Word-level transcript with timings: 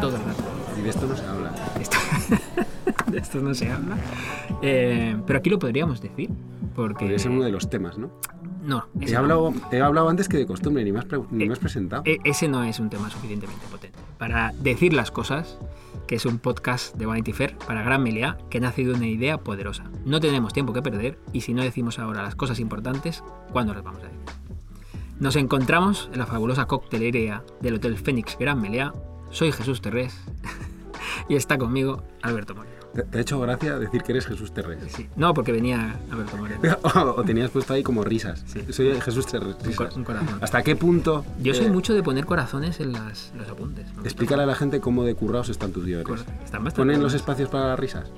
todo 0.00 0.16
el 0.16 0.22
rato. 0.24 0.42
Y 0.78 0.82
de 0.82 0.90
esto 0.90 1.06
no 1.06 1.16
se 1.16 1.24
habla. 1.26 1.52
Esto, 1.80 1.96
de 3.10 3.18
esto 3.18 3.40
no 3.40 3.54
se 3.54 3.70
habla. 3.70 3.96
Eh, 4.62 5.16
pero 5.26 5.38
aquí 5.38 5.50
lo 5.50 5.58
podríamos 5.58 6.00
decir. 6.00 6.30
Porque. 6.74 7.00
Podría 7.04 7.18
ser 7.18 7.30
uno 7.32 7.44
de 7.44 7.50
los 7.52 7.68
temas, 7.68 7.98
¿no? 7.98 8.10
No, 8.62 8.84
He 9.00 9.10
no. 9.12 9.18
hablado, 9.18 9.52
he 9.72 9.80
hablado 9.80 10.08
antes 10.10 10.28
que 10.28 10.36
de 10.36 10.46
costumbre, 10.46 10.84
ni 10.84 10.92
me 10.92 10.98
has, 10.98 11.06
ni 11.30 11.44
Eh, 11.44 11.46
me 11.46 11.52
has 11.52 11.58
presentado. 11.58 12.02
E- 12.04 12.18
ese 12.24 12.46
no 12.46 12.62
es 12.62 12.78
un 12.78 12.90
tema 12.90 13.08
suficientemente 13.10 13.64
potente. 13.70 13.98
Para 14.18 14.52
decir 14.60 14.92
las 14.92 15.10
cosas, 15.10 15.58
que 16.06 16.16
es 16.16 16.26
un 16.26 16.38
podcast 16.38 16.94
de 16.96 17.06
Vanity 17.06 17.32
Fair 17.32 17.56
para 17.66 17.82
Gran 17.82 18.02
Meliá, 18.02 18.36
que 18.50 18.58
ha 18.58 18.60
nacido 18.60 18.94
una 18.94 19.06
idea 19.06 19.38
poderosa. 19.38 19.84
No 20.04 20.20
tenemos 20.20 20.52
tiempo 20.52 20.72
que 20.74 20.82
perder 20.82 21.18
y 21.32 21.40
si 21.40 21.54
no 21.54 21.62
decimos 21.62 21.98
ahora 21.98 22.22
las 22.22 22.34
cosas 22.34 22.60
importantes, 22.60 23.24
¿cuándo 23.50 23.72
las 23.72 23.82
vamos 23.82 24.00
a 24.02 24.04
decir? 24.04 24.20
Nos 25.18 25.36
encontramos 25.36 26.10
en 26.12 26.18
la 26.18 26.26
fabulosa 26.26 26.66
coctelería 26.66 27.42
del 27.62 27.74
Hotel 27.76 27.96
Fénix 27.96 28.36
Gran 28.38 28.60
Meliá. 28.60 28.92
Soy 29.30 29.52
Jesús 29.52 29.80
Terrés 29.80 30.14
y 31.28 31.36
está 31.36 31.58
conmigo 31.58 32.02
Alberto 32.22 32.54
Moreno. 32.54 32.76
¿Te, 32.92 33.18
ha 33.18 33.20
hecho 33.20 33.38
gracia 33.38 33.78
decir 33.78 34.02
que 34.02 34.10
eres 34.10 34.26
Jesús 34.26 34.52
Terrés? 34.52 34.80
Sí, 34.88 35.08
no, 35.14 35.32
porque 35.32 35.52
venía 35.52 35.96
Alberto 36.10 36.36
Moreno. 36.36 36.60
o, 36.82 36.98
o 37.20 37.22
tenías 37.22 37.50
puesto 37.50 37.72
ahí 37.72 37.84
como 37.84 38.02
risas. 38.02 38.42
Sí. 38.46 38.64
Soy 38.72 39.00
Jesús 39.00 39.26
Terrés. 39.26 39.54
Un, 39.64 39.72
cor- 39.74 39.86
risas. 39.86 39.96
un 39.96 40.04
corazón. 40.04 40.38
¿Hasta 40.40 40.62
qué 40.62 40.74
punto? 40.74 41.24
Yo 41.40 41.54
soy 41.54 41.66
eh, 41.66 41.70
mucho 41.70 41.94
de 41.94 42.02
poner 42.02 42.26
corazones 42.26 42.80
en 42.80 42.92
las, 42.92 43.32
los 43.36 43.48
apuntes. 43.48 43.86
Gusta 43.92 44.02
Explícale 44.08 44.42
a 44.42 44.46
la 44.46 44.56
gente 44.56 44.80
cómo 44.80 45.04
de 45.04 45.14
currados 45.14 45.48
están 45.50 45.70
tus 45.72 45.84
guiones. 45.84 46.06
Están 46.44 46.64
bastante 46.64 46.76
¿Ponen 46.76 47.00
los 47.00 47.14
espacios 47.14 47.48
para 47.48 47.68
las 47.68 47.78
risas? 47.78 48.10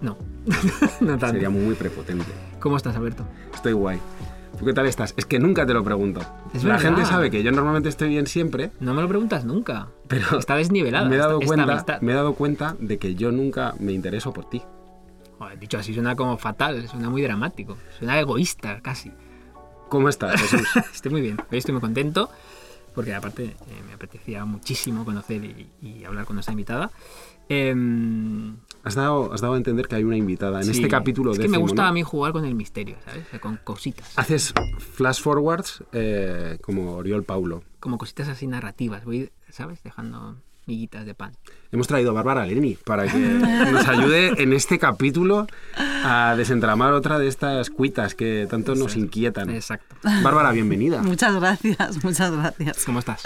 No, 0.00 0.16
no 1.00 1.08
tanto. 1.18 1.26
Sería 1.28 1.50
muy 1.50 1.74
prepotente. 1.74 2.24
¿Cómo 2.58 2.78
estás, 2.78 2.96
Alberto? 2.96 3.24
Estoy 3.54 3.72
guay. 3.74 3.98
¿Tú 4.58 4.64
qué 4.64 4.72
tal 4.72 4.86
estás? 4.86 5.12
Es 5.16 5.26
que 5.26 5.38
nunca 5.38 5.66
te 5.66 5.74
lo 5.74 5.84
pregunto. 5.84 6.20
Es 6.54 6.64
la 6.64 6.74
verdad. 6.76 6.88
gente 6.88 7.04
sabe 7.04 7.30
que 7.30 7.42
yo 7.42 7.52
normalmente 7.52 7.88
estoy 7.90 8.08
bien 8.08 8.26
siempre, 8.26 8.70
No 8.80 8.94
me 8.94 9.02
lo 9.02 9.08
preguntas 9.08 9.44
nunca. 9.44 9.88
pero 10.08 10.38
Está 10.38 10.56
desnivelada. 10.56 11.08
me 11.08 11.16
he 11.16 11.18
dado 11.18 11.40
esta- 11.40 11.46
cuenta, 11.46 11.72
amistad. 11.72 12.00
me 12.00 12.12
he 12.12 12.14
dado 12.14 12.34
cuenta 12.34 12.76
de 12.80 12.98
que 12.98 13.14
yo 13.14 13.30
nunca 13.32 13.74
me 13.78 13.92
intereso 13.92 14.32
por 14.32 14.48
ti. 14.48 14.62
Joder, 15.38 15.58
dicho 15.58 15.76
así 15.78 15.92
suena 15.92 16.16
como 16.16 16.38
fatal, 16.38 16.88
suena 16.88 17.10
muy 17.10 17.20
dramático, 17.20 17.76
suena 17.98 18.18
egoísta 18.18 18.80
casi. 18.80 19.12
¿Cómo 19.90 20.08
estás, 20.08 20.40
Jesús? 20.40 20.66
Estoy 20.94 21.12
muy 21.12 21.20
bien, 21.20 21.36
hoy 21.52 21.58
estoy 21.58 21.72
muy 21.72 21.80
contento 21.82 22.30
porque 22.94 23.14
aparte 23.14 23.44
eh, 23.44 23.56
me 23.86 23.92
apetecía 23.92 24.46
muchísimo 24.46 25.04
conocer 25.04 25.44
y, 25.44 25.68
y 25.82 26.04
hablar 26.04 26.24
con 26.24 26.36
nuestra 26.36 26.52
invitada. 26.52 26.90
Em, 27.48 28.56
Has 28.86 28.94
dado, 28.94 29.32
has 29.32 29.40
dado 29.40 29.54
a 29.54 29.56
entender 29.56 29.88
que 29.88 29.96
hay 29.96 30.04
una 30.04 30.16
invitada 30.16 30.60
en 30.60 30.64
sí, 30.66 30.70
este 30.70 30.86
capítulo 30.86 31.32
Es 31.32 31.38
que 31.38 31.42
décimo, 31.42 31.56
me 31.56 31.62
gusta 31.62 31.82
¿no? 31.82 31.88
a 31.88 31.92
mí 31.92 32.04
jugar 32.04 32.30
con 32.30 32.44
el 32.44 32.54
misterio, 32.54 32.96
¿sabes? 33.04 33.26
O 33.26 33.30
sea, 33.30 33.40
con 33.40 33.56
cositas. 33.56 34.16
Haces 34.16 34.54
flash 34.78 35.20
forwards 35.20 35.82
eh, 35.92 36.58
como 36.62 36.92
Oriol 36.92 37.24
Paulo. 37.24 37.64
Como 37.80 37.98
cositas 37.98 38.28
así 38.28 38.46
narrativas. 38.46 39.04
Voy, 39.04 39.32
¿sabes? 39.50 39.82
Dejando 39.82 40.36
miguitas 40.66 41.04
de 41.04 41.14
pan. 41.14 41.32
Hemos 41.72 41.88
traído 41.88 42.10
a 42.10 42.12
Bárbara 42.12 42.46
Leni 42.46 42.76
para 42.76 43.08
que 43.08 43.18
nos 43.72 43.88
ayude 43.88 44.40
en 44.40 44.52
este 44.52 44.78
capítulo 44.78 45.48
a 45.76 46.36
desentramar 46.36 46.92
otra 46.92 47.18
de 47.18 47.26
estas 47.26 47.70
cuitas 47.70 48.14
que 48.14 48.46
tanto 48.48 48.76
nos 48.76 48.94
inquietan. 48.94 49.50
Exacto. 49.50 49.96
Bárbara, 50.22 50.52
bienvenida. 50.52 51.02
Muchas 51.02 51.34
gracias, 51.34 52.04
muchas 52.04 52.30
gracias. 52.30 52.84
¿Cómo 52.84 53.00
estás? 53.00 53.24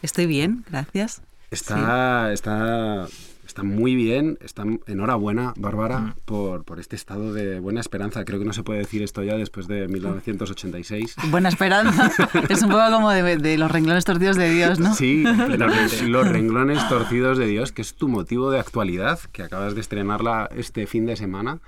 Estoy 0.00 0.26
bien, 0.26 0.64
gracias. 0.70 1.22
Está, 1.50 2.32
está, 2.32 3.08
está 3.52 3.62
muy 3.62 3.94
bien. 3.94 4.38
Está, 4.40 4.64
enhorabuena, 4.86 5.52
Bárbara, 5.58 5.98
Mm. 6.00 6.14
por, 6.24 6.64
por 6.64 6.80
este 6.80 6.96
estado 6.96 7.34
de 7.34 7.60
buena 7.60 7.80
esperanza. 7.80 8.24
Creo 8.24 8.38
que 8.38 8.46
no 8.46 8.54
se 8.54 8.62
puede 8.62 8.78
decir 8.80 9.02
esto 9.02 9.22
ya 9.22 9.36
después 9.36 9.68
de 9.68 9.88
1986. 9.88 11.16
Buena 11.30 11.48
esperanza. 11.50 12.10
es 12.48 12.62
un 12.62 12.70
poco 12.70 12.90
como 12.90 13.10
de, 13.10 13.36
de 13.36 13.58
los 13.58 13.70
renglones 13.70 14.04
torcidos 14.06 14.36
de 14.36 14.50
Dios, 14.50 14.78
¿no? 14.80 14.94
Sí, 14.94 15.22
los, 15.24 16.02
los 16.02 16.28
renglones 16.28 16.88
torcidos 16.88 17.36
de 17.38 17.46
Dios, 17.46 17.72
que 17.72 17.82
es 17.82 17.94
tu 17.94 18.08
motivo 18.08 18.50
de 18.50 18.58
actualidad, 18.58 19.18
que 19.32 19.42
acabas 19.42 19.74
de 19.74 19.80
estrenarla 19.82 20.48
este 20.56 20.86
fin 20.86 21.04
de 21.06 21.16
semana. 21.16 21.60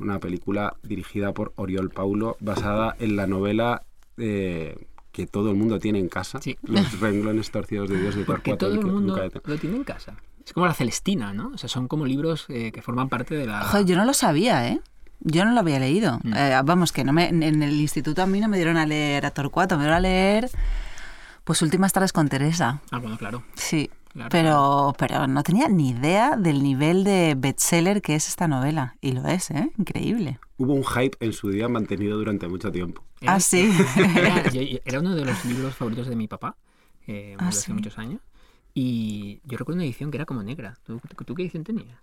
Una 0.00 0.18
película 0.20 0.76
dirigida 0.82 1.32
por 1.32 1.52
Oriol 1.56 1.90
Paulo, 1.90 2.36
basada 2.40 2.94
en 3.00 3.16
la 3.16 3.26
novela 3.26 3.82
eh, 4.16 4.76
que 5.10 5.26
todo 5.26 5.50
el 5.50 5.56
mundo 5.56 5.78
tiene 5.78 5.98
en 5.98 6.08
casa. 6.08 6.40
Sí. 6.40 6.56
Los 6.62 7.00
renglones 7.00 7.50
torcidos 7.50 7.88
de 7.90 8.00
Dios 8.00 8.14
de 8.14 8.24
Porque 8.24 8.56
todo 8.56 8.74
el 8.74 8.84
mundo 8.86 9.20
lo 9.44 9.56
tiene 9.58 9.76
en 9.76 9.84
casa. 9.84 10.16
Es 10.44 10.52
como 10.52 10.66
la 10.66 10.74
Celestina, 10.74 11.32
¿no? 11.32 11.50
O 11.54 11.58
sea, 11.58 11.68
son 11.68 11.88
como 11.88 12.04
libros 12.06 12.46
eh, 12.48 12.72
que 12.72 12.82
forman 12.82 13.08
parte 13.08 13.34
de 13.34 13.46
la... 13.46 13.62
Joder, 13.64 13.86
yo 13.86 13.96
no 13.96 14.04
lo 14.04 14.12
sabía, 14.14 14.68
¿eh? 14.68 14.80
Yo 15.20 15.44
no 15.44 15.52
lo 15.52 15.60
había 15.60 15.78
leído. 15.78 16.18
Mm. 16.24 16.34
Eh, 16.34 16.60
vamos, 16.64 16.90
que 16.92 17.04
no 17.04 17.12
me, 17.12 17.28
en 17.28 17.42
el 17.62 17.80
instituto 17.80 18.22
a 18.22 18.26
mí 18.26 18.40
no 18.40 18.48
me 18.48 18.56
dieron 18.56 18.76
a 18.76 18.86
leer 18.86 19.24
a 19.24 19.30
Torcuato, 19.30 19.76
me 19.76 19.84
dieron 19.84 19.96
a 19.98 20.00
leer 20.00 20.50
pues 21.44 21.60
Últimas 21.62 21.92
tardes 21.92 22.12
con 22.12 22.28
Teresa. 22.28 22.80
Ah, 22.90 22.98
bueno, 22.98 23.16
claro. 23.18 23.42
Sí, 23.54 23.90
Claro. 24.12 24.28
pero, 24.30 24.94
pero 24.98 25.26
no 25.26 25.42
tenía 25.42 25.68
ni 25.68 25.90
idea 25.90 26.36
del 26.36 26.62
nivel 26.62 27.02
de 27.02 27.34
bestseller 27.36 28.02
que 28.02 28.14
es 28.14 28.28
esta 28.28 28.46
novela. 28.46 28.94
Y 29.00 29.12
lo 29.12 29.26
es, 29.26 29.50
¿eh? 29.50 29.70
Increíble. 29.78 30.38
Hubo 30.58 30.74
un 30.74 30.84
hype 30.84 31.16
en 31.24 31.32
su 31.32 31.48
día 31.48 31.66
mantenido 31.68 32.18
durante 32.18 32.46
mucho 32.46 32.70
tiempo. 32.70 33.02
Ah, 33.26 33.40
sí. 33.40 33.72
Era, 33.96 34.50
yo- 34.52 34.60
era 34.84 35.00
uno 35.00 35.14
de 35.14 35.24
los 35.24 35.42
libros 35.46 35.74
favoritos 35.74 36.08
de 36.08 36.16
mi 36.16 36.28
papá, 36.28 36.56
eh, 37.06 37.36
Ah, 37.38 37.48
hace 37.48 37.62
sí. 37.62 37.72
muchos 37.72 37.96
años. 37.98 38.20
Y 38.74 39.40
yo 39.44 39.58
recuerdo 39.58 39.76
una 39.76 39.84
edición 39.84 40.10
que 40.10 40.16
era 40.16 40.24
como 40.24 40.42
negra. 40.42 40.78
¿Tú, 40.84 41.00
qué 41.34 41.42
edición 41.42 41.64
tenías? 41.64 41.98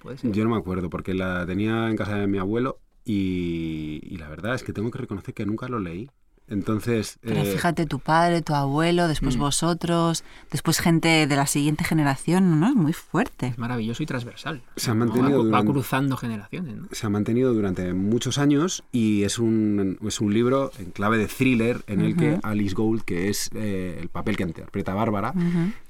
Puede 0.00 0.18
ser. 0.18 0.32
Yo 0.32 0.44
no 0.44 0.50
me 0.50 0.56
acuerdo 0.56 0.90
porque 0.90 1.14
la 1.14 1.46
tenía 1.46 1.88
en 1.88 1.96
casa 1.96 2.16
de 2.16 2.26
mi 2.26 2.38
abuelo 2.38 2.80
y, 3.04 4.00
y 4.02 4.16
la 4.16 4.28
verdad 4.28 4.54
es 4.54 4.62
que 4.62 4.72
tengo 4.72 4.90
que 4.90 4.98
reconocer 4.98 5.34
que 5.34 5.46
nunca 5.46 5.68
lo 5.68 5.78
leí. 5.78 6.10
Entonces, 6.52 7.18
Pero 7.22 7.40
eh, 7.40 7.46
fíjate, 7.46 7.86
tu 7.86 7.98
padre, 7.98 8.42
tu 8.42 8.54
abuelo, 8.54 9.08
después 9.08 9.36
Mm. 9.36 9.40
vosotros, 9.40 10.22
después 10.50 10.78
gente 10.80 11.26
de 11.26 11.36
la 11.36 11.46
siguiente 11.46 11.82
generación, 11.84 12.60
¿no? 12.60 12.68
Es 12.68 12.74
muy 12.74 12.92
fuerte. 12.92 13.46
Es 13.48 13.58
maravilloso 13.58 14.02
y 14.02 14.06
transversal. 14.06 14.62
Se 14.76 14.90
ha 14.90 14.94
mantenido 14.94 15.30
Va, 15.30 15.36
va 15.38 15.44
durante- 15.44 15.72
cruzando 15.72 16.16
generaciones, 16.16 16.76
¿no? 16.76 16.88
se 16.92 17.06
ha 17.06 17.10
mantenido 17.10 17.54
durante 17.54 17.92
muchos 17.94 18.38
años 18.38 18.84
y 18.92 19.22
es 19.22 19.38
un, 19.38 19.98
es 20.06 20.20
un 20.20 20.32
libro 20.34 20.70
en 20.78 20.90
clave 20.90 21.18
de 21.18 21.26
thriller 21.26 21.82
en 21.86 22.00
el 22.02 22.16
que. 22.16 22.38
Alice 22.42 22.74
Gold, 22.74 23.02
que 23.02 23.28
es 23.30 23.48
eh, 23.54 23.98
el 24.00 24.08
papel 24.08 24.36
que 24.36 24.42
interpreta 24.42 24.92
Bárbara, 24.94 25.32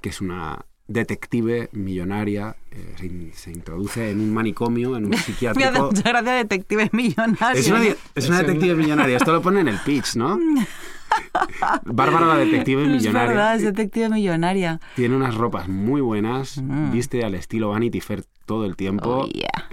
que 0.01 0.09
es 0.11 0.21
una 0.21 0.65
detective 0.92 1.69
millonaria, 1.72 2.56
eh, 2.70 2.94
se, 2.98 3.06
in- 3.06 3.32
se 3.34 3.50
introduce 3.50 4.10
en 4.10 4.20
un 4.20 4.32
manicomio, 4.34 4.97
en 4.97 5.04
un 5.04 5.10
Me 5.10 5.16
hace 5.16 5.32
psiquiátrico. 5.32 5.86
mucha 5.86 6.03
gracia 6.08 6.32
detective 6.34 6.91
millonario. 6.92 7.60
Es 7.60 7.69
una, 7.69 7.82
es 8.14 8.28
detective 8.47 8.75
millonaria, 8.76 9.16
esto 9.16 9.32
lo 9.32 9.42
pone 9.42 9.60
en 9.60 9.69
el 9.69 9.78
pitch, 9.78 10.16
¿no? 10.16 10.38
Bárbara 11.84 12.26
la 12.26 12.36
detective 12.36 12.82
Es 12.82 12.88
millonaria. 12.88 13.28
verdad, 13.28 13.56
es 13.56 13.62
detective 13.62 14.08
millonaria. 14.08 14.80
Tiene 14.97 15.16
unas 15.16 15.34
ropas 15.34 15.69
muy 15.69 16.00
buenas, 16.00 16.58
Mm. 16.62 16.91
viste 16.92 17.24
al 17.24 17.34
estilo 17.34 17.70
Vanity 17.70 18.00
Fair 18.00 18.24
todo 18.47 18.64
el 18.64 18.76
tiempo 18.76 19.24
Oh, 19.24 19.28
yeah. 19.28 19.69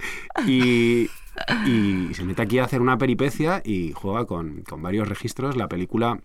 y, 0.46 1.08
y 1.66 2.14
se 2.14 2.24
mete 2.24 2.42
aquí 2.42 2.58
a 2.58 2.64
hacer 2.64 2.80
una 2.82 2.98
peripecia 2.98 3.62
y 3.64 3.92
juega 3.92 4.26
con, 4.26 4.62
con 4.68 4.82
varios 4.82 5.08
registros. 5.08 5.56
La 5.56 5.68
película 5.68 6.20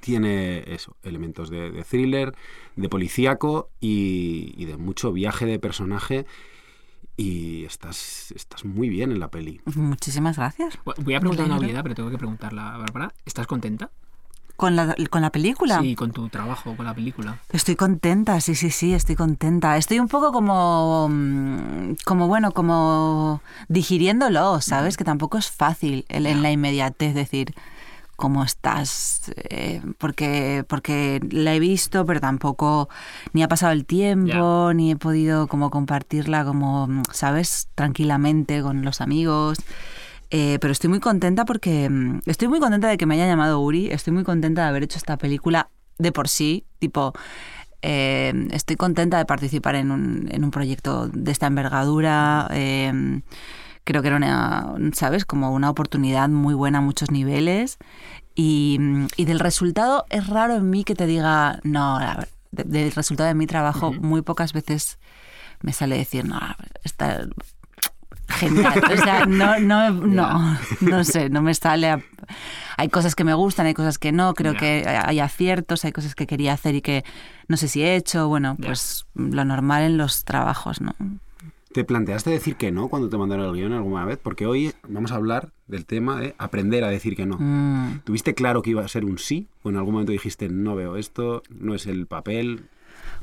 tiene 0.00 0.64
eso, 0.72 0.96
elementos 1.02 1.50
de, 1.50 1.70
de 1.70 1.82
thriller, 1.84 2.34
de 2.76 2.88
policíaco 2.88 3.70
y, 3.80 4.54
y 4.56 4.64
de 4.66 4.76
mucho 4.76 5.12
viaje 5.12 5.46
de 5.46 5.58
personaje 5.58 6.26
y 7.16 7.64
estás, 7.64 8.32
estás 8.36 8.64
muy 8.64 8.88
bien 8.88 9.10
en 9.10 9.20
la 9.20 9.28
peli. 9.30 9.60
Muchísimas 9.74 10.36
gracias. 10.36 10.78
Voy 10.84 11.14
a 11.14 11.20
preguntar 11.20 11.46
una 11.46 11.56
obviedad, 11.58 11.82
pero 11.82 11.94
tengo 11.94 12.10
que 12.10 12.18
preguntarla 12.18 12.74
a 12.74 12.78
Bárbara. 12.78 13.14
¿Estás 13.24 13.46
contenta? 13.46 13.90
¿Con 14.56 14.74
la, 14.74 14.94
con 15.10 15.20
la 15.20 15.30
película? 15.30 15.80
Sí, 15.82 15.94
con 15.94 16.12
tu 16.12 16.30
trabajo, 16.30 16.74
con 16.76 16.86
la 16.86 16.94
película. 16.94 17.38
Estoy 17.52 17.76
contenta, 17.76 18.40
sí, 18.40 18.54
sí, 18.54 18.70
sí, 18.70 18.94
estoy 18.94 19.14
contenta. 19.14 19.76
Estoy 19.76 19.98
un 19.98 20.08
poco 20.08 20.32
como, 20.32 21.08
mm, 21.10 21.96
como 22.06 22.26
bueno, 22.26 22.52
como 22.52 23.42
digiriéndolo, 23.68 24.60
¿sabes? 24.62 24.96
Que 24.96 25.04
tampoco 25.04 25.36
es 25.36 25.50
fácil 25.50 26.06
el- 26.08 26.24
en 26.26 26.42
la 26.42 26.50
inmediatez 26.52 27.14
decir 27.14 27.54
cómo 28.16 28.42
estás, 28.42 29.30
eh, 29.36 29.82
porque, 29.98 30.64
porque 30.66 31.20
la 31.30 31.54
he 31.54 31.60
visto, 31.60 32.04
pero 32.06 32.18
tampoco 32.20 32.88
ni 33.32 33.42
ha 33.42 33.48
pasado 33.48 33.72
el 33.72 33.84
tiempo, 33.84 34.72
ni 34.74 34.92
he 34.92 34.96
podido 34.96 35.46
como 35.46 35.70
compartirla 35.70 36.44
como, 36.44 36.88
¿sabes? 37.12 37.68
Tranquilamente 37.74 38.62
con 38.62 38.84
los 38.84 39.00
amigos. 39.00 39.58
Eh, 40.30 40.58
pero 40.60 40.72
estoy 40.72 40.90
muy 40.90 40.98
contenta 40.98 41.44
porque 41.44 41.88
mm, 41.88 42.22
estoy 42.26 42.48
muy 42.48 42.58
contenta 42.58 42.88
de 42.88 42.96
que 42.96 43.06
me 43.06 43.14
haya 43.14 43.26
llamado 43.26 43.60
Uri, 43.60 43.90
estoy 43.90 44.12
muy 44.12 44.24
contenta 44.24 44.62
de 44.62 44.68
haber 44.68 44.82
hecho 44.82 44.98
esta 44.98 45.16
película 45.18 45.70
de 45.98 46.10
por 46.10 46.28
sí, 46.28 46.64
tipo, 46.80 47.12
eh, 47.82 48.48
estoy 48.50 48.76
contenta 48.76 49.18
de 49.18 49.24
participar 49.26 49.76
en 49.76 49.92
un, 49.92 50.28
en 50.32 50.42
un 50.42 50.50
proyecto 50.50 51.06
de 51.08 51.30
esta 51.30 51.46
envergadura. 51.46 52.48
eh, 52.50 53.20
creo 53.86 54.02
que 54.02 54.08
era 54.08 54.16
una, 54.18 54.74
¿sabes? 54.92 55.24
Como 55.24 55.50
una 55.52 55.70
oportunidad 55.70 56.28
muy 56.28 56.52
buena 56.54 56.78
a 56.78 56.80
muchos 56.82 57.10
niveles. 57.10 57.78
Y, 58.34 58.78
y 59.16 59.24
del 59.24 59.38
resultado 59.40 60.04
es 60.10 60.26
raro 60.26 60.56
en 60.56 60.68
mí 60.68 60.84
que 60.84 60.94
te 60.94 61.06
diga, 61.06 61.60
no, 61.62 61.98
la 61.98 62.28
de- 62.50 62.64
del 62.64 62.92
resultado 62.92 63.28
de 63.28 63.34
mi 63.34 63.46
trabajo 63.46 63.92
muy 63.94 64.20
pocas 64.22 64.52
veces 64.52 64.98
me 65.62 65.72
sale 65.72 65.96
decir, 65.96 66.26
no, 66.26 66.38
está 66.84 67.26
genial. 68.28 68.82
O 68.92 68.96
sea, 69.02 69.24
no, 69.26 69.58
no, 69.58 69.90
no, 70.06 70.58
no 70.80 71.04
sé, 71.04 71.30
no 71.30 71.40
me 71.42 71.54
sale. 71.54 71.90
a- 71.90 72.00
hay 72.76 72.88
cosas 72.90 73.14
que 73.14 73.24
me 73.24 73.32
gustan, 73.34 73.66
hay 73.66 73.74
cosas 73.74 73.98
que 73.98 74.12
no, 74.12 74.34
creo 74.34 74.52
Ya. 74.52 74.58
que 74.58 74.84
hay 75.06 75.20
aciertos, 75.20 75.84
hay 75.86 75.92
cosas 75.92 76.14
que 76.14 76.26
quería 76.26 76.52
hacer 76.52 76.74
y 76.74 76.82
que 76.82 77.04
no 77.48 77.56
sé 77.56 77.68
si 77.68 77.82
he 77.82 77.96
hecho, 77.96 78.28
bueno, 78.28 78.56
Ya. 78.58 78.66
pues 78.66 79.06
lo 79.14 79.44
normal 79.46 79.82
en 79.84 79.96
los 79.96 80.24
trabajos, 80.24 80.80
¿no? 80.82 80.94
¿Te 81.76 81.84
planteaste 81.84 82.30
decir 82.30 82.56
que 82.56 82.72
no 82.72 82.88
cuando 82.88 83.10
te 83.10 83.18
mandaron 83.18 83.44
el 83.44 83.52
guion 83.52 83.74
alguna 83.74 84.06
vez? 84.06 84.18
Porque 84.22 84.46
hoy 84.46 84.72
vamos 84.88 85.12
a 85.12 85.16
hablar 85.16 85.52
del 85.66 85.84
tema 85.84 86.18
de 86.18 86.34
aprender 86.38 86.84
a 86.84 86.88
decir 86.88 87.14
que 87.14 87.26
no. 87.26 87.36
Mm. 87.38 88.00
¿Tuviste 88.02 88.34
claro 88.34 88.62
que 88.62 88.70
iba 88.70 88.82
a 88.82 88.88
ser 88.88 89.04
un 89.04 89.18
sí? 89.18 89.50
¿O 89.62 89.68
en 89.68 89.76
algún 89.76 89.92
momento 89.92 90.10
dijiste, 90.10 90.48
no 90.48 90.74
veo 90.74 90.96
esto, 90.96 91.42
no 91.50 91.74
es 91.74 91.84
el 91.86 92.06
papel? 92.06 92.70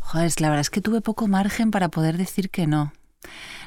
Joder, 0.02 0.32
la 0.40 0.50
verdad 0.50 0.62
es 0.62 0.70
que 0.70 0.82
tuve 0.82 1.02
poco 1.02 1.28
margen 1.28 1.72
para 1.72 1.90
poder 1.90 2.16
decir 2.16 2.52
que 2.52 2.68
no. 2.68 2.94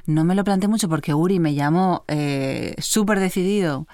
No 0.06 0.22
me 0.22 0.36
lo 0.36 0.44
planteé 0.44 0.68
mucho 0.68 0.88
porque 0.88 1.14
Uri 1.14 1.40
me 1.40 1.54
llamó 1.54 2.04
eh, 2.06 2.76
súper 2.78 3.18
decidido. 3.18 3.88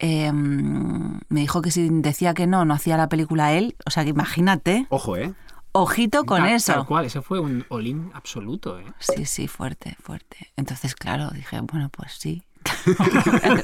Eh, 0.00 0.32
me 0.32 1.40
dijo 1.40 1.62
que 1.62 1.70
si 1.70 1.88
decía 1.88 2.34
que 2.34 2.48
no, 2.48 2.64
no 2.64 2.74
hacía 2.74 2.96
la 2.96 3.08
película 3.08 3.52
él. 3.52 3.76
O 3.86 3.90
sea, 3.90 4.02
que 4.02 4.10
imagínate, 4.10 4.88
Ojo, 4.88 5.16
¿eh? 5.16 5.34
Ojito 5.72 6.24
con 6.24 6.38
Tal- 6.42 6.50
eso. 6.52 6.72
Tal 6.74 6.86
cual, 6.86 7.04
eso 7.06 7.22
fue 7.22 7.40
un 7.40 7.64
all-in 7.68 8.10
absoluto, 8.14 8.78
¿eh? 8.78 8.84
Sí, 8.98 9.24
sí, 9.24 9.48
fuerte, 9.48 9.96
fuerte. 10.00 10.52
Entonces, 10.56 10.94
claro, 10.94 11.30
dije, 11.30 11.60
bueno, 11.62 11.88
pues 11.90 12.12
sí. 12.18 12.42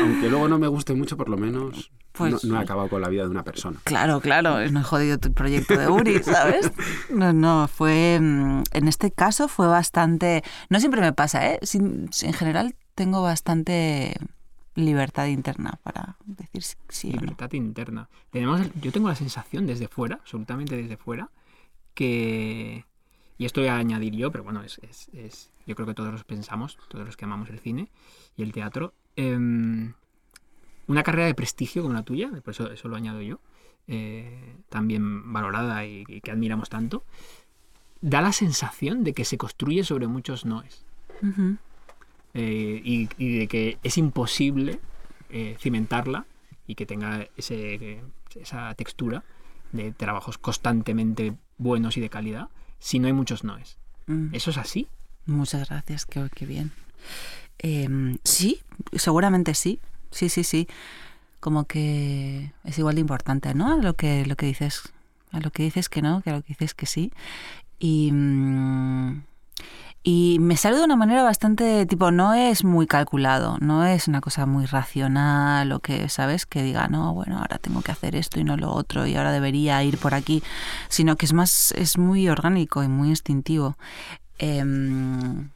Aunque 0.00 0.28
luego 0.28 0.48
no 0.48 0.58
me 0.58 0.68
guste 0.68 0.94
mucho, 0.94 1.16
por 1.16 1.28
lo 1.28 1.36
menos 1.36 1.90
Pues- 2.12 2.44
no, 2.44 2.54
no 2.54 2.60
he 2.60 2.62
acabado 2.62 2.88
con 2.88 3.00
la 3.02 3.08
vida 3.08 3.24
de 3.24 3.30
una 3.30 3.42
persona. 3.42 3.78
Claro, 3.84 4.20
claro, 4.20 4.58
no 4.70 4.80
he 4.80 4.82
jodido 4.82 5.18
tu 5.18 5.32
proyecto 5.32 5.76
de 5.76 5.88
Uri, 5.88 6.22
¿sabes? 6.22 6.70
No, 7.10 7.32
no, 7.32 7.68
fue. 7.68 8.18
mm, 8.20 8.62
En 8.72 8.88
este 8.88 9.10
caso 9.10 9.48
fue 9.48 9.66
bastante. 9.66 10.42
No 10.70 10.78
siempre 10.78 11.00
me 11.00 11.12
pasa, 11.12 11.46
¿eh? 11.46 11.58
Sin- 11.62 12.10
en 12.22 12.32
general 12.32 12.74
tengo 12.94 13.22
bastante 13.22 14.14
libertad 14.74 15.26
interna 15.26 15.78
para 15.82 16.16
decir 16.24 16.62
sí, 16.62 16.76
sí 16.88 17.08
o 17.10 17.14
no. 17.16 17.20
libertad 17.20 17.52
interna. 17.52 18.08
Tenemos, 18.30 18.60
el- 18.60 18.72
yo 18.80 18.92
tengo 18.92 19.08
la 19.08 19.14
sensación 19.14 19.66
desde 19.66 19.88
fuera, 19.88 20.16
absolutamente 20.16 20.76
desde 20.76 20.96
fuera, 20.96 21.30
que, 21.94 22.84
y 23.38 23.44
esto 23.44 23.60
voy 23.60 23.68
a 23.68 23.76
añadir 23.76 24.14
yo, 24.14 24.30
pero 24.30 24.44
bueno, 24.44 24.62
es, 24.62 24.78
es- 24.82 25.08
es- 25.12 25.50
yo 25.66 25.74
creo 25.74 25.86
que 25.86 25.94
todos 25.94 26.12
los 26.12 26.24
pensamos, 26.24 26.78
todos 26.88 27.04
los 27.06 27.16
que 27.16 27.24
amamos 27.24 27.50
el 27.50 27.58
cine 27.60 27.88
y 28.36 28.42
el 28.42 28.52
teatro, 28.52 28.94
em, 29.16 29.92
una 30.86 31.02
carrera 31.02 31.26
de 31.26 31.34
prestigio 31.34 31.82
como 31.82 31.94
la 31.94 32.02
tuya, 32.02 32.30
por 32.42 32.50
eso, 32.54 32.70
eso 32.70 32.88
lo 32.88 32.96
añado 32.96 33.20
yo, 33.22 33.40
eh, 33.88 34.56
también 34.68 35.32
valorada 35.32 35.84
y, 35.86 36.04
y 36.08 36.20
que 36.20 36.30
admiramos 36.30 36.68
tanto, 36.68 37.04
da 38.00 38.20
la 38.20 38.32
sensación 38.32 39.04
de 39.04 39.12
que 39.12 39.24
se 39.24 39.38
construye 39.38 39.84
sobre 39.84 40.06
muchos 40.08 40.44
noes. 40.44 40.84
Eh, 42.34 42.80
y, 42.84 43.08
y 43.18 43.38
de 43.38 43.48
que 43.48 43.78
es 43.82 43.98
imposible 43.98 44.80
eh, 45.30 45.56
cimentarla 45.58 46.26
y 46.66 46.74
que 46.74 46.86
tenga 46.86 47.26
ese, 47.36 48.02
esa 48.34 48.74
textura 48.74 49.24
de 49.72 49.92
trabajos 49.92 50.38
constantemente 50.38 51.34
buenos 51.58 51.96
y 51.96 52.00
de 52.00 52.10
calidad 52.10 52.48
si 52.78 52.98
no 52.98 53.06
hay 53.06 53.12
muchos 53.12 53.44
noes. 53.44 53.78
Mm. 54.06 54.34
¿Eso 54.34 54.50
es 54.50 54.58
así? 54.58 54.88
Muchas 55.26 55.68
gracias, 55.68 56.04
qué, 56.04 56.28
qué 56.34 56.46
bien. 56.46 56.72
Em, 57.58 58.18
sí, 58.24 58.60
seguramente 58.94 59.54
sí. 59.54 59.80
Sí, 60.10 60.28
sí, 60.28 60.44
sí. 60.44 60.68
Como 61.40 61.64
que 61.64 62.52
es 62.64 62.78
igual 62.78 62.96
de 62.96 63.00
importante, 63.00 63.54
¿no? 63.54 63.72
A 63.72 63.76
lo 63.76 63.94
que, 63.94 64.26
lo 64.26 64.36
que 64.36 64.46
dices. 64.46 64.92
A 65.30 65.40
lo 65.40 65.50
que 65.50 65.62
dices 65.62 65.88
que 65.88 66.02
no, 66.02 66.20
que 66.20 66.30
a 66.30 66.34
lo 66.34 66.42
que 66.42 66.48
dices 66.48 66.74
que 66.74 66.86
sí. 66.86 67.12
Y, 67.78 68.10
mm, 68.12 69.22
y 70.04 70.38
me 70.40 70.56
sale 70.56 70.78
de 70.78 70.84
una 70.84 70.96
manera 70.96 71.22
bastante, 71.22 71.86
tipo, 71.86 72.10
no 72.10 72.34
es 72.34 72.64
muy 72.64 72.88
calculado, 72.88 73.58
no 73.60 73.84
es 73.86 74.08
una 74.08 74.20
cosa 74.20 74.46
muy 74.46 74.66
racional 74.66 75.70
o 75.70 75.78
que, 75.78 76.08
¿sabes? 76.08 76.44
Que 76.44 76.62
diga, 76.64 76.88
no, 76.88 77.14
bueno, 77.14 77.38
ahora 77.38 77.58
tengo 77.58 77.82
que 77.82 77.92
hacer 77.92 78.16
esto 78.16 78.40
y 78.40 78.44
no 78.44 78.56
lo 78.56 78.72
otro 78.72 79.06
y 79.06 79.14
ahora 79.14 79.30
debería 79.30 79.82
ir 79.84 79.98
por 79.98 80.14
aquí, 80.14 80.42
sino 80.88 81.16
que 81.16 81.26
es 81.26 81.32
más, 81.32 81.72
es 81.76 81.98
muy 81.98 82.28
orgánico 82.28 82.82
y 82.82 82.88
muy 82.88 83.10
instintivo. 83.10 83.76
Em, 84.38 85.50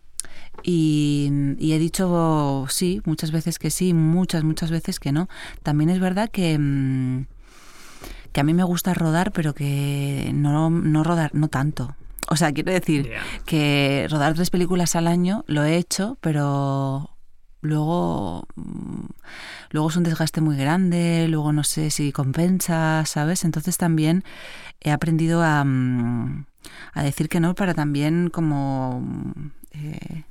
y, 0.63 1.29
y 1.59 1.73
he 1.73 1.79
dicho 1.81 2.67
sí, 2.69 3.03
muchas 3.05 3.33
veces 3.33 3.59
que 3.59 3.71
sí, 3.71 3.95
muchas, 3.95 4.45
muchas 4.45 4.71
veces 4.71 5.01
que 5.01 5.11
no. 5.11 5.29
También 5.65 5.91
es 5.91 5.99
verdad 5.99 6.31
que, 6.31 6.57
mm, 6.57 7.27
que 8.33 8.41
a 8.41 8.45
mí 8.45 8.55
me 8.55 8.65
gusta 8.65 8.95
rodar, 8.95 9.33
pero 9.33 9.55
que 9.55 10.31
no, 10.35 10.71
no 10.71 11.03
rodar, 11.03 11.35
no 11.35 11.49
tanto. 11.49 11.97
O 12.29 12.37
sea, 12.37 12.53
quiero 12.53 12.73
decir 12.73 13.11
que 13.45 14.07
rodar 14.11 14.35
tres 14.35 14.51
películas 14.51 14.97
al 14.97 15.07
año 15.07 15.45
lo 15.47 15.65
he 15.65 15.77
hecho, 15.77 16.19
pero 16.21 17.11
luego 17.61 18.47
mm, 18.57 19.07
luego 19.71 19.89
es 19.91 19.97
un 19.97 20.03
desgaste 20.05 20.41
muy 20.41 20.57
grande, 20.57 21.27
luego 21.29 21.53
no 21.53 21.65
sé 21.65 21.91
si 21.91 22.13
compensa, 22.13 23.05
¿sabes? 23.07 23.45
Entonces 23.45 23.77
también 23.77 24.25
he 24.81 24.91
aprendido 24.91 25.43
a, 25.43 25.65
mm, 25.65 26.47
a 26.95 27.03
decir 27.03 27.29
que 27.29 27.41
no 27.41 27.55
para 27.55 27.75
también 27.75 28.29
como 28.31 29.01
mm, 29.01 29.51
eh, 29.73 30.25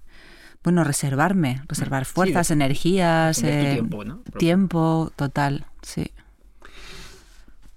bueno, 0.63 0.83
reservarme, 0.83 1.61
reservar 1.67 2.05
Sí, 2.05 2.13
fuerzas, 2.13 2.49
energías, 2.51 3.43
eh, 3.43 3.73
tiempo, 3.75 4.03
¿no? 4.03 4.17
tiempo, 4.39 5.11
total, 5.15 5.65
sí. 5.83 6.11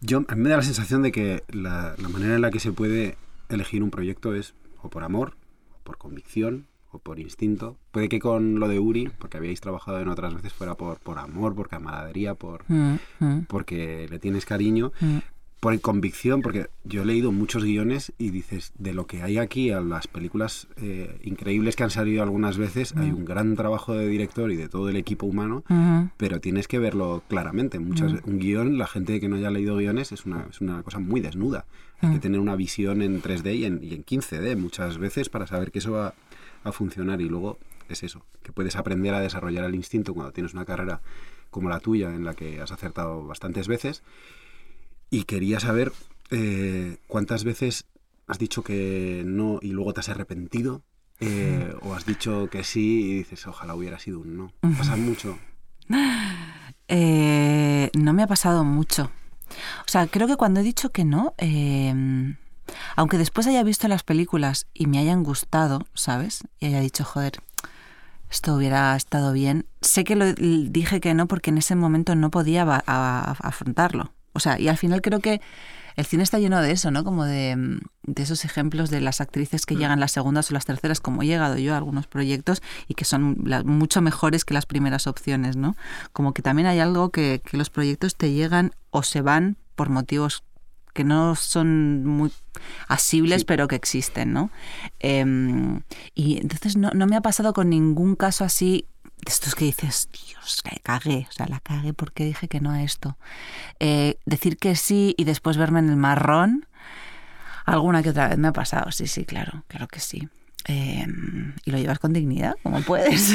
Yo, 0.00 0.22
a 0.28 0.34
mí 0.34 0.42
me 0.42 0.48
da 0.48 0.56
la 0.56 0.62
sensación 0.62 1.02
de 1.02 1.12
que 1.12 1.42
la, 1.48 1.94
la 1.98 2.08
manera 2.08 2.36
en 2.36 2.40
la 2.40 2.50
que 2.50 2.60
se 2.60 2.72
puede 2.72 3.18
elegir 3.48 3.82
un 3.82 3.90
proyecto 3.90 4.34
es 4.34 4.54
o 4.82 4.90
por 4.90 5.04
amor, 5.04 5.36
o 5.74 5.84
por 5.84 5.98
convicción, 5.98 6.66
o 6.90 6.98
por 6.98 7.18
instinto. 7.18 7.76
Puede 7.90 8.08
que 8.08 8.18
con 8.18 8.60
lo 8.60 8.68
de 8.68 8.78
Uri, 8.78 9.10
porque 9.18 9.36
habíais 9.36 9.60
trabajado 9.60 10.00
en 10.00 10.08
otras 10.08 10.34
veces, 10.34 10.52
fuera 10.52 10.74
por, 10.74 10.98
por 11.00 11.18
amor, 11.18 11.54
por 11.54 11.68
camaradería, 11.68 12.34
por, 12.34 12.64
Mm, 12.68 12.96
mm, 13.20 13.44
porque 13.48 14.06
le 14.10 14.18
tienes 14.18 14.44
cariño, 14.46 14.92
mm. 15.00 15.18
por 15.60 15.78
convicción, 15.80 16.40
porque 16.40 16.68
yo 16.84 17.02
he 17.02 17.04
leído 17.04 17.32
muchos 17.32 17.64
guiones 17.64 18.12
y 18.16 18.30
dices, 18.30 18.72
de 18.78 18.94
lo 18.94 19.06
que 19.06 19.22
hay 19.22 19.38
aquí 19.38 19.70
a 19.70 19.80
las 19.80 20.06
películas 20.06 20.68
eh, 20.76 21.18
increíbles 21.24 21.76
que 21.76 21.82
han 21.82 21.90
salido 21.90 22.22
algunas 22.22 22.56
veces, 22.58 22.94
hay 22.96 23.10
un 23.10 23.24
gran 23.24 23.56
trabajo 23.56 23.92
de 23.92 24.06
director 24.06 24.50
y 24.52 24.56
de 24.56 24.68
todo 24.68 24.88
el 24.88 24.96
equipo 24.96 25.26
humano, 25.26 25.64
pero 26.16 26.40
tienes 26.40 26.68
que 26.68 26.78
verlo 26.78 27.22
claramente. 27.28 27.80
Muchas, 27.80 28.14
Un 28.24 28.38
guion, 28.38 28.78
la 28.78 28.86
gente 28.86 29.20
que 29.20 29.28
no 29.28 29.36
haya 29.36 29.50
leído 29.50 29.76
guiones, 29.76 30.12
es 30.12 30.26
una, 30.26 30.46
es 30.48 30.60
una 30.60 30.82
cosa 30.82 31.00
muy 31.00 31.20
desnuda. 31.20 31.66
Hay 32.00 32.12
que 32.12 32.20
tener 32.20 32.38
una 32.38 32.54
visión 32.54 33.02
en 33.02 33.20
3D 33.20 33.56
y 33.56 33.64
en, 33.64 33.80
y 33.82 33.94
en 33.94 34.04
15D 34.04 34.56
muchas 34.56 34.98
veces 34.98 35.28
para 35.28 35.46
saber 35.46 35.72
que 35.72 35.80
eso 35.80 35.92
va 35.92 36.14
a 36.64 36.72
funcionar. 36.72 37.20
Y 37.20 37.28
luego 37.28 37.58
es 37.88 38.02
eso, 38.02 38.24
que 38.42 38.52
puedes 38.52 38.76
aprender 38.76 39.14
a 39.14 39.20
desarrollar 39.20 39.64
el 39.64 39.74
instinto 39.74 40.14
cuando 40.14 40.32
tienes 40.32 40.54
una 40.54 40.64
carrera 40.64 41.00
como 41.50 41.68
la 41.68 41.80
tuya, 41.80 42.14
en 42.14 42.24
la 42.24 42.34
que 42.34 42.60
has 42.60 42.70
acertado 42.70 43.26
bastantes 43.26 43.66
veces. 43.68 44.02
Y 45.10 45.24
quería 45.24 45.58
saber 45.58 45.92
eh, 46.30 46.98
cuántas 47.06 47.44
veces 47.44 47.86
has 48.26 48.38
dicho 48.38 48.62
que 48.62 49.22
no 49.24 49.58
y 49.62 49.72
luego 49.72 49.92
te 49.94 50.00
has 50.00 50.08
arrepentido. 50.08 50.82
eh, 51.20 51.74
o 51.82 51.94
has 51.94 52.06
dicho 52.06 52.48
que 52.50 52.62
sí 52.62 53.10
y 53.10 53.14
dices, 53.14 53.46
ojalá 53.46 53.74
hubiera 53.74 53.98
sido 53.98 54.20
un 54.20 54.36
no. 54.36 54.52
Pasa 54.78 54.96
mucho. 54.96 55.38
Eh, 56.86 57.90
no 57.98 58.12
me 58.12 58.22
ha 58.22 58.26
pasado 58.26 58.64
mucho. 58.64 59.10
O 59.80 59.88
sea, 59.88 60.06
creo 60.06 60.26
que 60.26 60.36
cuando 60.36 60.60
he 60.60 60.62
dicho 60.62 60.90
que 60.90 61.04
no, 61.04 61.34
eh, 61.38 61.94
aunque 62.96 63.18
después 63.18 63.46
haya 63.46 63.62
visto 63.62 63.88
las 63.88 64.02
películas 64.02 64.66
y 64.74 64.86
me 64.86 64.98
hayan 64.98 65.22
gustado, 65.22 65.86
¿sabes? 65.94 66.44
Y 66.60 66.66
haya 66.66 66.80
dicho, 66.80 67.04
joder, 67.04 67.40
esto 68.30 68.54
hubiera 68.54 68.94
estado 68.96 69.32
bien. 69.32 69.66
Sé 69.80 70.04
que 70.04 70.16
lo 70.16 70.32
dije 70.32 71.00
que 71.00 71.14
no 71.14 71.26
porque 71.26 71.50
en 71.50 71.58
ese 71.58 71.74
momento 71.74 72.14
no 72.14 72.30
podía 72.30 72.62
afrontarlo. 72.86 74.12
O 74.32 74.40
sea, 74.40 74.60
y 74.60 74.68
al 74.68 74.76
final 74.76 75.00
creo 75.00 75.20
que 75.20 75.40
el 75.98 76.06
cine 76.06 76.22
está 76.22 76.38
lleno 76.38 76.60
de 76.62 76.70
eso, 76.70 76.90
¿no? 76.90 77.02
Como 77.04 77.24
de, 77.24 77.56
mm, 77.56 77.78
de 78.04 78.22
esos 78.22 78.44
ejemplos 78.44 78.88
de 78.88 79.00
las 79.00 79.20
actrices 79.20 79.66
que 79.66 79.74
llegan 79.76 79.98
las 80.00 80.12
segundas 80.12 80.50
o 80.50 80.54
las 80.54 80.64
terceras, 80.64 81.00
como 81.00 81.22
he 81.22 81.26
llegado 81.26 81.58
yo 81.58 81.74
a 81.74 81.76
algunos 81.76 82.06
proyectos 82.06 82.62
y 82.86 82.94
que 82.94 83.04
son 83.04 83.36
la- 83.44 83.64
mucho 83.64 84.00
mejores 84.00 84.44
que 84.44 84.54
las 84.54 84.64
primeras 84.66 85.06
opciones, 85.08 85.56
¿no? 85.56 85.76
Como 86.12 86.32
que 86.34 86.40
también 86.42 86.66
hay 86.68 86.78
algo 86.78 87.10
que, 87.10 87.42
que 87.44 87.56
los 87.56 87.68
proyectos 87.70 88.14
te 88.16 88.32
llegan 88.32 88.72
o 88.90 89.02
se 89.02 89.20
van 89.22 89.56
por 89.74 89.88
motivos 89.90 90.44
que 90.94 91.04
no 91.04 91.34
son 91.36 92.04
muy 92.06 92.32
asibles, 92.88 93.40
Sí. 93.40 93.44
pero 93.46 93.68
que 93.68 93.76
existen, 93.76 94.32
¿no? 94.32 94.50
Em, 95.00 95.82
y 96.14 96.38
entonces 96.38 96.76
no, 96.76 96.90
no 96.92 97.06
me 97.06 97.16
ha 97.16 97.20
pasado 97.20 97.52
con 97.52 97.70
ningún 97.70 98.16
caso 98.16 98.44
así 98.44 98.86
de 99.24 99.30
estos 99.32 99.54
que 99.54 99.64
dices, 99.64 100.08
Dios, 100.12 100.60
la 100.64 100.72
cagué, 100.82 101.26
o 101.28 101.32
sea, 101.32 101.46
la 101.48 101.60
cagué 101.60 101.92
porque 101.92 102.24
dije 102.24 102.48
que 102.48 102.60
no 102.60 102.70
a 102.70 102.82
esto. 102.82 103.16
Eh, 103.80 104.18
decir 104.26 104.56
que 104.56 104.76
sí 104.76 105.14
y 105.18 105.24
después 105.24 105.56
verme 105.56 105.80
en 105.80 105.88
el 105.90 105.96
marrón, 105.96 106.66
alguna 107.66 108.02
que 108.02 108.10
otra 108.10 108.28
vez 108.28 108.38
me 108.38 108.48
ha 108.48 108.52
pasado, 108.52 108.90
sí, 108.92 109.06
sí, 109.06 109.24
claro, 109.24 109.64
claro 109.68 109.88
que 109.88 110.00
sí. 110.00 110.28
Em, 110.64 111.54
y 111.64 111.70
lo 111.70 111.78
llevas 111.78 111.98
con 111.98 112.12
dignidad, 112.12 112.54
como 112.62 112.82
puedes. 112.82 113.32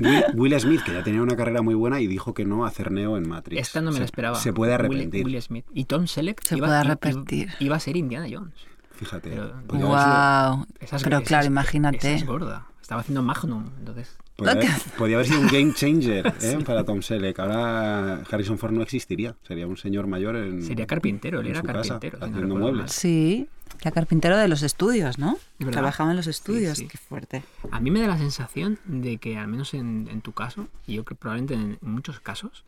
Will, 0.00 0.24
Will 0.34 0.60
Smith, 0.60 0.82
que 0.82 0.92
ya 0.94 1.02
tenía 1.02 1.20
una 1.20 1.36
carrera 1.36 1.60
muy 1.62 1.74
buena 1.74 2.00
y 2.00 2.06
dijo 2.06 2.32
que 2.32 2.44
no 2.46 2.64
a 2.64 2.68
hacer 2.68 2.90
Neo 2.90 3.16
en 3.18 3.28
Matrix. 3.28 3.60
Esta 3.60 3.80
no 3.82 3.88
me 3.90 3.94
Se- 3.94 3.98
la 4.00 4.04
esperaba. 4.06 4.38
Se 4.38 4.52
puede 4.52 4.72
Will- 4.72 4.80
arrepentir. 4.86 5.24
Will, 5.26 5.42
Smith. 5.42 5.66
Y 5.74 5.84
Tom 5.84 6.06
Selleck 6.06 6.40
Se 6.42 6.56
iba, 6.56 6.66
puede 6.68 6.78
arrepentir. 6.78 7.50
Iba 7.58 7.76
a 7.76 7.80
ser 7.80 7.96
Indiana 7.96 8.26
Jones. 8.30 8.54
Fíjate. 8.92 9.30
Pero- 9.30 9.54
wow. 9.66 10.66
Esa 10.80 10.96
es- 10.96 11.02
Pero 11.02 11.18
esa 11.18 11.26
claro, 11.26 11.46
imagínate. 11.46 11.96
Esa 11.98 12.08
es 12.16 12.24
gorda. 12.24 12.66
Estaba 12.80 13.00
haciendo 13.02 13.22
Magnum, 13.22 13.70
entonces 13.78 14.16
Podía, 14.36 14.52
haber- 14.52 14.70
podía 14.98 15.16
haber 15.16 15.28
sido 15.28 15.40
un 15.40 15.46
game 15.46 15.72
changer 15.74 16.26
¿eh? 16.42 16.58
para 16.66 16.84
Tom 16.84 17.02
Selleck. 17.02 17.38
Ahora 17.38 18.22
Harrison 18.30 18.58
Ford 18.58 18.72
no 18.72 18.82
existiría. 18.82 19.36
Sería 19.46 19.66
un 19.66 19.76
señor 19.76 20.06
mayor 20.08 20.34
en. 20.36 20.62
Sería 20.62 20.86
carpintero, 20.86 21.40
él 21.40 21.46
era 21.48 21.62
casa, 21.62 22.00
carpintero. 22.00 22.18
haciendo 22.24 22.56
muebles. 22.56 22.92
Sí, 22.92 23.46
la 23.82 23.92
carpintero 23.92 24.36
de 24.36 24.48
los 24.48 24.62
estudios, 24.62 25.18
¿no? 25.18 25.38
Trabajaba 25.70 26.10
en 26.10 26.16
los 26.16 26.26
estudios, 26.26 26.78
sí. 26.78 26.88
qué 26.88 26.98
fuerte. 26.98 27.42
A 27.70 27.78
mí 27.80 27.90
me 27.92 28.00
da 28.00 28.08
la 28.08 28.18
sensación 28.18 28.78
de 28.86 29.18
que, 29.18 29.36
al 29.36 29.46
menos 29.48 29.72
en, 29.74 30.08
en 30.10 30.20
tu 30.20 30.32
caso, 30.32 30.68
y 30.86 30.94
yo 30.94 31.04
creo 31.04 31.16
que 31.16 31.20
probablemente 31.20 31.54
en, 31.54 31.78
en 31.80 31.90
muchos 31.90 32.18
casos, 32.20 32.64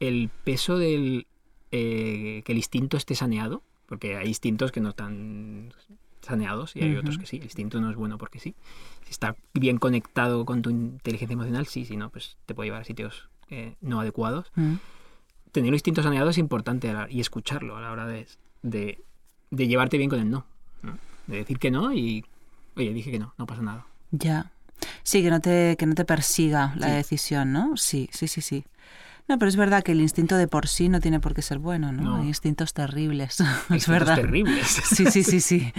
el 0.00 0.30
peso 0.44 0.78
del 0.78 1.26
eh, 1.72 2.42
que 2.44 2.52
el 2.52 2.58
instinto 2.58 2.96
esté 2.96 3.14
saneado, 3.16 3.62
porque 3.86 4.16
hay 4.16 4.28
instintos 4.28 4.70
que 4.70 4.80
no 4.80 4.90
están 4.90 5.72
saneados 6.28 6.76
y 6.76 6.82
hay 6.82 6.94
otros 6.96 7.18
que 7.18 7.26
sí. 7.26 7.36
El 7.38 7.44
instinto 7.44 7.80
no 7.80 7.90
es 7.90 7.96
bueno 7.96 8.18
porque 8.18 8.38
sí. 8.38 8.54
Si 9.04 9.10
está 9.10 9.36
bien 9.54 9.78
conectado 9.78 10.44
con 10.44 10.62
tu 10.62 10.70
inteligencia 10.70 11.32
emocional, 11.34 11.66
sí, 11.66 11.84
si 11.84 11.96
no, 11.96 12.10
pues 12.10 12.36
te 12.46 12.54
puede 12.54 12.68
llevar 12.68 12.82
a 12.82 12.84
sitios 12.84 13.28
eh, 13.50 13.74
no 13.80 14.00
adecuados. 14.00 14.52
Mm. 14.54 14.74
Tener 15.52 15.68
el 15.68 15.74
instinto 15.74 16.02
saneado 16.02 16.30
es 16.30 16.38
importante 16.38 16.92
la- 16.92 17.08
y 17.10 17.20
escucharlo 17.20 17.76
a 17.76 17.80
la 17.80 17.90
hora 17.90 18.06
de, 18.06 18.26
de, 18.62 19.02
de 19.50 19.66
llevarte 19.66 19.96
bien 19.96 20.10
con 20.10 20.20
el 20.20 20.30
no, 20.30 20.44
¿no? 20.82 20.98
De 21.26 21.38
decir 21.38 21.58
que 21.58 21.70
no 21.70 21.92
y, 21.92 22.24
oye, 22.76 22.92
dije 22.92 23.10
que 23.10 23.18
no, 23.18 23.34
no 23.38 23.46
pasa 23.46 23.62
nada. 23.62 23.86
Ya. 24.10 24.52
Sí, 25.02 25.22
que 25.22 25.30
no 25.30 25.40
te, 25.40 25.76
que 25.78 25.86
no 25.86 25.94
te 25.94 26.04
persiga 26.04 26.74
la 26.76 26.88
Sí. 26.88 26.92
decisión, 26.94 27.52
¿no? 27.52 27.76
Sí, 27.76 28.08
sí, 28.12 28.28
sí, 28.28 28.40
sí. 28.42 28.64
No, 29.28 29.38
pero 29.38 29.48
es 29.50 29.56
verdad 29.56 29.82
que 29.82 29.92
el 29.92 30.00
instinto 30.00 30.36
de 30.36 30.48
por 30.48 30.68
sí 30.68 30.88
no 30.88 31.00
tiene 31.00 31.20
por 31.20 31.34
qué 31.34 31.42
ser 31.42 31.58
bueno, 31.58 31.92
¿no? 31.92 32.02
No. 32.02 32.16
Hay 32.16 32.28
instintos 32.28 32.72
terribles. 32.72 33.40
Hay 33.40 33.46
es 33.48 33.58
instintos 33.70 33.88
verdad. 33.88 34.14
terribles. 34.16 34.66
Sí, 34.84 35.06
sí, 35.10 35.22
sí, 35.22 35.40
sí. 35.40 35.72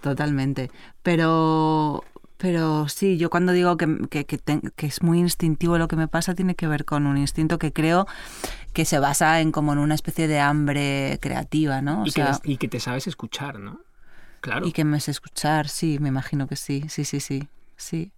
Totalmente. 0.00 0.70
Pero, 1.02 2.04
pero 2.36 2.88
sí, 2.88 3.16
yo 3.18 3.30
cuando 3.30 3.52
digo 3.52 3.76
que, 3.76 4.06
que, 4.08 4.24
que 4.24 4.86
es 4.86 5.02
muy 5.02 5.18
instintivo 5.18 5.76
lo 5.76 5.88
que 5.88 5.96
me 5.96 6.06
pasa, 6.08 6.34
tiene 6.34 6.54
que 6.54 6.68
ver 6.68 6.84
con 6.84 7.06
un 7.06 7.18
instinto 7.18 7.58
que 7.58 7.72
creo 7.72 8.06
que 8.72 8.84
se 8.84 8.98
basa 8.98 9.40
en 9.40 9.50
como 9.50 9.72
en 9.72 9.78
una 9.80 9.94
especie 9.94 10.28
de 10.28 10.38
hambre 10.40 11.18
creativa, 11.20 11.82
¿no? 11.82 12.02
O 12.02 12.06
y, 12.06 12.10
sea, 12.10 12.38
y 12.44 12.58
que 12.58 12.68
te 12.68 12.80
sabes 12.80 13.06
escuchar, 13.06 13.58
¿no? 13.58 13.80
Claro. 14.40 14.66
y 14.66 14.72
que 14.72 14.84
me 14.84 15.00
sé 15.00 15.10
escuchar, 15.10 15.68
sí, 15.68 15.98
me 16.00 16.08
imagino 16.08 16.46
que 16.46 16.56
sí, 16.56 16.84
sí, 16.90 17.06
sí, 17.06 17.18
sí, 17.18 17.48
sí. 17.78 18.12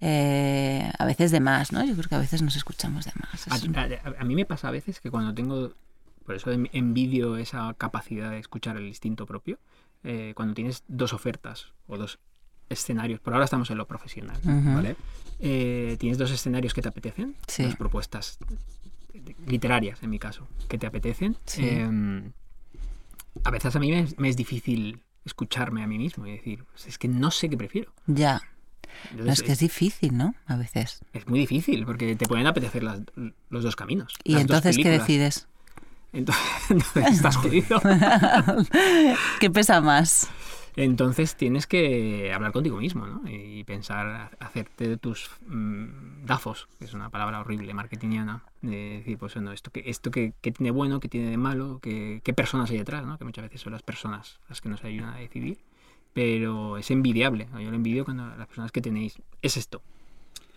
Eh, 0.00 0.90
a 0.98 1.04
veces 1.04 1.30
de 1.30 1.40
más, 1.40 1.72
¿no? 1.72 1.84
Yo 1.84 1.94
creo 1.94 2.08
que 2.08 2.14
a 2.14 2.18
veces 2.18 2.40
nos 2.42 2.56
escuchamos 2.56 3.04
de 3.04 3.12
más. 3.20 3.48
A, 3.48 3.56
Es 3.56 3.64
un- 3.64 3.76
a- 3.76 3.88
a 4.18 4.24
mí 4.24 4.34
me 4.34 4.46
pasa 4.46 4.68
a 4.68 4.70
veces 4.70 5.00
que 5.00 5.10
cuando 5.10 5.34
tengo, 5.34 5.74
por 6.24 6.34
eso 6.34 6.50
en- 6.52 6.70
envidio 6.72 7.36
esa 7.36 7.74
capacidad 7.74 8.30
de 8.30 8.38
escuchar 8.38 8.76
el 8.76 8.86
instinto 8.86 9.26
propio, 9.26 9.58
eh, 10.02 10.32
cuando 10.34 10.54
tienes 10.54 10.84
dos 10.88 11.12
ofertas 11.12 11.72
o 11.86 11.98
dos 11.98 12.18
escenarios, 12.70 13.20
por 13.20 13.34
ahora 13.34 13.44
estamos 13.44 13.70
en 13.70 13.76
lo 13.78 13.86
profesional. 13.86 14.38
¿vale? 14.44 14.96
Eh, 15.38 15.96
tienes 15.98 16.16
dos 16.18 16.30
escenarios 16.30 16.72
que 16.72 16.80
te 16.82 16.88
apetecen, 16.88 17.34
Sí. 17.46 17.64
dos 17.64 17.76
propuestas 17.76 18.38
literarias 19.46 20.02
en 20.02 20.10
mi 20.10 20.18
caso, 20.18 20.46
que 20.68 20.78
te 20.78 20.86
apetecen. 20.86 21.36
Sí. 21.44 21.62
eh, 21.64 22.30
a 23.44 23.50
veces 23.50 23.76
a 23.76 23.78
mí 23.80 23.90
me 23.90 24.00
es, 24.00 24.18
me 24.18 24.28
es 24.28 24.36
difícil 24.36 25.02
escucharme 25.24 25.82
a 25.82 25.86
mí 25.86 25.98
mismo 25.98 26.26
y 26.26 26.32
decir, 26.32 26.64
"Pues 26.64 26.86
es 26.86 26.98
que 26.98 27.06
no 27.08 27.30
sé 27.30 27.48
qué 27.50 27.56
prefiero. 27.56 27.92
Ya. 28.06 28.40
Entonces, 29.10 29.26
No, 29.26 29.32
es 29.32 29.42
que 29.42 29.52
es 29.52 29.58
difícil, 29.58 30.16
¿no? 30.16 30.34
A 30.46 30.56
veces. 30.56 31.00
es 31.12 31.26
muy 31.28 31.38
difícil 31.40 31.84
porque 31.86 32.16
te 32.16 32.26
pueden 32.26 32.46
apetecer 32.46 32.82
las- 32.82 33.00
los 33.48 33.62
dos 33.64 33.76
caminos. 33.76 34.14
¿Y 34.24 34.36
entonces 34.36 34.76
qué 34.76 34.90
decides? 34.90 35.48
Entonces, 36.12 36.44
entonces 36.70 37.06
estás 37.12 37.36
jodido. 37.36 37.80
¿Qué 39.40 39.50
pesa 39.50 39.80
más? 39.80 40.28
Entonces 40.76 41.34
tienes 41.36 41.66
que 41.66 42.32
hablar 42.32 42.52
contigo 42.52 42.78
mismo, 42.78 43.06
¿no? 43.06 43.22
Y 43.28 43.64
pensar, 43.64 44.30
hacerte 44.38 44.88
de 44.88 44.96
tus 44.96 45.30
mm, 45.46 46.24
dafos, 46.24 46.68
que 46.78 46.84
es 46.84 46.94
una 46.94 47.10
palabra 47.10 47.40
horrible, 47.40 47.74
marketingiana, 47.74 48.44
de 48.62 48.98
decir, 48.98 49.18
pues 49.18 49.34
bueno, 49.34 49.52
esto 49.52 49.70
que, 49.72 49.82
esto 49.86 50.10
que, 50.12 50.32
que 50.40 50.52
tiene 50.52 50.70
bueno, 50.70 51.00
que 51.00 51.08
tiene 51.08 51.28
de 51.30 51.36
malo, 51.36 51.80
que, 51.82 52.20
qué 52.24 52.32
personas 52.32 52.70
hay 52.70 52.78
detrás, 52.78 53.04
¿no? 53.04 53.18
Que 53.18 53.24
muchas 53.24 53.42
veces 53.44 53.60
son 53.60 53.72
las 53.72 53.82
personas 53.82 54.38
las 54.48 54.60
que 54.60 54.68
nos 54.68 54.82
ayudan 54.84 55.10
a 55.14 55.16
decidir. 55.16 55.58
Pero 56.12 56.76
es 56.78 56.90
envidiable. 56.90 57.46
Yo 57.52 57.70
lo 57.70 57.76
envidio 57.76 58.04
cuando 58.04 58.26
las 58.36 58.46
personas 58.48 58.72
que 58.72 58.80
tenéis, 58.80 59.14
es 59.42 59.56
esto. 59.56 59.80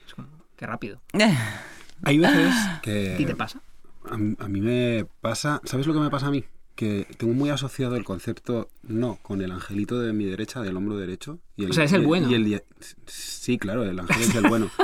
Es 0.08 0.14
como, 0.14 0.28
qué 0.58 0.66
rápido. 0.66 1.00
Hay 2.06 2.18
veces 2.18 2.54
¿A 2.54 2.82
ti 2.82 2.92
te 3.18 3.26
que 3.26 3.36
pasa? 3.36 3.62
a, 4.10 4.14
a 4.16 4.48
mí 4.48 4.60
me 4.62 5.06
pasa. 5.22 5.62
¿Sabes 5.64 5.88
lo 5.88 5.94
que 5.94 6.00
me 6.00 6.10
pasa 6.10 6.28
a 6.28 6.32
mí? 6.32 6.44
Que 6.76 7.08
tengo 7.18 7.34
muy 7.34 7.52
asociado 7.52 7.96
el 7.96 8.04
concepto 8.04 8.68
no 8.82 9.20
con 9.22 9.42
el 9.44 9.52
angelito 9.52 10.00
de 10.02 10.12
mi 10.12 10.26
derecha, 10.26 10.62
del 10.62 10.76
hombro 10.76 10.98
derecho. 10.98 11.38
Y 11.56 11.66
O 11.66 11.74
sea, 11.74 11.84
es 11.84 11.94
el 11.94 12.02
y 12.02 12.06
bueno. 12.06 12.30
y 12.32 12.34
el- 12.34 12.64
sí, 13.06 13.58
claro, 13.60 13.84
el 13.84 14.00
ángel 14.00 14.22
es 14.24 14.36
el 14.36 14.48
bueno. 14.48 14.70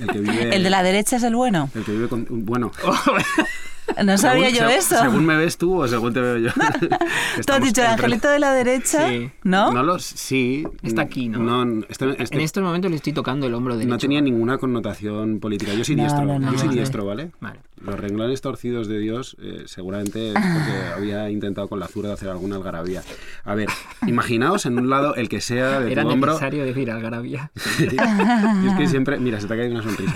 El 0.00 0.08
que 0.08 0.18
vive. 0.20 0.56
¿El 0.56 0.62
de 0.64 0.70
la 0.70 0.82
derecha 0.82 1.16
es 1.16 1.22
el 1.22 1.36
bueno? 1.36 1.68
el 1.74 1.84
que 1.84 1.92
vive 1.92 2.08
con. 2.08 2.26
Bueno. 2.44 2.72
No 4.04 4.16
sabía 4.16 4.50
según- 4.50 4.58
yo 4.60 4.68
se- 4.68 4.76
eso. 4.78 4.98
Según 4.98 5.26
me 5.26 5.36
ves 5.36 5.58
tú 5.58 5.82
o 5.82 5.88
según 5.88 6.12
te 6.12 6.20
veo 6.20 6.38
yo. 6.38 6.50
¿Tú 7.46 7.52
has 7.52 7.62
dicho 7.62 7.80
el 7.82 7.88
angelito 7.88 8.28
de 8.28 8.38
la 8.38 8.52
derecha? 8.52 9.08
Sí. 9.08 9.30
¿No? 9.44 9.72
No 9.72 9.82
lo 9.82 9.98
sí. 9.98 10.64
Está 10.82 11.02
aquí, 11.02 11.28
¿no? 11.28 11.38
No, 11.64 11.84
este- 11.88 12.22
este- 12.22 12.36
En 12.36 12.40
estos 12.42 12.62
momentos 12.62 12.90
le 12.90 12.96
estoy 12.96 13.12
tocando 13.12 13.46
el 13.46 13.54
hombro 13.54 13.74
derecho. 13.76 13.90
no 13.92 13.98
tenía 13.98 14.20
ninguna 14.20 14.58
connotación 14.58 15.40
política. 15.40 15.74
Yo 15.74 15.84
soy 15.84 15.96
No, 15.96 16.02
diestro. 16.04 16.24
no, 16.24 16.38
no, 16.38 16.52
yo 16.52 16.58
soy 16.58 16.68
no. 16.68 16.74
diestro, 16.74 17.04
¿vale? 17.04 17.30
Vale. 17.40 17.60
Los 17.84 17.98
renglones 17.98 18.40
torcidos 18.40 18.86
de 18.86 18.98
Dios 19.00 19.36
eh, 19.42 19.64
seguramente 19.66 20.28
es 20.28 20.34
porque 20.34 20.72
había 20.96 21.28
intentado 21.30 21.68
con 21.68 21.80
la 21.80 21.88
zurda 21.88 22.14
hacer 22.14 22.28
alguna 22.30 22.56
algarabía. 22.56 23.02
A 23.44 23.54
ver, 23.54 23.68
imaginaos 24.06 24.64
en 24.66 24.78
un 24.78 24.88
lado 24.88 25.16
el 25.16 25.28
que 25.28 25.40
sea 25.40 25.80
de 25.80 25.90
Era 25.92 26.02
tu 26.02 26.08
hombro. 26.10 26.32
necesario 26.32 26.64
decir 26.64 26.90
algarabía. 26.90 27.50
Es 27.56 28.74
que 28.78 28.86
siempre, 28.88 29.18
mira, 29.18 29.40
se 29.40 29.46
te 29.48 29.54
ha 29.54 29.56
caído 29.56 29.72
una 29.74 29.82
sonrisa. 29.82 30.14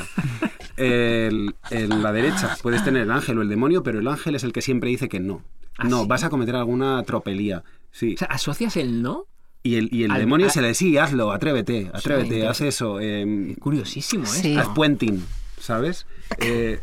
El- 0.77 1.55
en 1.71 2.03
la 2.03 2.13
derecha 2.13 2.57
puedes 2.63 2.85
tener 2.85 3.03
el 3.03 3.11
ángel 3.11 3.39
o 3.39 3.43
el 3.43 3.49
demonio, 3.49 3.83
pero 3.83 3.99
el 3.99 4.09
ángel 4.09 4.35
es 4.35 4.45
el 4.45 4.53
que 4.53 4.63
siempre 4.63 4.91
dice 4.91 5.09
que 5.09 5.21
no. 5.21 5.43
¿Ah, 5.79 5.85
no, 5.85 6.03
sí? 6.03 6.07
vas 6.09 6.25
a 6.25 6.31
cometer 6.31 6.57
alguna 6.57 7.03
tropelía. 7.05 7.63
Sí. 7.93 8.15
O 8.15 8.19
sea, 8.19 8.29
¿asocias 8.29 8.77
el 8.77 9.03
no? 9.03 9.25
y 9.63 9.75
el, 9.77 9.89
y 9.93 10.05
el 10.05 10.13
al- 10.13 10.19
demonio 10.21 10.47
a- 10.47 10.51
se 10.51 10.63
le 10.63 10.75
sí, 10.75 10.97
hazlo, 10.97 11.33
atrévete, 11.33 11.91
atrévete, 11.93 12.47
haz 12.47 12.61
eso. 12.61 12.99
eh, 13.01 13.57
Curiosísimo 13.59 14.25
Sí. 14.27 14.49
esto. 14.55 14.61
haz 14.61 14.75
puenting, 14.75 15.25
¿sabes? 15.59 16.07
Eh, 16.39 16.79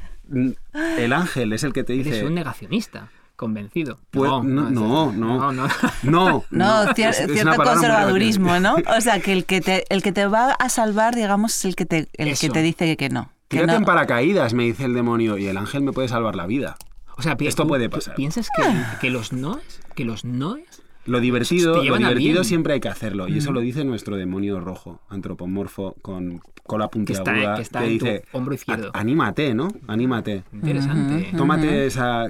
el 0.98 1.14
ángel 1.14 1.54
es 1.54 1.64
el 1.64 1.72
que 1.74 1.84
te 1.84 1.94
dice. 1.94 2.26
un 2.26 2.34
negacionista, 2.34 3.10
convencido. 3.36 4.00
Pues- 4.12 4.30
no, 4.30 4.44
no, 4.44 4.70
no. 4.70 5.12
no, 5.14 5.52
no. 5.54 5.68
No, 6.04 6.44
No, 6.52 6.84
cier- 6.96 7.10
es- 7.12 7.20
es 7.22 7.26
una 7.42 7.54
cierto 7.54 7.64
conservadurismo, 7.64 8.60
¿no? 8.60 8.76
O 8.98 9.02
sea, 9.02 9.20
que 9.22 9.34
el 9.34 9.46
que 9.46 9.62
te, 9.62 9.86
el 9.90 10.02
que 10.04 10.12
te 10.12 10.26
va 10.28 10.52
a 10.52 10.70
salvar, 10.70 11.16
digamos, 11.16 11.56
es 11.56 11.66
el 11.66 11.76
que 11.76 11.86
te, 11.86 12.10
el 12.14 12.38
que 12.38 12.50
te 12.50 12.62
dice 12.62 12.98
que 12.98 13.10
no. 13.10 13.32
Que 13.54 13.60
Tírate 13.60 13.74
no. 13.74 13.80
en 13.80 13.86
paracaídas, 13.86 14.54
me 14.54 14.64
dice 14.64 14.86
el 14.86 14.94
demonio, 14.94 15.38
y 15.38 15.48
el 15.48 15.58
ángel 15.58 15.84
me 15.84 15.92
puede 15.94 16.08
salvar 16.08 16.36
la 16.36 16.46
vida. 16.48 16.76
O 17.18 17.22
sea, 17.22 17.38
pi- 17.38 17.48
Esto 17.48 17.68
puede 17.68 17.90
pasar. 17.90 18.16
¿Piensas 18.16 18.48
que, 18.56 18.64
que 19.00 19.10
los 19.10 19.32
noes, 19.34 19.82
que 19.96 20.04
los 20.06 20.26
noes 20.26 20.82
Lo 21.06 21.20
divertido, 21.20 21.84
lo 21.84 21.98
divertido 21.98 22.44
siempre 22.44 22.74
hay 22.74 22.80
que 22.80 22.88
hacerlo. 22.90 23.28
Y 23.28 23.38
eso 23.38 23.52
Mm. 23.52 23.54
lo 23.54 23.60
dice 23.62 23.84
nuestro 23.84 24.16
demonio 24.16 24.60
rojo, 24.62 25.02
antropomorfo, 25.10 25.96
con 26.02 26.42
cola 26.64 26.90
que 26.90 27.12
está, 27.14 27.24
puntiaguda, 27.26 27.56
que 27.58 27.62
está 27.62 27.84
en 27.84 27.90
dice, 27.90 28.24
tu 28.32 28.38
hombro 28.38 28.54
izquierdo? 28.56 28.90
"A- 28.94 29.00
anímate, 29.00 29.54
¿no? 29.54 29.68
Anímate. 29.88 30.44
Interesante. 30.54 31.32
Tómate 31.38 31.86
esa 31.88 32.26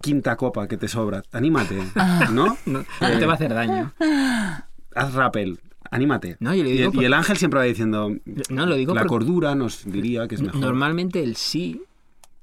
quinta 0.00 0.34
copa 0.36 0.66
que 0.66 0.76
te 0.76 0.88
sobra. 0.88 1.22
Anímate, 1.32 1.78
Ah. 1.94 2.28
¿no? 2.32 2.58
No, 2.66 2.80
no 2.80 3.18
te 3.18 3.24
va 3.24 3.32
a 3.32 3.34
hacer 3.36 3.54
daño. 3.54 3.92
Haz 4.94 5.14
rappel. 5.14 5.60
Anímate. 5.92 6.36
No, 6.40 6.52
yo 6.54 6.64
le 6.64 6.70
y, 6.70 6.72
digo 6.72 6.86
el, 6.88 6.92
por- 6.94 7.02
y 7.02 7.06
el 7.06 7.14
ángel 7.14 7.36
siempre 7.36 7.58
va 7.60 7.64
diciendo, 7.64 8.10
No, 8.50 8.66
lo 8.66 8.74
digo 8.74 8.94
la 8.94 9.06
cordura 9.06 9.54
nos 9.54 9.84
diría 9.84 10.26
que 10.26 10.34
es 10.34 10.42
mejor. 10.42 10.60
normalmente 10.60 11.22
el 11.22 11.36
sí 11.36 11.82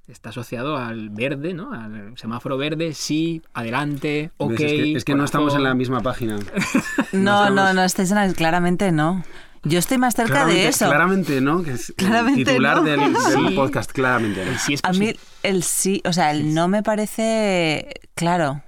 está 0.07 0.29
asociado 0.29 0.77
al 0.77 1.09
verde, 1.09 1.53
¿no? 1.53 1.71
Al 1.73 2.13
semáforo 2.17 2.57
verde, 2.57 2.93
sí, 2.93 3.41
adelante, 3.53 4.31
ok. 4.37 4.51
Es 4.53 4.57
que, 4.57 4.93
es 4.93 5.05
que 5.05 5.15
no 5.15 5.23
estamos 5.25 5.53
en 5.55 5.63
la 5.63 5.73
misma 5.73 5.99
página. 6.01 6.37
No, 7.11 7.49
no, 7.49 7.49
estamos- 7.49 7.75
no, 7.75 7.83
estáis 7.83 8.11
en 8.11 8.15
la- 8.17 8.33
claramente 8.33 8.91
no. 8.91 9.23
Yo 9.63 9.77
estoy 9.77 9.97
más 9.97 10.15
cerca 10.15 10.31
claramente, 10.31 10.61
de 10.61 10.67
eso. 10.69 10.85
Claramente 10.85 11.41
no, 11.41 11.63
que 11.63 11.71
es 11.71 11.89
el 11.97 12.35
titular 12.35 12.77
no. 12.77 12.83
del, 12.83 12.99
del 13.13 13.15
Sí. 13.49 13.55
podcast, 13.55 13.91
claramente 13.91 14.45
no. 14.45 14.51
El 14.51 14.57
sí 14.57 14.73
es 14.75 14.79
A 14.83 14.93
mí 14.93 15.13
el 15.43 15.63
sí, 15.63 16.01
o 16.05 16.13
sea, 16.13 16.31
el 16.31 16.53
no 16.53 16.67
me 16.69 16.81
parece 16.81 17.89
claro. 18.15 18.61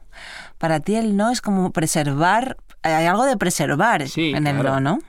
Para 0.57 0.79
ti 0.81 0.95
el 0.95 1.15
no 1.15 1.31
es 1.31 1.39
como 1.41 1.71
preservar, 1.71 2.57
hay 2.83 3.05
algo 3.05 3.25
de 3.25 3.37
preservar 3.37 4.07
Sí, 4.07 4.29
en 4.35 4.47
el 4.47 4.55
claro. 4.59 4.79
no. 4.79 4.99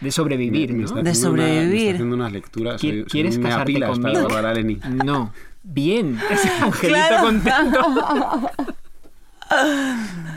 De 0.00 0.10
sobrevivir, 0.10 0.72
Me- 0.72 0.78
me 0.78 0.84
¿no? 0.84 1.02
De 1.02 1.10
haciendo 1.10 1.30
una- 1.32 1.42
me 1.42 1.48
está 1.48 1.60
sobrevivir. 1.60 1.94
haciendo 1.94 2.16
unas 2.16 2.32
lecturas. 2.32 2.74
¿Qui- 2.76 2.78
soy- 2.80 2.96
soy 3.00 3.04
quieres 3.04 3.36
un 3.36 3.42
casarte 3.42 3.72
conmigo? 3.86 4.28
para. 4.28 4.54
No. 5.04 5.32
Bien. 5.62 6.18
Ese 6.30 6.48
angelito 6.48 6.88
Claro. 7.08 7.22
contento. 7.24 8.50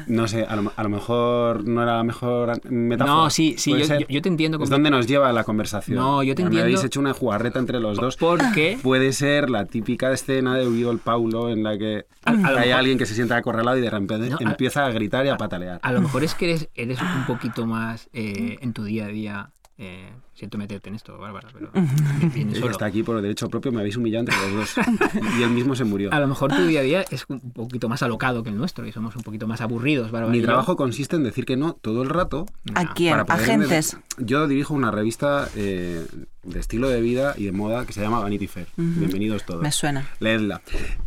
No 0.07 0.27
sé, 0.27 0.43
a 0.43 0.55
lo, 0.55 0.73
a 0.75 0.83
lo 0.83 0.89
mejor 0.89 1.65
no 1.65 1.81
era 1.81 1.97
la 1.97 2.03
mejor 2.03 2.59
metáfora. 2.69 3.15
No, 3.15 3.29
sí, 3.29 3.55
sí, 3.57 3.71
yo, 3.77 3.85
ser. 3.85 4.01
yo- 4.01 4.07
yo 4.09 4.21
te 4.21 4.29
entiendo. 4.29 4.61
Es 4.61 4.69
donde 4.69 4.89
nos 4.89 5.07
lleva 5.07 5.31
la 5.31 5.43
conversación. 5.43 5.97
No, 5.97 6.23
yo 6.23 6.35
te 6.35 6.41
Me 6.43 6.47
entiendo. 6.47 6.65
habéis 6.65 6.83
hecho 6.83 6.99
una 6.99 7.13
jugarreta 7.13 7.59
entre 7.59 7.79
los 7.79 7.97
dos. 7.97 8.17
Porque 8.17 8.77
Puede 8.81 9.13
ser 9.13 9.49
la 9.49 9.65
típica 9.65 10.11
escena 10.11 10.55
de 10.55 10.67
Uriol 10.67 10.99
Paulo 10.99 11.49
en 11.49 11.63
la 11.63 11.77
que 11.77 12.05
A- 12.25 12.31
a 12.31 12.33
lo 12.33 12.39
hay 12.47 12.67
mejor- 12.67 12.79
alguien 12.79 12.97
que 12.97 13.05
se 13.05 13.15
sienta 13.15 13.37
acorralado 13.37 13.77
y 13.77 13.81
de 13.81 13.89
repente 13.89 14.29
No, 14.29 14.37
empieza 14.41 14.85
a 14.85 14.91
gritar 14.91 15.25
y 15.25 15.29
a 15.29 15.37
patalear. 15.37 15.79
a 15.81 15.91
lo 15.93 16.01
mejor 16.01 16.23
es 16.23 16.35
que 16.35 16.45
eres, 16.45 16.69
eres 16.75 16.99
un 17.01 17.25
poquito 17.25 17.65
más 17.65 18.09
eh, 18.13 18.57
en 18.61 18.73
tu 18.73 18.83
día 18.83 19.05
a 19.05 19.07
día. 19.09 19.49
eh, 19.79 20.09
Siento 20.43 20.57
meterte 20.57 20.89
en 20.89 20.95
esto, 20.95 21.17
Bárbara, 21.17 21.47
pero 21.53 21.69
viene 22.33 22.51
Él 22.51 22.59
solo. 22.59 22.71
está 22.71 22.85
aquí 22.85 23.01
por 23.01 23.21
derecho 23.21 23.49
propio, 23.49 23.71
me 23.71 23.79
habéis 23.79 23.95
humillado 23.95 24.25
entre 24.27 24.35
los 24.41 24.75
dos. 24.75 24.75
y 25.39 25.41
él 25.41 25.51
mismo 25.51 25.73
se 25.73 25.85
murió. 25.85 26.11
A 26.11 26.19
lo 26.19 26.27
mejor 26.27 26.53
tu 26.53 26.65
día 26.65 26.81
a 26.81 26.83
día 26.83 27.05
es 27.09 27.23
un 27.29 27.39
poquito 27.53 27.87
más 27.87 28.03
alocado 28.03 28.43
que 28.43 28.49
el 28.49 28.57
nuestro 28.57 28.85
y 28.85 28.91
somos 28.91 29.15
un 29.15 29.23
poquito 29.23 29.47
más 29.47 29.61
aburridos, 29.61 30.11
Bárbara. 30.11 30.33
Mi 30.33 30.41
trabajo 30.41 30.75
consiste 30.75 31.15
en 31.15 31.23
decir 31.23 31.45
que 31.45 31.55
no 31.55 31.75
todo 31.75 32.03
el 32.03 32.09
rato. 32.09 32.45
¿A 32.75 32.93
quién? 32.93 33.15
Agentes. 33.29 33.95
Yo 34.17 34.45
dirijo 34.49 34.73
una 34.73 34.91
revista 34.91 35.47
eh, 35.55 36.05
de 36.43 36.59
estilo 36.59 36.89
de 36.89 36.99
vida 37.01 37.33
y 37.37 37.45
de 37.45 37.51
moda 37.51 37.85
que 37.85 37.93
se 37.93 38.01
llama 38.01 38.19
Vanity 38.19 38.47
Fair. 38.47 38.67
Bienvenidos 38.75 39.45
todos. 39.45 39.61
Me 39.61 39.71
suena. 39.71 40.07
Leedla. 40.19 40.61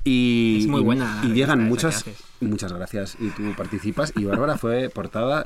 Y, 0.05 0.59
Es 0.63 0.67
muy 0.67 0.81
buena 0.83 1.21
Y, 1.25 1.29
llegan 1.33 1.65
muchas. 1.65 2.05
Muchas 2.41 2.73
gracias. 2.73 3.17
Y 3.21 3.29
tú 3.31 3.55
participas. 3.57 4.13
Y 4.17 4.25
Bárbara 4.25 4.57
fue 4.59 4.89
portada. 4.89 5.45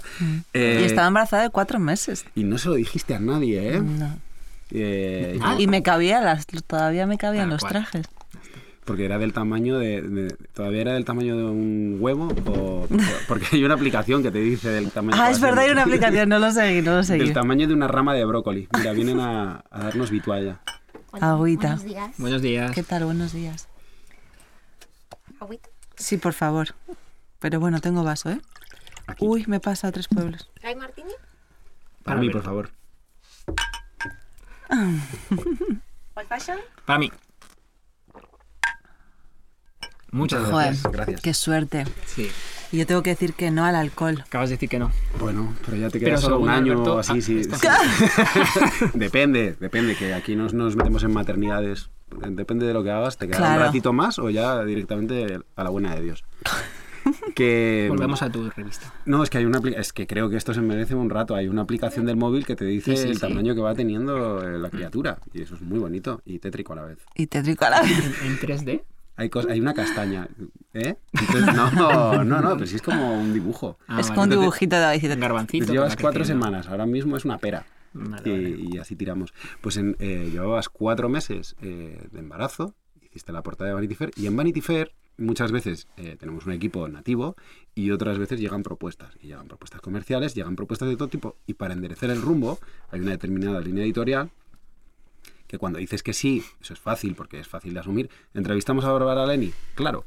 eh, 0.52 0.78
y 0.82 0.84
estaba 0.84 1.08
embarazada 1.08 1.42
de 1.44 1.50
cuatro 1.50 1.78
meses. 1.80 2.24
y 2.34 2.44
no 2.44 2.58
se 2.58 2.68
lo 2.68 2.74
dijiste 2.74 3.14
a 3.14 3.20
nadie, 3.20 3.76
¿eh? 3.76 3.80
No. 3.80 4.16
Eh, 4.72 5.38
Ah. 5.42 5.56
Y 5.58 5.66
me 5.66 5.82
cabía 5.82 6.20
las, 6.20 6.46
todavía 6.46 7.06
me 7.06 7.18
cabían 7.18 7.50
los 7.50 7.60
cual. 7.60 7.72
trajes. 7.72 8.06
Porque 8.90 9.04
era 9.04 9.18
del 9.18 9.32
tamaño 9.32 9.78
de, 9.78 10.02
de- 10.02 10.36
Todavía 10.52 10.80
era 10.80 10.92
del 10.94 11.04
tamaño 11.04 11.36
de 11.36 11.44
un 11.44 11.98
huevo. 12.00 12.26
O, 12.46 12.88
porque 13.28 13.46
hay 13.52 13.62
una 13.62 13.74
aplicación 13.74 14.20
que 14.20 14.32
te 14.32 14.40
dice 14.40 14.68
del 14.68 14.90
tamaño. 14.90 15.16
Ah, 15.22 15.30
es 15.30 15.40
verdad, 15.40 15.60
hay 15.62 15.70
una 15.70 15.82
aplicación, 15.82 16.28
no 16.28 16.40
lo 16.40 16.50
seguí, 16.50 16.82
no 16.82 16.96
lo 16.96 17.04
seguí. 17.04 17.22
Del 17.22 17.32
tamaño 17.32 17.68
de 17.68 17.74
una 17.74 17.86
rama 17.86 18.14
de 18.14 18.24
brócoli. 18.24 18.66
Mira, 18.76 18.90
vienen 18.90 19.20
a, 19.20 19.62
a 19.70 19.78
darnos 19.84 20.10
vitualla. 20.10 20.58
Agüita. 21.12 21.68
Buenos 21.76 21.84
días. 21.84 22.14
Buenos 22.18 22.42
días. 22.42 22.72
¿Qué 22.72 22.82
tal? 22.82 23.04
Buenos 23.04 23.32
días. 23.32 23.68
Agüita. 25.38 25.68
Sí, 25.94 26.16
por 26.16 26.32
favor. 26.32 26.74
Pero 27.38 27.60
bueno, 27.60 27.78
tengo 27.80 28.02
vaso, 28.02 28.28
¿eh? 28.30 28.40
Aquí. 29.06 29.24
Uy, 29.24 29.44
me 29.46 29.60
pasa 29.60 29.86
a 29.86 29.92
tres 29.92 30.08
pueblos. 30.08 30.50
¿Trae 30.60 30.74
Martini? 30.74 31.12
Para 32.02 32.18
mí, 32.18 32.28
por 32.28 32.42
favor. 32.42 32.70
¿Old 34.68 36.26
fashion? 36.28 36.58
Para 36.86 36.98
mí. 36.98 37.12
Muchas 40.12 40.42
Joder, 40.48 40.66
gracias. 40.68 40.92
Gracias. 40.92 41.20
qué 41.20 41.34
suerte. 41.34 41.84
Sí. 42.06 42.28
Y 42.72 42.78
yo 42.78 42.86
tengo 42.86 43.02
que 43.02 43.10
decir 43.10 43.34
que 43.34 43.50
no 43.50 43.64
al 43.64 43.74
alcohol. 43.74 44.22
Acabas 44.26 44.48
de 44.50 44.54
decir 44.56 44.68
que 44.68 44.78
no. 44.78 44.90
Bueno, 45.18 45.54
pero 45.64 45.76
ya 45.76 45.88
te 45.90 45.98
Pero 45.98 46.12
queda 46.12 46.18
solo 46.20 46.38
un 46.40 46.48
año 46.48 46.72
Alberto, 46.72 46.94
o 46.94 46.98
así, 46.98 47.12
ah, 47.18 47.20
sí. 47.20 47.38
esto- 47.40 47.56
sí. 47.56 47.66
depende, 48.94 49.56
depende, 49.58 49.96
que 49.96 50.14
aquí 50.14 50.36
nos, 50.36 50.54
nos 50.54 50.76
metemos 50.76 51.02
en 51.04 51.12
maternidades. 51.12 51.90
Depende 52.28 52.66
de 52.66 52.72
lo 52.74 52.82
que 52.82 52.90
hagas, 52.90 53.16
te 53.18 53.26
queda 53.28 53.36
Claro. 53.38 53.60
un 53.60 53.66
ratito 53.66 53.92
más 53.92 54.18
o 54.18 54.30
ya 54.30 54.64
directamente 54.64 55.38
a 55.56 55.64
la 55.64 55.70
buena 55.70 55.94
de 55.94 56.02
Dios. 56.02 56.24
Que 57.34 57.86
Volvemos 57.90 58.22
a 58.22 58.30
tu 58.30 58.50
revista. 58.50 58.92
No, 59.06 59.22
es 59.22 59.30
que 59.30 59.38
hay 59.38 59.44
una 59.46 59.60
es 59.76 59.92
que 59.92 60.06
creo 60.06 60.28
que 60.28 60.36
esto 60.36 60.52
se 60.54 60.60
merece 60.60 60.94
un 60.94 61.08
rato. 61.10 61.34
Hay 61.34 61.48
una 61.48 61.62
aplicación 61.62 62.06
del 62.06 62.16
móvil 62.16 62.44
que 62.44 62.56
te 62.56 62.64
dice 62.64 62.96
Sí, 62.96 63.02
sí, 63.02 63.08
el 63.08 63.14
sí. 63.14 63.20
tamaño 63.20 63.54
que 63.54 63.60
va 63.60 63.74
teniendo 63.74 64.42
eh, 64.46 64.58
la 64.58 64.70
criatura 64.70 65.18
y 65.32 65.42
eso 65.42 65.54
es 65.54 65.60
muy 65.62 65.78
bonito 65.78 66.20
y 66.24 66.38
tétrico 66.40 66.72
a 66.72 66.76
la 66.76 66.82
vez. 66.84 66.98
Y 67.14 67.26
tétrico 67.26 67.64
a 67.64 67.70
la 67.70 67.82
vez. 67.82 68.22
En 68.24 68.38
3D. 68.38 68.82
Hay 69.20 69.30
hay 69.50 69.60
una 69.60 69.74
castaña, 69.74 70.28
¿eh? 70.72 70.96
Entonces, 71.12 71.54
no, 71.54 71.70
no, 72.24 72.40
no, 72.40 72.54
pero 72.54 72.66
sí 72.66 72.76
es 72.76 72.82
como 72.82 73.20
un 73.20 73.34
dibujo. 73.34 73.76
Ah, 73.86 74.00
es 74.00 74.06
vale. 74.06 74.14
como 74.14 74.22
un 74.22 74.30
dibujito 74.30 74.76
de 74.76 75.16
garbancito. 75.16 75.72
Llevas 75.74 75.94
cuatro 75.96 76.24
semanas, 76.24 76.68
ahora 76.68 76.86
mismo 76.86 77.18
es 77.18 77.26
una 77.26 77.36
pera. 77.36 77.66
Vale, 77.92 78.22
y, 78.24 78.30
vale. 78.30 78.76
y 78.76 78.78
así 78.78 78.96
tiramos. 78.96 79.34
Pues 79.60 79.76
en, 79.76 79.94
eh, 79.98 80.30
llevabas 80.32 80.70
cuatro 80.70 81.10
meses 81.10 81.54
eh, 81.60 82.08
de 82.10 82.18
embarazo, 82.18 82.74
hiciste 83.02 83.30
la 83.30 83.42
portada 83.42 83.68
de 83.68 83.74
Vanity 83.74 83.94
Fair, 83.94 84.10
y 84.16 84.26
en 84.26 84.34
Vanity 84.36 84.62
Fair 84.62 84.92
muchas 85.18 85.52
veces 85.52 85.86
eh, 85.98 86.16
tenemos 86.18 86.46
un 86.46 86.52
equipo 86.52 86.88
nativo 86.88 87.36
y 87.74 87.90
otras 87.90 88.16
veces 88.18 88.40
llegan 88.40 88.62
propuestas. 88.62 89.18
Y 89.20 89.26
llegan 89.26 89.48
propuestas 89.48 89.82
comerciales, 89.82 90.34
llegan 90.34 90.56
propuestas 90.56 90.88
de 90.88 90.96
todo 90.96 91.08
tipo, 91.08 91.36
y 91.46 91.52
para 91.52 91.74
enderezar 91.74 92.08
el 92.08 92.22
rumbo 92.22 92.58
hay 92.90 93.00
una 93.00 93.10
determinada 93.10 93.60
línea 93.60 93.84
editorial 93.84 94.30
que 95.50 95.58
cuando 95.58 95.78
dices 95.80 96.02
que 96.02 96.12
sí, 96.12 96.42
eso 96.60 96.72
es 96.74 96.78
fácil 96.80 97.14
porque 97.16 97.40
es 97.40 97.48
fácil 97.48 97.74
de 97.74 97.80
asumir. 97.80 98.08
¿Entrevistamos 98.34 98.84
a 98.84 98.92
Bárbara 98.92 99.26
Leni? 99.26 99.52
Claro. 99.74 100.04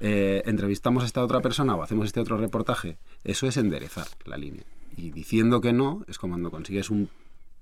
Eh, 0.00 0.42
¿Entrevistamos 0.46 1.02
a 1.02 1.06
esta 1.06 1.22
otra 1.22 1.40
persona 1.40 1.74
o 1.74 1.82
hacemos 1.82 2.06
este 2.06 2.20
otro 2.20 2.36
reportaje? 2.38 2.96
Eso 3.24 3.46
es 3.46 3.56
enderezar 3.58 4.06
la 4.24 4.36
línea. 4.36 4.64
Y 4.96 5.10
diciendo 5.10 5.60
que 5.60 5.72
no 5.74 6.04
es 6.08 6.18
como 6.18 6.32
cuando 6.34 6.50
consigues 6.50 6.88
un 6.90 7.10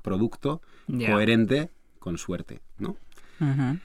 producto 0.03 0.63
coherente 0.87 1.71
con 1.99 2.19
suerte, 2.19 2.61
¿no? 2.79 2.97
Ujú. 3.41 3.79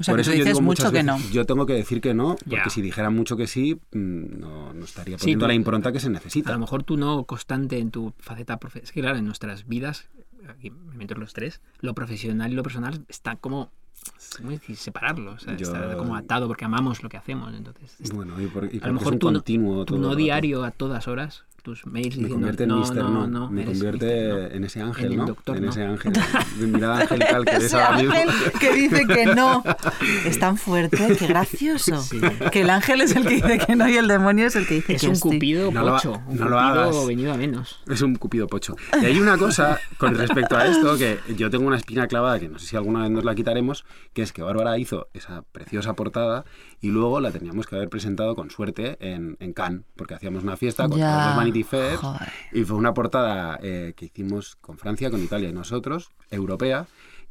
O 0.00 0.02
sea, 0.02 0.12
Por 0.12 0.16
que 0.16 0.22
eso 0.22 0.30
tú 0.32 0.36
yo 0.38 0.44
dices 0.44 0.46
digo 0.58 0.60
mucho 0.62 0.90
que 0.90 1.02
no. 1.04 1.18
Yo 1.32 1.46
tengo 1.46 1.66
que 1.66 1.72
decir 1.74 2.00
que 2.00 2.14
no, 2.14 2.36
porque 2.50 2.68
si 2.70 2.82
dijera 2.82 3.10
mucho 3.10 3.36
que 3.36 3.46
sí, 3.46 3.74
mm, 3.92 4.40
no, 4.40 4.74
no 4.74 4.84
estaría 4.84 5.18
Sí, 5.18 5.22
poniendo 5.22 5.44
tú- 5.44 5.48
la 5.48 5.54
impronta 5.54 5.92
que 5.92 6.00
se 6.00 6.08
A 6.08 6.10
necesita. 6.10 6.52
lo 6.52 6.58
mejor 6.58 6.82
tú 6.82 6.96
no 6.96 7.24
constante 7.24 7.78
en 7.78 7.92
tu 7.92 8.12
faceta 8.18 8.58
profesional. 8.58 8.84
Es 8.88 8.92
que 8.92 9.00
claro, 9.00 9.18
en 9.18 9.24
nuestras 9.24 9.68
vidas, 9.68 10.08
aquí 10.48 10.70
me 10.70 10.94
meto 10.96 11.14
los 11.14 11.32
tres, 11.32 11.60
lo 11.80 11.94
profesional 11.94 12.52
y 12.52 12.54
lo 12.54 12.62
personal 12.62 13.04
está 13.08 13.36
como... 13.36 13.70
Separarlo. 14.74 15.32
O 15.32 15.38
sea, 15.38 15.56
Yo- 15.56 15.66
está 15.72 15.96
como 15.96 16.14
atado 16.16 16.46
porque 16.46 16.64
amamos 16.64 17.02
lo 17.02 17.08
que 17.08 17.16
hacemos. 17.16 17.54
Entonces, 17.54 17.98
es- 18.00 18.12
Bueno, 18.12 18.38
y, 18.40 18.46
por, 18.48 18.64
y 18.74 18.80
a 18.82 18.86
lo 18.88 18.94
mejor 18.94 19.16
tú, 19.16 19.28
continuo 19.32 19.84
tú 19.84 19.98
no 19.98 20.14
diario 20.14 20.64
a 20.64 20.70
todas 20.72 21.08
horas, 21.08 21.44
tus 21.64 21.86
mails 21.86 22.16
Me 22.18 22.28
diciendo 22.28 22.34
convierte 22.34 22.62
en 22.64 22.68
no, 22.68 22.76
Mister 22.78 23.02
no, 23.02 23.08
No, 23.10 23.26
no, 23.26 23.50
me 23.50 23.64
convierte 23.64 24.06
Mister 24.06 24.28
No". 24.50 24.54
en 24.56 24.64
ese 24.64 24.80
ángel, 24.82 25.04
En 25.06 25.12
el 25.12 25.18
¿no? 25.18 25.26
doctor, 25.26 25.56
en 25.56 25.64
ese 25.64 25.82
ángel, 25.82 26.12
de 26.60 26.66
mirada 26.66 27.00
angelical 27.00 27.44
que 27.44 27.56
eres 27.56 27.74
ahora 27.74 27.96
mismo. 27.98 28.12
ángel 28.14 28.52
que 28.60 28.72
dice 28.74 29.06
que 29.06 29.26
no. 29.26 29.64
Es 30.26 30.38
tan 30.38 30.56
fuerte, 30.58 31.16
qué 31.18 31.26
gracioso. 31.26 32.00
Sí. 32.02 32.20
Que 32.52 32.60
el 32.60 32.70
ángel 32.70 33.00
es 33.00 33.16
el 33.16 33.24
que 33.26 33.34
dice 33.36 33.58
que 33.58 33.74
no 33.76 33.88
y 33.88 33.96
el 33.96 34.06
demonio 34.06 34.46
es 34.46 34.56
el 34.56 34.66
que 34.66 34.74
dice 34.76 34.94
Es 34.94 35.00
que 35.00 35.08
un 35.08 35.16
sí. 35.16 35.22
cupido 35.22 35.70
No 35.72 35.82
lo 35.82 35.94
ha- 35.94 35.96
pocho. 35.96 36.12
un 36.12 36.18
no 36.20 36.26
cupido 36.28 36.48
lo 36.50 36.60
hagas. 36.60 37.06
venido 37.06 37.32
a 37.32 37.36
menos. 37.36 37.80
Es 37.88 38.02
un 38.02 38.14
cupido 38.16 38.46
pocho. 38.46 38.76
Y 39.00 39.04
hay 39.06 39.18
una 39.18 39.36
cosa 39.38 39.78
con 39.98 40.14
respecto 40.14 40.56
a 40.56 40.66
esto 40.66 40.96
que 40.98 41.18
yo 41.36 41.48
tengo 41.50 41.66
una 41.66 41.76
espina 41.76 42.06
clavada 42.06 42.38
que 42.38 42.48
no 42.48 42.58
sé 42.58 42.66
si 42.66 42.76
alguna 42.76 43.02
vez 43.02 43.10
nos 43.10 43.24
la 43.24 43.34
quitaremos, 43.34 43.84
que 44.12 44.22
es 44.22 44.32
que 44.32 44.42
Bárbara 44.42 44.76
hizo 44.78 45.08
esa 45.14 45.42
preciosa 45.52 45.94
portada 45.94 46.44
y 46.84 46.88
luego 46.90 47.18
la 47.18 47.30
teníamos 47.30 47.66
que 47.66 47.76
haber 47.76 47.88
presentado 47.88 48.34
con 48.36 48.50
suerte 48.50 48.98
en, 49.00 49.38
en 49.40 49.54
Cannes, 49.54 49.82
porque 49.96 50.12
hacíamos 50.14 50.42
una 50.42 50.58
fiesta 50.58 50.82
con 50.86 50.98
todos 51.00 51.26
los 51.26 51.36
Vanity 51.36 51.62
Fair 51.62 51.96
Joder. 51.96 52.28
y 52.52 52.62
fue 52.64 52.76
una 52.76 52.92
portada 52.92 53.58
eh, 53.62 53.94
que 53.96 54.04
hicimos 54.04 54.56
con 54.60 54.76
Francia, 54.76 55.10
con 55.10 55.22
Italia 55.22 55.48
y 55.48 55.52
nosotros, 55.54 56.10
europea, 56.30 56.86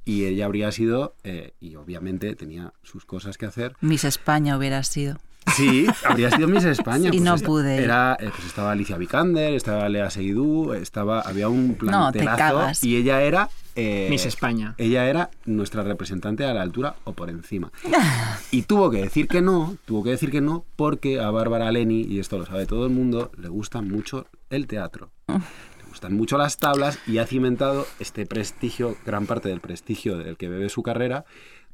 y 0.05 0.25
ella 0.25 0.45
habría 0.45 0.71
sido, 0.71 1.13
eh, 1.23 1.53
y 1.59 1.75
obviamente 1.75 2.35
tenía 2.35 2.73
sus 2.81 3.05
cosas 3.05 3.37
que 3.37 3.45
hacer, 3.45 3.75
Miss 3.79 4.05
España 4.05 4.57
hubiera 4.57 4.81
sido. 4.81 5.17
Sí, 5.55 5.85
habría 6.03 6.31
sido 6.31 6.47
Miss 6.47 6.63
España. 6.63 7.09
Y 7.13 7.19
no 7.19 7.35
esta- 7.35 7.45
pude 7.45 7.75
ir. 7.77 7.83
Era, 7.83 8.17
eh, 8.19 8.29
pues 8.33 8.47
estaba 8.47 8.71
Alicia 8.71 8.97
Vikander, 8.97 9.53
estaba 9.53 9.87
Lea 9.87 10.09
Seydoux, 10.09 10.73
estaba, 10.73 11.21
había 11.21 11.47
un 11.47 11.77
No, 11.81 12.11
te 12.11 12.19
plantelazo 12.21 12.37
cagas. 12.37 12.83
y 12.83 12.95
ella 12.97 13.21
era... 13.21 13.49
eh, 13.75 14.07
Miss 14.09 14.25
España. 14.25 14.75
Ella 14.77 15.09
era 15.09 15.29
nuestra 15.45 15.83
representante 15.83 16.45
a 16.45 16.53
la 16.53 16.61
altura 16.61 16.95
o 17.03 17.13
por 17.13 17.29
encima. 17.29 17.71
Y 18.51 18.63
tuvo 18.63 18.91
que 18.91 18.97
decir 18.97 19.27
que 19.27 19.41
no, 19.41 19.77
tuvo 19.85 20.03
que 20.03 20.11
decir 20.11 20.29
que 20.29 20.41
no 20.41 20.63
porque 20.75 21.19
a 21.19 21.31
Bárbara 21.31 21.71
Leni, 21.71 22.01
y 22.03 22.19
esto 22.19 22.37
lo 22.37 22.45
sabe 22.45 22.67
todo 22.67 22.85
el 22.85 22.91
mundo, 22.91 23.31
le 23.35 23.49
gusta 23.49 23.81
mucho 23.81 24.27
el 24.49 24.67
teatro. 24.67 25.09
Le 25.27 25.89
gustan 25.89 26.15
mucho 26.15 26.37
las 26.37 26.57
tablas 26.57 26.99
y 27.07 27.19
ha 27.19 27.25
cimentado 27.25 27.85
este 27.99 28.25
prestigio, 28.25 28.95
gran 29.05 29.25
parte 29.25 29.49
del 29.49 29.59
prestigio 29.59 30.17
del 30.17 30.37
que 30.37 30.49
bebe 30.49 30.69
su 30.69 30.81
carrera, 30.81 31.25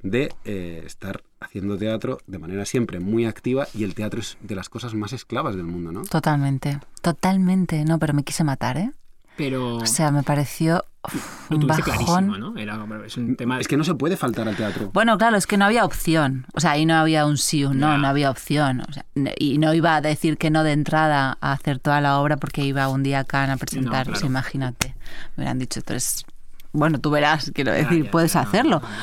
de 0.02 0.34
eh, 0.46 0.84
estar 0.86 1.24
haciendo 1.40 1.78
teatro 1.78 2.20
de 2.28 2.40
manera 2.40 2.66
siempre 2.66 3.00
muy 3.00 3.26
activa 3.26 3.68
y 3.74 3.84
el 3.84 3.96
teatro 3.96 4.20
es 4.20 4.38
de 4.42 4.56
las 4.56 4.70
cosas 4.70 4.94
más 4.94 5.14
esclavas 5.14 5.56
del 5.56 5.66
mundo, 5.66 5.92
¿no? 5.92 6.04
Totalmente, 6.04 6.80
totalmente. 7.02 7.84
No, 7.86 8.00
pero 8.00 8.14
me 8.14 8.24
quise 8.24 8.44
matar, 8.44 8.78
¿eh? 8.78 8.92
Pero 9.40 9.78
O 9.78 9.86
sea, 9.86 10.12
me 10.12 10.22
pareció 10.22 10.84
uf, 11.02 11.50
un 11.52 11.66
bajón. 11.66 11.84
clarísimo, 11.86 12.38
¿no? 12.38 12.58
Era, 12.58 12.86
es 13.06 13.16
un 13.16 13.38
tema... 13.38 13.58
Es 13.58 13.70
que 13.70 13.78
no 13.78 13.86
se 13.86 13.96
puede 13.96 14.18
faltar 14.18 14.50
al 14.50 14.58
teatro. 14.58 14.92
Bueno, 14.94 15.18
claro, 15.18 15.38
es 15.38 15.48
que 15.48 15.56
no 15.56 15.64
había 15.64 15.86
opción. 15.86 16.46
O 16.54 16.60
sea, 16.60 16.72
ahí 16.72 16.86
no 16.86 16.96
había 16.96 17.26
un 17.26 17.38
sí 17.38 17.64
o 17.64 17.70
un 17.70 17.80
no, 17.80 17.98
no 17.98 18.06
había 18.06 18.30
opción. 18.30 18.82
O 18.82 18.92
sea, 18.92 19.06
y 19.38 19.58
no 19.58 19.74
iba 19.74 19.96
a 19.96 20.02
decir 20.02 20.38
que 20.38 20.50
no 20.50 20.64
de 20.66 20.74
entrada 20.74 21.38
a 21.40 21.54
hacer 21.54 21.80
toda 21.80 22.02
la 22.02 22.20
obra 22.20 22.36
porque 22.36 22.66
iba 22.66 22.86
un 22.90 23.02
día 23.02 23.20
acá 23.20 23.50
a 23.50 23.56
presentar. 23.56 24.08
No, 24.08 24.12
O 24.12 24.16
sea, 24.16 24.20
claro. 24.22 24.28
imagínate. 24.28 24.96
Me 25.38 25.44
hubieran 25.44 25.58
dicho, 25.60 25.82
tú 25.82 25.94
eres... 25.94 26.26
Bueno, 26.74 27.00
tú 27.00 27.10
verás, 27.10 27.50
quiero 27.56 27.72
decir, 27.72 28.04
ya, 28.04 28.12
puedes 28.12 28.34
ya, 28.34 28.42
hacerlo. 28.42 28.82
no, 28.82 28.90
no. 28.90 28.96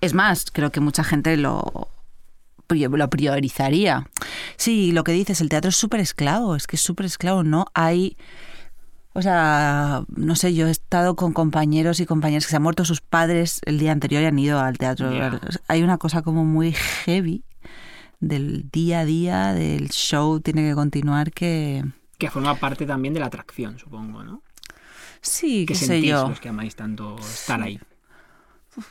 Es 0.00 0.12
más, 0.12 0.46
creo 0.52 0.72
que 0.72 0.80
mucha 0.80 1.04
gente 1.04 1.36
lo, 1.36 1.88
lo 2.68 3.10
priorizaría. 3.10 4.08
Sí, 4.56 4.90
lo 4.90 5.04
que 5.04 5.12
dices, 5.12 5.40
el 5.40 5.48
teatro 5.48 5.68
es 5.68 5.76
súper 5.76 6.00
esclavo, 6.00 6.56
es 6.56 6.66
que 6.66 6.74
es 6.74 6.82
súper 6.82 7.06
esclavo, 7.06 7.44
no 7.44 7.66
hay... 7.74 8.16
O 9.16 9.22
sea, 9.22 10.04
no 10.08 10.34
sé, 10.34 10.54
yo 10.54 10.66
he 10.66 10.70
estado 10.70 11.14
con 11.14 11.32
compañeros 11.32 12.00
y 12.00 12.06
compañeras 12.06 12.46
que 12.46 12.50
se 12.50 12.56
han 12.56 12.62
muerto 12.62 12.84
sus 12.84 13.00
padres 13.00 13.60
el 13.64 13.78
día 13.78 13.92
anterior 13.92 14.22
y 14.22 14.26
han 14.26 14.38
ido 14.38 14.58
al 14.58 14.76
teatro. 14.76 15.10
Hay 15.68 15.82
una 15.82 15.98
cosa 15.98 16.22
como 16.22 16.44
muy 16.44 16.72
heavy 16.72 17.44
del 18.18 18.68
día 18.70 19.00
a 19.00 19.04
día, 19.04 19.52
del 19.54 19.90
show, 19.90 20.40
tiene 20.40 20.68
que 20.68 20.74
continuar 20.74 21.30
que... 21.32 21.84
Que 22.18 22.30
forma 22.30 22.56
parte 22.56 22.86
también 22.86 23.14
de 23.14 23.20
la 23.20 23.26
atracción, 23.26 23.78
supongo, 23.78 24.24
¿no? 24.24 24.42
Sí, 25.20 25.64
Que 25.66 25.74
qué 25.74 25.78
sé 25.78 26.02
yo. 26.02 26.28
los 26.28 26.40
que 26.40 26.48
amáis 26.48 26.74
tanto 26.74 27.16
estar 27.18 27.62
ahí. 27.62 27.78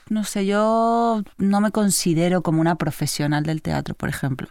No 0.09 0.23
sé, 0.23 0.45
yo 0.45 1.21
no 1.37 1.61
me 1.61 1.71
considero 1.71 2.41
como 2.41 2.61
una 2.61 2.75
profesional 2.77 3.43
del 3.43 3.61
teatro, 3.61 3.95
por 3.95 4.07
ejemplo. 4.07 4.47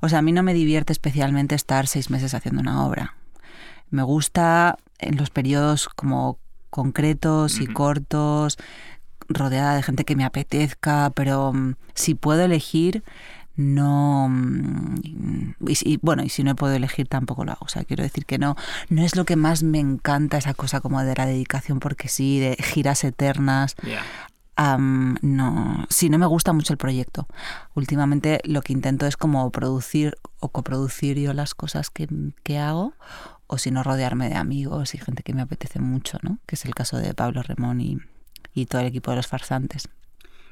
O 0.00 0.08
sea, 0.08 0.20
a 0.20 0.22
mí 0.22 0.30
no 0.30 0.42
me 0.44 0.54
divierte 0.54 0.92
especialmente 0.92 1.56
estar 1.56 1.88
seis 1.88 2.10
meses 2.10 2.34
haciendo 2.34 2.60
una 2.60 2.86
obra. 2.86 3.16
Me 3.90 4.02
gusta 4.02 4.78
en 4.98 5.16
los 5.16 5.30
periodos 5.30 5.88
como 5.88 6.38
concretos 6.70 7.60
y 7.60 7.66
cortos, 7.66 8.58
rodeada 9.28 9.76
de 9.76 9.82
gente 9.82 10.04
que 10.04 10.16
me 10.16 10.24
apetezca, 10.24 11.10
pero 11.14 11.52
mm, 11.52 11.74
si 11.94 12.14
puedo 12.14 12.42
elegir, 12.44 13.02
no... 13.56 14.28
mm, 14.28 15.54
Y, 15.66 15.98
bueno, 16.02 16.22
y 16.22 16.28
si 16.28 16.44
no 16.44 16.54
puedo 16.56 16.74
elegir 16.74 17.08
tampoco 17.08 17.44
lo 17.44 17.52
hago. 17.52 17.64
O 17.64 17.68
sea, 17.68 17.84
quiero 17.84 18.02
decir 18.02 18.24
que 18.24 18.38
no, 18.38 18.56
no 18.88 19.02
es 19.02 19.16
lo 19.16 19.24
que 19.24 19.36
más 19.36 19.62
me 19.62 19.80
encanta 19.80 20.38
esa 20.38 20.54
cosa 20.54 20.80
como 20.80 21.02
de 21.02 21.14
la 21.14 21.26
dedicación 21.26 21.80
porque 21.80 22.08
sí, 22.08 22.38
de 22.38 22.56
giras 22.62 23.04
eternas. 23.04 23.74
Am, 24.56 25.16
no, 25.22 25.86
sí, 25.88 26.10
no 26.10 26.18
me 26.18 26.26
gusta 26.26 26.52
mucho 26.52 26.72
el 26.72 26.78
proyecto. 26.78 27.28
Últimamente 27.74 28.40
lo 28.44 28.60
que 28.62 28.72
intento 28.72 29.06
es 29.06 29.16
como 29.16 29.50
producir 29.50 30.16
o 30.40 30.48
coproducir 30.48 31.18
yo 31.18 31.32
las 31.32 31.54
cosas 31.54 31.90
que, 31.90 32.08
que 32.42 32.58
hago, 32.58 32.92
o 33.48 33.58
si 33.58 33.70
no 33.72 33.82
rodearme 33.82 34.28
de 34.28 34.36
amigos 34.36 34.94
y 34.94 34.98
gente 34.98 35.24
que 35.24 35.34
me 35.34 35.42
apetece 35.42 35.80
mucho, 35.80 36.18
¿no? 36.22 36.38
Que 36.46 36.54
es 36.54 36.64
el 36.64 36.74
caso 36.74 36.98
de 36.98 37.12
Pablo 37.14 37.42
Remón 37.42 37.80
y, 37.80 37.98
y 38.54 38.66
todo 38.66 38.82
el 38.82 38.86
equipo 38.86 39.10
de 39.10 39.16
los 39.16 39.26
farsantes. 39.26 39.88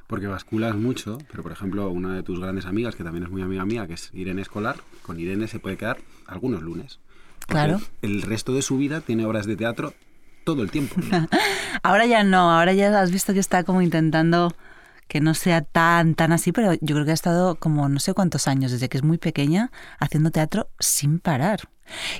Porque 0.07 0.27
basculas 0.27 0.75
mucho, 0.75 1.19
pero 1.31 1.43
por 1.43 1.53
ejemplo, 1.53 1.91
una 1.91 2.15
de 2.15 2.23
tus 2.23 2.41
grandes 2.41 2.65
amigas, 2.65 2.97
que 2.97 3.05
también 3.05 3.25
es 3.25 3.31
muy 3.31 3.43
amiga 3.43 3.65
mía, 3.65 3.87
que 3.87 3.95
es 3.95 4.11
Irene 4.15 4.43
Escolar, 4.43 4.77
con 5.03 5.21
Irene 5.21 5.47
se 5.47 5.59
puede 5.59 5.77
quedar 5.77 5.99
algunos 6.27 6.63
lunes. 6.63 6.99
Claro. 7.47 7.81
El 8.03 8.23
resto 8.23 8.55
de 8.55 8.63
su 8.63 8.79
vida 8.79 9.01
tiene 9.01 9.27
obras 9.27 9.47
de 9.47 9.57
teatro 9.57 9.95
todo 10.45 10.63
el 10.63 10.71
tiempo. 10.71 10.97
Ahora 11.83 12.07
ya 12.07 12.25
no, 12.25 12.51
ahora 12.51 12.73
ya 12.73 13.01
has 13.01 13.11
visto 13.11 13.35
que 13.35 13.41
está 13.41 13.65
como 13.65 13.83
intentando 13.83 14.55
que 15.09 15.21
no 15.21 15.35
sea 15.35 15.61
tan, 15.63 16.15
tan 16.15 16.33
así, 16.33 16.53
pero 16.53 16.73
yo 16.75 16.95
creo 16.95 17.05
que 17.05 17.11
ha 17.13 17.15
estado 17.15 17.55
como 17.57 17.89
no 17.89 18.01
sé 18.01 18.13
cuántos 18.15 18.49
años, 18.49 18.73
desde 18.73 18.89
que 18.89 18.97
es 18.99 19.05
muy 19.05 19.19
pequeña, 19.19 19.71
haciendo 20.01 20.31
teatro 20.31 20.69
sin 20.81 21.21
parar. 21.21 21.61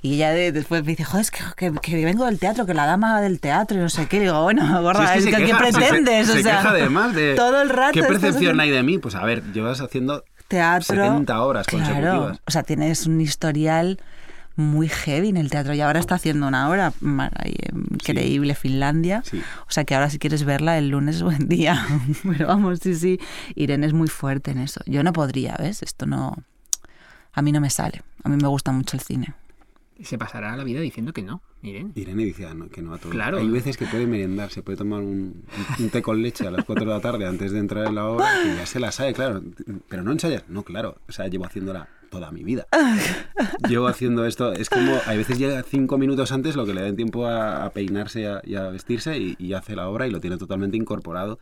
Y 0.01 0.15
ella 0.15 0.31
de- 0.31 0.53
después 0.53 0.83
me 0.85 0.91
dice, 0.93 1.03
joder, 1.03 1.23
es 1.23 1.31
que, 1.33 1.41
que- 1.57 1.73
que 1.73 2.05
vengo 2.05 2.25
del 2.27 2.39
teatro, 2.39 2.67
que 2.67 2.75
la 2.75 2.87
dama 2.87 3.21
del 3.21 3.41
teatro 3.41 3.77
y 3.77 3.81
no 3.81 3.89
sé 3.89 4.07
qué. 4.07 4.19
Y 4.19 4.21
digo, 4.21 4.41
bueno, 4.45 4.81
gorda, 4.83 5.17
es 5.17 5.25
que, 5.25 5.33
se 5.33 5.37
¿qué 5.37 5.47
queja- 5.47 5.59
pretendes? 5.59 6.27
Se, 6.29 6.39
o 6.39 6.43
sea, 6.43 6.59
queja 6.59 6.71
además 6.71 7.15
de 7.15 7.35
todo 7.35 7.61
el 7.61 7.69
rato 7.71 7.93
qué 7.93 8.05
percepción 8.05 8.61
hay 8.61 8.71
de 8.71 8.83
mí. 8.85 8.99
Pues 8.99 9.17
a 9.17 9.25
ver, 9.25 9.43
llevas 9.53 9.81
haciendo 9.81 10.23
teatro. 10.47 10.95
70 10.95 11.43
horas 11.43 11.67
claro, 11.67 11.85
consecutivas. 11.85 12.41
O 12.47 12.51
sea, 12.53 12.63
tienes 12.63 13.07
un 13.07 13.21
historial 13.21 14.01
muy 14.57 14.89
heavy 14.89 15.29
en 15.29 15.37
el 15.37 15.51
teatro 15.51 15.75
y 15.75 15.81
ahora 15.81 16.01
está 16.01 16.17
haciendo 16.17 16.49
una 16.49 16.69
obra 16.69 16.93
increíble, 17.93 18.55
Finlandia. 18.55 19.23
Sí. 19.25 19.41
O 19.69 19.71
sea 19.71 19.85
que 19.85 19.95
ahora 19.95 20.11
si 20.11 20.19
quieres 20.19 20.45
verla 20.45 20.79
el 20.79 20.89
lunes 20.89 21.17
es 21.17 21.23
buen 21.23 21.49
día. 21.49 21.87
Pero 22.23 22.49
vamos, 22.49 22.81
sí, 22.83 22.95
sí. 22.95 23.19
Irene 23.55 23.87
es 23.87 23.93
muy 23.93 24.09
fuerte 24.09 24.51
en 24.51 24.59
eso. 24.59 24.81
Yo 24.87 25.03
no 25.03 25.13
podría, 25.13 25.57
¿ves? 25.59 25.83
Esto 25.83 26.07
no... 26.07 26.37
A 27.33 27.43
mí 27.43 27.53
no 27.53 27.61
me 27.61 27.71
sale. 27.71 28.03
A 28.25 28.29
mí 28.29 28.37
me 28.37 28.49
gusta 28.49 28.73
mucho 28.73 28.97
el 28.97 29.03
cine. 29.03 29.35
Se 30.03 30.19
pasará 30.19 30.57
la 30.57 30.65
vida 30.65 30.81
diciendo 30.81 31.13
que 31.13 31.23
no, 31.23 31.43
miren. 31.67 31.93
Irene 31.95 32.25
dice 32.25 32.47
ah, 32.47 32.55
no, 32.55 32.69
que 32.69 32.83
no 32.83 32.95
a 32.95 32.99
todo. 32.99 33.11
Claro. 33.11 33.39
Hay 33.39 33.49
veces 33.49 33.77
que 33.77 33.87
puede 33.87 34.07
merendar, 34.07 34.51
se 34.51 34.63
puede 34.63 34.79
tomar 34.79 35.01
un, 35.01 35.45
un 35.79 35.91
té 35.91 36.03
con 36.03 36.23
leche 36.23 36.47
a 36.47 36.51
las 36.51 36.65
4 36.65 36.85
de 36.85 36.91
la 36.91 37.01
tarde 37.01 37.27
antes 37.27 37.53
de 37.53 37.59
entrar 37.59 37.87
en 37.87 37.95
la 37.95 38.07
obra, 38.07 38.27
que 38.43 38.55
ya 38.57 38.67
se 38.67 38.81
la 38.81 38.93
sabe, 38.93 39.13
claro. 39.13 39.43
Pero 39.89 40.03
no 40.03 40.13
ensayas. 40.13 40.45
No, 40.49 40.63
claro. 40.63 40.97
O 41.09 41.13
sea, 41.13 41.27
llevo 41.29 41.45
haciéndola 41.45 41.89
toda 42.11 42.31
mi 42.31 42.45
vida. 42.45 42.67
Llevo 43.69 43.89
haciendo 43.89 44.25
esto. 44.27 44.53
Es 44.53 44.71
como, 44.71 44.97
hay 45.07 45.19
veces 45.19 45.39
llega 45.39 45.61
cinco 45.65 45.99
minutos 45.99 46.31
antes 46.31 46.55
lo 46.55 46.65
que 46.65 46.73
le 46.73 46.83
den 46.83 46.95
tiempo 46.95 47.27
a, 47.27 47.65
a 47.65 47.71
peinarse 47.71 48.21
y 48.21 48.25
a, 48.25 48.41
y 48.45 48.55
a 48.55 48.69
vestirse 48.69 49.19
y, 49.19 49.35
y 49.39 49.55
hace 49.55 49.75
la 49.75 49.89
obra 49.89 50.07
y 50.07 50.13
lo 50.13 50.21
tiene 50.21 50.39
totalmente 50.39 50.77
incorporado. 50.77 51.41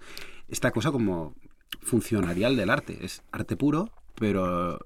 Esta 0.49 0.71
cosa 0.71 0.91
como 0.91 1.35
funcionarial 1.83 2.57
del 2.57 2.71
arte. 2.71 2.99
Es 3.03 3.23
arte 3.31 3.57
puro, 3.57 3.91
pero 4.15 4.79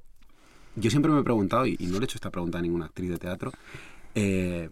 yo 0.77 0.91
siempre 0.91 1.11
me 1.13 1.21
he 1.21 1.25
preguntado, 1.25 1.67
y, 1.67 1.77
y 1.79 1.87
no 1.87 1.95
le 1.95 2.01
he 2.01 2.05
hecho 2.05 2.17
esta 2.17 2.31
pregunta 2.31 2.59
a 2.59 2.63
ninguna 2.63 2.87
actriz 2.87 3.11
de 3.11 3.19
teatro, 3.19 3.53
eh, 4.15 4.71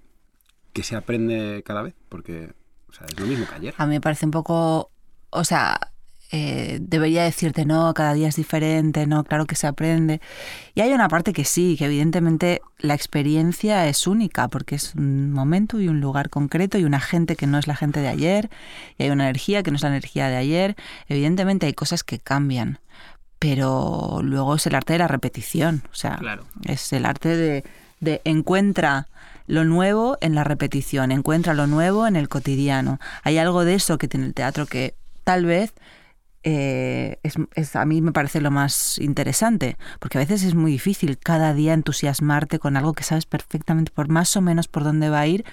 que 0.76 0.82
se 0.82 0.94
aprende 0.94 1.62
cada 1.64 1.80
vez, 1.80 1.94
porque 2.10 2.52
o 2.88 2.92
sea, 2.92 3.06
es 3.06 3.18
lo 3.18 3.26
mismo 3.26 3.46
que 3.48 3.54
ayer. 3.54 3.74
A 3.78 3.86
mí 3.86 3.94
me 3.94 4.00
parece 4.02 4.26
un 4.26 4.30
poco... 4.30 4.90
O 5.30 5.42
sea, 5.44 5.90
eh, 6.32 6.78
debería 6.82 7.24
decirte, 7.24 7.64
no, 7.64 7.94
cada 7.94 8.12
día 8.12 8.28
es 8.28 8.36
diferente, 8.36 9.06
no, 9.06 9.24
claro 9.24 9.46
que 9.46 9.56
se 9.56 9.66
aprende. 9.66 10.20
Y 10.74 10.82
hay 10.82 10.92
una 10.92 11.08
parte 11.08 11.32
que 11.32 11.44
sí, 11.44 11.76
que 11.78 11.86
evidentemente 11.86 12.60
la 12.78 12.92
experiencia 12.94 13.88
es 13.88 14.06
única, 14.06 14.48
porque 14.48 14.74
es 14.74 14.94
un 14.94 15.32
momento 15.32 15.80
y 15.80 15.88
un 15.88 16.00
lugar 16.00 16.28
concreto 16.28 16.76
y 16.76 16.84
una 16.84 17.00
gente 17.00 17.36
que 17.36 17.46
no 17.46 17.58
es 17.58 17.66
la 17.66 17.74
gente 17.74 18.00
de 18.00 18.08
ayer, 18.08 18.50
y 18.98 19.04
hay 19.04 19.10
una 19.10 19.24
energía 19.24 19.62
que 19.62 19.70
no 19.70 19.76
es 19.76 19.82
la 19.82 19.88
energía 19.88 20.28
de 20.28 20.36
ayer. 20.36 20.76
Evidentemente 21.08 21.64
hay 21.66 21.72
cosas 21.72 22.04
que 22.04 22.18
cambian, 22.18 22.80
pero 23.38 24.20
luego 24.22 24.56
es 24.56 24.66
el 24.66 24.74
arte 24.74 24.92
de 24.92 24.98
la 25.00 25.08
repetición, 25.08 25.82
o 25.90 25.94
sea, 25.94 26.16
Claro. 26.16 26.44
es 26.64 26.92
el 26.92 27.06
arte 27.06 27.36
de, 27.36 27.64
de 28.00 28.20
encuentra 28.24 29.08
lo 29.46 29.64
nuevo 29.64 30.18
en 30.20 30.34
la 30.34 30.44
repetición, 30.44 31.12
encuentra 31.12 31.54
lo 31.54 31.66
nuevo 31.66 32.06
en 32.06 32.16
el 32.16 32.28
cotidiano. 32.28 32.98
Hay 33.22 33.38
algo 33.38 33.64
de 33.64 33.74
eso 33.74 33.98
que 33.98 34.08
tiene 34.08 34.26
el 34.26 34.34
teatro 34.34 34.66
que 34.66 34.94
tal 35.24 35.44
vez 35.44 35.74
eh, 36.48 37.18
es, 37.24 37.74
a 37.74 37.84
mí 37.86 38.00
me 38.00 38.12
parece 38.12 38.40
lo 38.40 38.52
más 38.52 39.00
interesante, 39.00 39.76
porque 39.98 40.18
a 40.18 40.20
veces 40.20 40.44
es 40.44 40.54
muy 40.54 40.70
difícil 40.70 41.18
cada 41.18 41.52
día 41.54 41.74
entusiasmarte 41.74 42.60
con 42.60 42.76
algo 42.76 42.92
que 42.92 43.02
sabes 43.02 43.26
perfectamente 43.26 43.90
por 43.90 44.08
más 44.08 44.36
o 44.36 44.40
menos 44.40 44.68
por 44.68 44.84
dónde 44.84 45.10
va 45.10 45.18
a 45.18 45.26
ir 45.26 45.44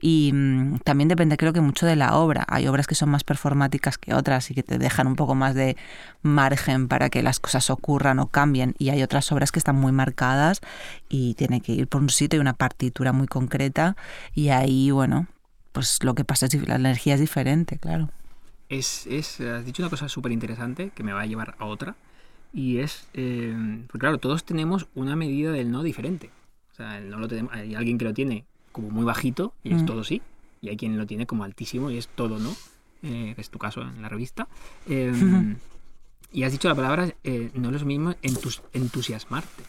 y 0.00 0.30
mm, 0.32 0.78
también 0.84 1.08
depende 1.08 1.36
creo 1.36 1.52
que 1.52 1.60
mucho 1.60 1.84
de 1.84 1.96
la 1.96 2.16
obra. 2.16 2.46
Hay 2.48 2.66
obras 2.66 2.86
que 2.86 2.94
son 2.94 3.10
más 3.10 3.24
performáticas 3.24 3.98
que 3.98 4.14
otras 4.14 4.50
y 4.50 4.54
que 4.54 4.62
te 4.62 4.78
dejan 4.78 5.06
un 5.06 5.16
poco 5.16 5.34
más 5.34 5.54
de 5.54 5.76
margen 6.22 6.88
para 6.88 7.10
que 7.10 7.22
las 7.22 7.40
cosas 7.40 7.68
ocurran 7.68 8.18
o 8.18 8.28
cambien 8.28 8.74
y 8.78 8.88
hay 8.88 9.02
otras 9.02 9.30
obras 9.32 9.52
que 9.52 9.58
están 9.58 9.76
muy 9.76 9.92
marcadas 9.92 10.62
y 11.10 11.34
tiene 11.34 11.60
que 11.60 11.72
ir 11.72 11.88
por 11.88 12.00
un 12.00 12.08
sitio 12.08 12.38
y 12.38 12.40
una 12.40 12.54
partitura 12.54 13.12
muy 13.12 13.26
concreta 13.26 13.96
y 14.34 14.48
ahí, 14.48 14.92
bueno, 14.92 15.26
pues 15.72 16.02
lo 16.02 16.14
que 16.14 16.24
pasa 16.24 16.46
es 16.46 16.52
que 16.52 16.66
la 16.66 16.76
energía 16.76 17.12
es 17.12 17.20
diferente, 17.20 17.76
claro. 17.76 18.08
Es, 18.68 19.06
es, 19.06 19.40
has 19.40 19.64
dicho 19.64 19.82
una 19.82 19.90
cosa 19.90 20.08
súper 20.08 20.32
interesante 20.32 20.90
que 20.94 21.02
me 21.02 21.12
va 21.12 21.22
a 21.22 21.26
llevar 21.26 21.54
a 21.58 21.64
otra. 21.64 21.96
Y 22.52 22.78
es, 22.78 23.08
eh, 23.14 23.54
pues 23.88 24.00
claro, 24.00 24.18
todos 24.18 24.44
tenemos 24.44 24.86
una 24.94 25.16
medida 25.16 25.52
del 25.52 25.70
no 25.70 25.82
diferente. 25.82 26.30
O 26.72 26.74
sea, 26.74 26.98
el 26.98 27.10
no 27.10 27.18
lo 27.18 27.28
tenemos, 27.28 27.52
hay 27.52 27.74
alguien 27.74 27.98
que 27.98 28.04
lo 28.04 28.14
tiene 28.14 28.44
como 28.72 28.90
muy 28.90 29.04
bajito 29.04 29.52
y 29.64 29.74
es 29.74 29.82
Mm. 29.82 29.86
todo 29.86 30.04
sí. 30.04 30.22
Y 30.60 30.68
hay 30.70 30.76
quien 30.76 30.96
lo 30.98 31.06
tiene 31.06 31.26
como 31.26 31.44
altísimo 31.44 31.90
y 31.90 31.98
es 31.98 32.08
todo 32.08 32.38
no. 32.38 32.54
eh, 33.02 33.32
que 33.36 33.40
es 33.40 33.48
tu 33.50 33.58
caso 33.58 33.80
en 33.82 34.02
la 34.02 34.08
revista. 34.08 34.48
Eh, 34.88 35.12
y 36.32 36.42
has 36.42 36.52
dicho 36.52 36.68
la 36.68 36.74
palabra, 36.74 37.08
eh, 37.24 37.50
no 37.54 37.70
es 37.70 37.80
lo 37.80 37.86
mismo 37.86 38.10
entus- 38.22 38.60
entusiasmarte. 38.72 39.62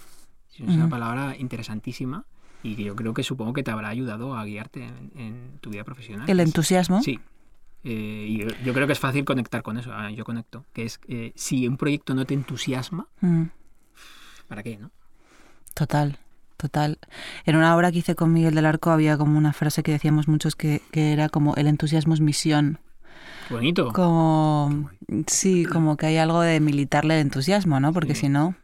Es 0.56 0.62
una 0.76 0.90
palabra 0.90 1.38
interesantísima 1.38 2.26
y 2.64 2.76
que 2.76 2.84
yo 2.84 2.94
creo 2.96 3.14
que 3.14 3.24
supongo 3.24 3.54
que 3.54 3.64
te 3.64 3.72
habrá 3.72 3.88
ayudado 3.90 4.36
a 4.36 4.44
guiarte 4.44 4.84
en, 4.84 5.12
en 5.16 5.52
tu 5.62 5.70
vida 5.70 5.84
profesional. 5.86 6.30
El 6.30 6.40
entusiasmo. 6.42 7.02
Sí. 7.02 7.20
Eh, 7.84 8.26
y 8.28 8.40
yo, 8.40 8.48
yo 8.66 8.74
creo 8.74 8.88
que 8.88 8.94
es 8.94 9.00
fácil 9.00 9.24
conectar 9.26 9.62
con 9.64 9.78
eso. 9.78 9.92
ah, 9.94 10.12
Yo 10.12 10.26
conecto. 10.26 10.66
Que 10.74 10.84
es 10.86 11.00
eh, 11.08 11.32
si 11.36 11.68
un 11.68 11.78
proyecto 11.78 12.14
no 12.14 12.26
te 12.26 12.34
entusiasma, 12.34 13.08
Mm. 13.22 13.46
¿para 14.48 14.64
qué? 14.64 14.78
¿No? 14.78 14.92
Total, 15.74 16.18
total. 16.58 16.98
En 17.46 17.56
una 17.56 17.76
obra 17.76 17.92
que 17.92 18.00
hice 18.00 18.16
con 18.16 18.34
Miguel 18.34 18.56
del 18.56 18.66
Arco 18.66 18.92
había 18.92 19.18
como 19.18 19.38
una 19.38 19.54
frase 19.54 19.84
que 19.84 19.92
decíamos 19.94 20.28
muchos 20.28 20.56
que, 20.56 20.82
que 20.92 21.14
era 21.14 21.30
como 21.30 21.56
el 21.56 21.68
entusiasmo 21.68 22.14
es 22.14 22.20
misión. 22.22 22.80
Bonito. 23.50 23.92
Como, 23.94 24.90
sí, 25.28 25.66
como 25.66 25.98
que 25.98 26.08
hay 26.08 26.18
algo 26.18 26.42
de 26.42 26.60
militarle 26.60 27.16
el 27.16 27.22
entusiasmo, 27.22 27.80
¿no? 27.80 27.94
Porque 27.94 28.14
Sí. 28.14 28.22
si 28.22 28.30
no, 28.30 28.56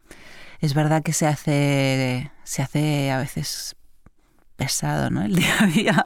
es 0.60 0.74
verdad 0.74 1.04
que 1.04 1.14
se 1.14 1.26
hace, 1.28 2.32
se 2.44 2.62
hace 2.62 3.12
a 3.12 3.18
veces 3.20 3.76
pesado, 4.56 5.10
¿no? 5.10 5.24
El 5.24 5.36
día 5.36 5.56
a 5.60 5.68
día. 5.68 6.06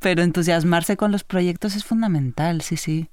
Pero 0.00 0.22
entusiasmarse 0.22 0.96
con 0.96 1.12
los 1.12 1.24
proyectos 1.24 1.76
es 1.76 1.84
fundamental, 1.84 2.62
sí, 2.62 2.76
sí. 2.76 3.10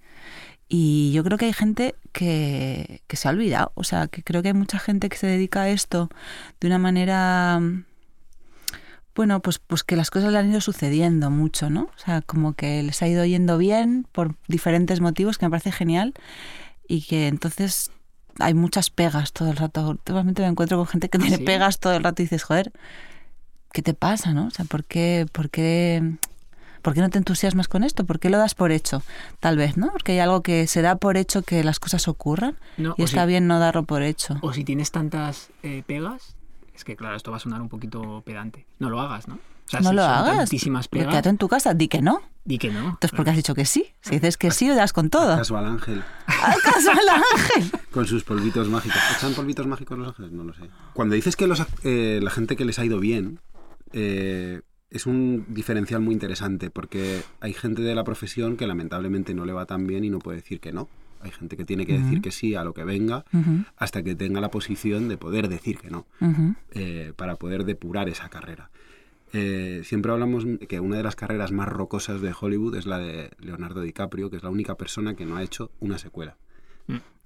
Y 0.70 1.12
yo 1.14 1.24
creo 1.24 1.38
que 1.38 1.46
hay 1.46 1.54
gente 1.54 1.96
que, 2.12 3.02
que 3.08 3.16
se 3.16 3.28
ha 3.28 3.32
olvidado. 3.32 3.72
O 3.76 3.84
sea, 3.84 4.08
que 4.08 4.24
creo 4.24 4.42
que 4.42 4.50
hay 4.50 4.54
mucha 4.54 4.80
gente 4.80 5.08
que 5.10 5.18
se 5.18 5.28
dedica 5.28 5.62
a 5.62 5.70
esto 5.70 6.10
de 6.60 6.68
una 6.68 6.78
manera. 6.78 7.62
Bueno, 9.16 9.42
pues, 9.42 9.60
pues 9.60 9.84
que 9.84 9.96
las 9.96 10.12
cosas 10.12 10.32
le 10.32 10.38
han 10.38 10.52
ido 10.52 10.62
sucediendo 10.62 11.32
mucho, 11.32 11.70
¿no? 11.70 11.90
O 11.96 11.98
sea, 11.98 12.22
como 12.22 12.54
que 12.54 12.84
les 12.84 13.02
ha 13.02 13.08
ido 13.08 13.26
yendo 13.26 13.58
bien 13.58 14.06
por 14.12 14.36
diferentes 14.48 15.02
motivos, 15.02 15.38
que 15.38 15.46
me 15.46 15.50
parece 15.52 15.72
genial. 15.72 16.14
Y 16.88 17.02
que 17.02 17.28
entonces 17.28 17.92
hay 18.40 18.54
muchas 18.54 18.90
pegas 18.90 19.32
todo 19.34 19.50
el 19.50 19.58
rato. 19.58 19.90
Últimamente 19.90 20.42
me 20.42 20.50
encuentro 20.50 20.78
con 20.78 20.88
gente 20.88 21.10
que 21.10 21.18
tiene 21.18 21.38
¿Sí? 21.38 21.44
pegas 21.44 21.80
todo 21.80 21.96
el 21.96 22.04
rato 22.04 22.22
y 22.22 22.26
dices, 22.26 22.44
joder, 22.44 22.72
¿qué 23.74 23.82
te 23.82 23.94
pasa, 23.94 24.34
no? 24.34 24.48
O 24.48 24.52
sea, 24.52 24.66
¿por 24.66 24.84
qué, 24.84 25.26
por 25.32 25.50
qué, 25.50 26.14
por 26.82 26.94
qué 26.94 27.02
no 27.02 27.10
te 27.10 27.18
entusiasmas 27.18 27.68
con 27.68 27.84
esto? 27.84 28.06
¿Por 28.06 28.20
qué 28.20 28.30
lo 28.30 28.38
das 28.38 28.56
por 28.56 28.72
hecho? 28.72 29.04
Tal 29.40 29.58
vez, 29.58 29.78
¿no? 29.78 29.92
Porque 29.92 30.14
hay 30.14 30.20
algo 30.20 30.42
que 30.42 30.68
se 30.68 30.82
da 30.82 30.96
por 30.96 31.18
hecho 31.18 31.42
que 31.44 31.64
las 31.64 31.80
cosas 31.80 32.08
ocurran 32.08 32.58
No, 32.78 32.96
y 32.98 33.04
está 33.04 33.22
si, 33.24 33.28
bien 33.28 33.48
no 33.48 33.60
darlo 33.60 33.84
por 33.84 34.02
hecho. 34.04 34.38
o 34.42 34.54
si 34.54 34.64
tienes 34.64 34.92
tantas 34.92 35.50
eh, 35.64 35.84
pegas, 35.86 36.36
es 36.76 36.84
que 36.84 36.96
claro, 36.96 37.16
esto 37.16 37.32
va 37.32 37.38
a 37.38 37.40
sonar 37.40 37.62
un 37.62 37.70
poquito 37.70 38.22
pedante. 38.26 38.66
No 38.80 38.90
lo 38.90 39.00
hagas, 39.02 39.28
¿no? 39.28 39.36
O 39.36 39.70
sea, 39.70 39.82
no 39.82 39.90
si 39.90 39.96
lo 39.96 40.04
hagas. 40.04 40.38
tantísimas 40.38 40.88
pegas, 40.88 41.10
Quédate 41.10 41.28
en 41.30 41.38
tu 41.38 41.50
casa, 41.50 41.74
di 41.74 41.90
que 41.90 42.02
no. 42.02 42.22
di 42.46 42.58
que 42.58 42.70
no. 42.72 42.80
Entonces, 42.92 43.12
¿por 43.12 43.26
qué 43.26 43.32
has 43.32 43.36
dicho 43.36 43.54
que 43.54 43.66
sí? 43.66 43.88
Si 44.00 44.12
dices 44.12 44.38
que 44.38 44.50
sí, 44.52 44.70
das 44.70 44.94
con 44.94 45.10
todo. 45.10 45.36
Caso 45.36 45.58
al 45.58 45.66
ángel, 45.66 46.02
¿Acaso 46.26 46.92
al 46.92 47.10
ángel? 47.10 47.72
con 47.92 48.08
sus 48.08 48.24
polvitos 48.24 48.70
mágicos. 48.70 48.98
¿Echan 49.18 49.34
polvitos 49.34 49.68
mágicos 49.68 49.98
los 49.98 50.08
ángeles? 50.08 50.32
No 50.32 50.46
lo 50.46 50.54
sé. 50.54 50.70
Cuando 50.94 51.16
dices 51.16 51.36
que 51.36 51.48
los, 51.48 51.62
eh, 51.84 52.22
la 52.24 52.30
gente 52.32 52.56
que 52.56 52.64
les 52.64 52.80
ha 52.80 52.86
ido 52.86 53.00
bien, 53.02 53.42
eh, 53.94 54.62
es 54.90 55.06
un 55.06 55.46
diferencial 55.50 56.02
muy 56.02 56.14
interesante 56.14 56.70
porque 56.70 57.22
hay 57.40 57.54
gente 57.54 57.82
de 57.82 57.96
la 57.96 58.04
profesión 58.04 58.58
que 58.58 58.68
lamentablemente 58.68 59.34
no 59.34 59.46
le 59.46 59.54
va 59.54 59.66
tan 59.66 59.86
bien 59.86 60.04
y 60.04 60.10
no 60.10 60.20
puede 60.20 60.38
decir 60.38 60.60
que 60.60 60.72
no. 60.72 60.88
Hay 61.20 61.32
gente 61.32 61.58
que 61.58 61.66
tiene 61.66 61.86
que 61.86 61.98
decir 61.98 62.22
que 62.22 62.32
sí 62.32 62.54
a 62.54 62.64
lo 62.64 62.74
que 62.74 62.84
venga 62.84 63.26
hasta 63.76 64.04
que 64.04 64.16
tenga 64.16 64.40
la 64.40 64.52
posición 64.52 65.10
de 65.10 65.18
poder 65.18 65.50
decir 65.50 65.80
que 65.80 65.90
no, 65.90 66.06
eh, 66.72 67.12
para 67.16 67.36
poder 67.36 67.66
depurar 67.66 68.08
esa 68.08 68.30
carrera. 68.30 68.70
Eh, 69.34 69.82
siempre 69.84 70.12
hablamos 70.12 70.46
que 70.70 70.80
una 70.80 70.98
de 70.98 71.04
las 71.04 71.16
carreras 71.16 71.52
más 71.52 71.68
rocosas 71.68 72.22
de 72.22 72.34
Hollywood 72.40 72.76
es 72.76 72.86
la 72.86 73.00
de 73.00 73.32
Leonardo 73.40 73.82
DiCaprio, 73.82 74.30
que 74.30 74.38
es 74.38 74.44
la 74.44 74.50
única 74.50 74.76
persona 74.76 75.16
que 75.16 75.26
no 75.26 75.36
ha 75.38 75.44
hecho 75.44 75.72
una 75.80 75.98
secuela. 75.98 76.38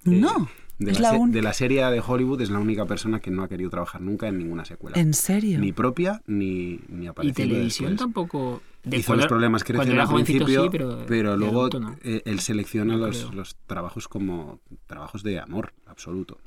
No, 0.04 0.48
de, 0.78 0.90
es 0.90 1.00
la 1.00 1.08
la 1.08 1.14
se- 1.14 1.20
única. 1.20 1.36
de 1.36 1.42
la 1.42 1.52
serie 1.52 1.84
de 1.84 2.00
Hollywood 2.06 2.40
es 2.40 2.50
la 2.50 2.58
única 2.58 2.86
persona 2.86 3.20
que 3.20 3.30
no 3.30 3.42
ha 3.42 3.48
querido 3.48 3.70
trabajar 3.70 4.00
nunca 4.00 4.28
en 4.28 4.38
ninguna 4.38 4.64
secuela. 4.64 4.98
¿En 4.98 5.14
serio? 5.14 5.58
Ni 5.58 5.72
propia 5.72 6.22
ni, 6.26 6.80
ni 6.88 7.06
Y 7.22 7.32
televisión 7.32 7.90
después. 7.92 7.96
tampoco. 7.98 8.62
de 8.84 8.96
Hizo 8.96 9.12
los 9.12 9.18
cuando- 9.26 9.28
problemas 9.28 9.62
era 9.68 10.02
al 10.02 10.14
principio, 10.14 10.62
sí, 10.64 10.68
pero, 10.72 11.04
pero, 11.06 11.36
luego 11.36 11.60
adulto 11.60 11.78
no. 11.80 11.96
eh, 12.02 12.22
él 12.24 12.40
selecciona 12.40 12.96
No 12.96 13.06
los, 13.06 13.32
los 13.32 13.56
trabajos 13.68 14.08
como 14.08 14.58
trabajos 14.86 15.22
de 15.22 15.38
amor 15.38 15.72
absoluto. 15.86 16.38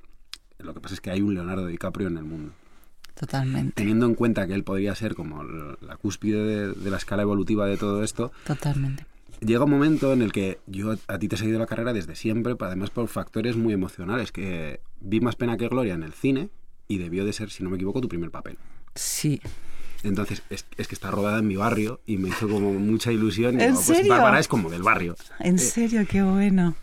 Lo 0.60 0.74
que 0.74 0.82
pasa 0.82 0.96
es 0.96 1.02
que 1.02 1.12
hay 1.12 1.22
un 1.22 1.34
Leonardo 1.34 1.65
DiCaprio 1.68 2.08
en 2.08 2.18
el 2.18 2.26
mundo. 2.26 2.52
Totalmente, 3.18 3.72
Teniendo 3.76 4.06
en 4.08 4.15
cuenta 4.15 4.46
que 4.48 4.54
él 4.54 4.65
podría 4.65 4.94
ser 4.96 5.15
como 5.15 5.41
la 5.44 5.96
cúspide 5.96 6.44
de, 6.44 6.74
de 6.74 6.89
la 6.91 6.98
escala 6.98 7.22
evolutiva 7.22 7.65
de 7.68 7.78
todo 7.78 8.04
esto, 8.04 8.34
totalmente. 8.46 9.06
Llega 9.41 9.63
un 9.65 9.69
momento 9.71 10.13
en 10.13 10.21
el 10.21 10.32
que 10.32 10.60
yo 10.67 10.95
a 11.08 11.17
ti 11.19 11.28
te 11.28 11.36
he 11.36 11.38
seguido 11.38 11.60
la 11.60 11.65
carrera 11.65 11.93
desde 11.93 12.15
siempre, 12.15 12.56
pero 12.56 12.67
además 12.67 12.89
por 12.89 13.08
factores 13.08 13.56
muy 13.56 13.74
emocionales, 13.74 14.32
que 14.32 14.82
vi 15.00 15.19
más 15.21 15.36
pena 15.36 15.58
que 15.58 15.67
gloria 15.67 15.93
en 15.93 16.04
el 16.04 16.13
cine 16.13 16.50
y 16.88 16.98
debió 16.98 17.26
de 17.26 17.34
ser, 17.34 17.50
si 17.50 17.63
no 17.63 17.69
me 17.69 17.76
equivoco, 17.78 18.02
tu 18.02 18.08
primer 18.10 18.32
papel. 18.32 18.58
Sí. 18.95 19.41
Entonces, 20.04 20.43
es, 20.50 20.65
es 20.78 20.88
que 20.88 20.93
está 20.95 21.10
rodada 21.10 21.39
en 21.39 21.48
mi 21.48 21.56
barrio 21.56 22.00
y 22.06 22.17
me 22.17 22.30
hizo 22.30 22.48
como 22.48 22.74
mucha 22.74 23.12
ilusión. 23.12 23.60
Y 23.60 23.63
¿En 23.63 23.71
digo, 23.71 23.82
pues 23.86 23.98
serio? 23.98 24.12
Bárbara 24.13 24.39
es 24.39 24.48
como 24.48 24.69
del 24.69 24.84
barrio. 24.84 25.15
En 25.39 25.58
serio, 25.58 26.06
qué 26.08 26.21
bueno. 26.21 26.76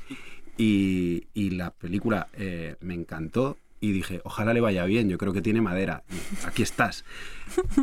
Y, 0.58 1.28
y 1.32 1.50
la 1.50 1.70
película 1.70 2.28
eh, 2.34 2.76
me 2.80 2.94
encantó 2.94 3.56
y 3.80 3.92
dije, 3.92 4.20
ojalá 4.24 4.52
le 4.54 4.60
vaya 4.60 4.84
bien, 4.84 5.08
yo 5.08 5.18
creo 5.18 5.32
que 5.32 5.40
tiene 5.42 5.60
madera. 5.60 6.02
Y 6.10 6.46
aquí 6.46 6.62
estás. 6.62 7.04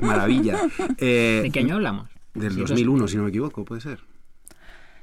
Maravilla. 0.02 0.60
Eh, 0.98 1.40
¿De 1.44 1.52
qué 1.52 1.60
año 1.60 1.76
hablamos? 1.76 2.10
Del 2.34 2.54
Sí, 2.54 2.60
2001, 2.60 3.08
si 3.08 3.18
no 3.18 3.24
me 3.24 3.30
equivoco, 3.30 3.64
puede 3.66 3.82
ser. 3.82 4.00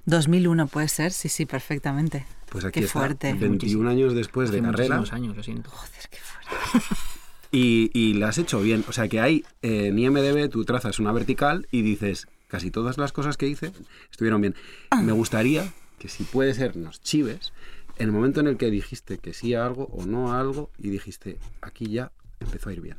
2001 0.07 0.67
puede 0.69 0.89
ser, 0.89 1.13
sí, 1.13 1.29
sí, 1.29 1.47
perfectamente. 1.47 2.27
Pues 2.49 2.65
aquí 2.65 2.81
Qué 2.81 2.87
está. 2.87 2.99
fuerte. 3.01 3.35
21 3.35 3.89
años 3.91 4.15
después 4.15 4.51
de 4.51 4.63
carrera. 4.63 5.03
años, 5.11 5.37
lo 5.37 5.43
siento. 5.43 5.71
Joder, 5.71 6.09
qué 6.11 6.19
fuerte. 6.19 6.95
Y, 7.53 7.91
y 7.95 8.15
la 8.15 8.29
has 8.29 8.39
hecho 8.39 8.61
bien. 8.61 8.85
O 8.89 8.93
sea 8.93 9.09
que 9.09 9.21
hay 9.21 9.45
eh, 9.63 9.87
en 9.87 9.99
IMDB 9.99 10.51
tú 10.51 10.65
trazas 10.65 10.99
una 10.99 11.13
vertical 11.13 11.67
y 11.71 11.83
dices, 11.83 12.27
casi 12.49 12.71
todas 12.73 12.99
las 12.99 13.13
cosas 13.13 13.37
que 13.37 13.47
hice 13.47 13.73
estuvieron 14.11 14.41
bien. 14.41 14.55
Me 15.03 15.13
gustaría 15.13 15.73
que 15.99 16.09
si 16.09 16.25
puede 16.25 16.53
ser 16.55 16.77
nos 16.77 17.01
chives, 17.01 17.53
en 17.99 18.07
el 18.07 18.13
momento 18.13 18.41
en 18.41 18.49
el 18.49 18.57
que 18.59 18.71
dijiste 18.71 19.19
que 19.19 19.33
sí 19.33 19.55
a 19.55 19.65
algo 19.65 19.85
o 19.93 20.05
no 20.05 20.33
a 20.33 20.41
algo 20.41 20.71
y 20.77 20.91
dijiste, 20.91 21.39
aquí 21.63 21.87
ya 21.87 22.11
empezó 22.41 22.69
a 22.69 22.73
ir 22.75 22.81
bien. 22.81 22.99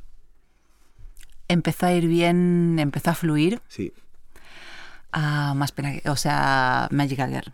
Empezó 1.49 1.85
a 1.85 1.93
ir 1.93 2.07
bien, 2.07 2.77
empezó 2.79 3.11
a 3.11 3.15
fluir. 3.15 3.61
Sí, 3.67 3.93
Ah, 5.11 5.53
más 5.55 5.71
pena 5.71 5.93
que. 5.93 6.09
O 6.09 6.15
sea, 6.15 6.87
Magical 6.91 7.29
Girl. 7.29 7.53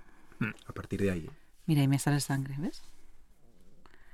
a 0.68 0.74
partir 0.74 1.02
de 1.02 1.12
ahí. 1.12 1.30
Mira, 1.66 1.82
y 1.84 1.88
me 1.88 2.00
sale 2.00 2.20
sangre, 2.20 2.56
¿ves? 2.58 2.82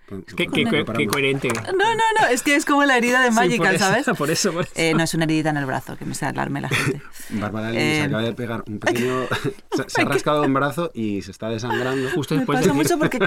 Qué, 0.07 0.15
pon- 0.15 0.23
qué- 0.23 0.47
qué- 0.47 0.85
qué 0.97 1.07
coherente. 1.07 1.49
No, 1.49 1.71
no, 1.71 2.03
no, 2.19 2.27
es 2.31 2.41
que 2.41 2.55
es 2.55 2.65
como 2.65 2.83
la 2.83 2.97
herida 2.97 3.21
de 3.21 3.29
Sí, 3.29 3.35
Magical, 3.35 3.59
por 3.67 3.75
eso, 3.75 3.85
¿sabes? 3.85 4.05
Por 4.17 4.31
eso, 4.31 4.51
por 4.53 4.63
eso. 4.65 4.71
Eh, 4.75 4.93
no 4.95 5.03
es 5.03 5.13
una 5.13 5.25
heridita 5.25 5.51
en 5.51 5.57
el 5.57 5.67
brazo, 5.67 5.97
que 5.97 6.05
me 6.05 6.15
se 6.15 6.25
alarme 6.25 6.61
la 6.61 6.69
gente. 6.69 6.99
Bárbara 7.29 7.71
Eh, 7.73 7.97
se 7.99 8.01
acaba 8.05 8.23
de 8.23 8.33
pegar 8.33 8.63
un 8.67 8.79
pequeño... 8.79 9.25
se, 9.71 9.87
se 9.87 10.01
ha 10.01 10.05
rascado 10.05 10.41
un 10.43 10.53
brazo 10.53 10.89
y 10.95 11.21
se 11.21 11.29
está 11.29 11.49
desangrando. 11.49 12.09
Justo 12.09 12.33
Me 12.33 12.39
después 12.39 12.57
pasa 12.59 12.73
de 12.73 12.77
decir, 12.79 12.97
mucho 12.97 12.99
porque. 12.99 13.19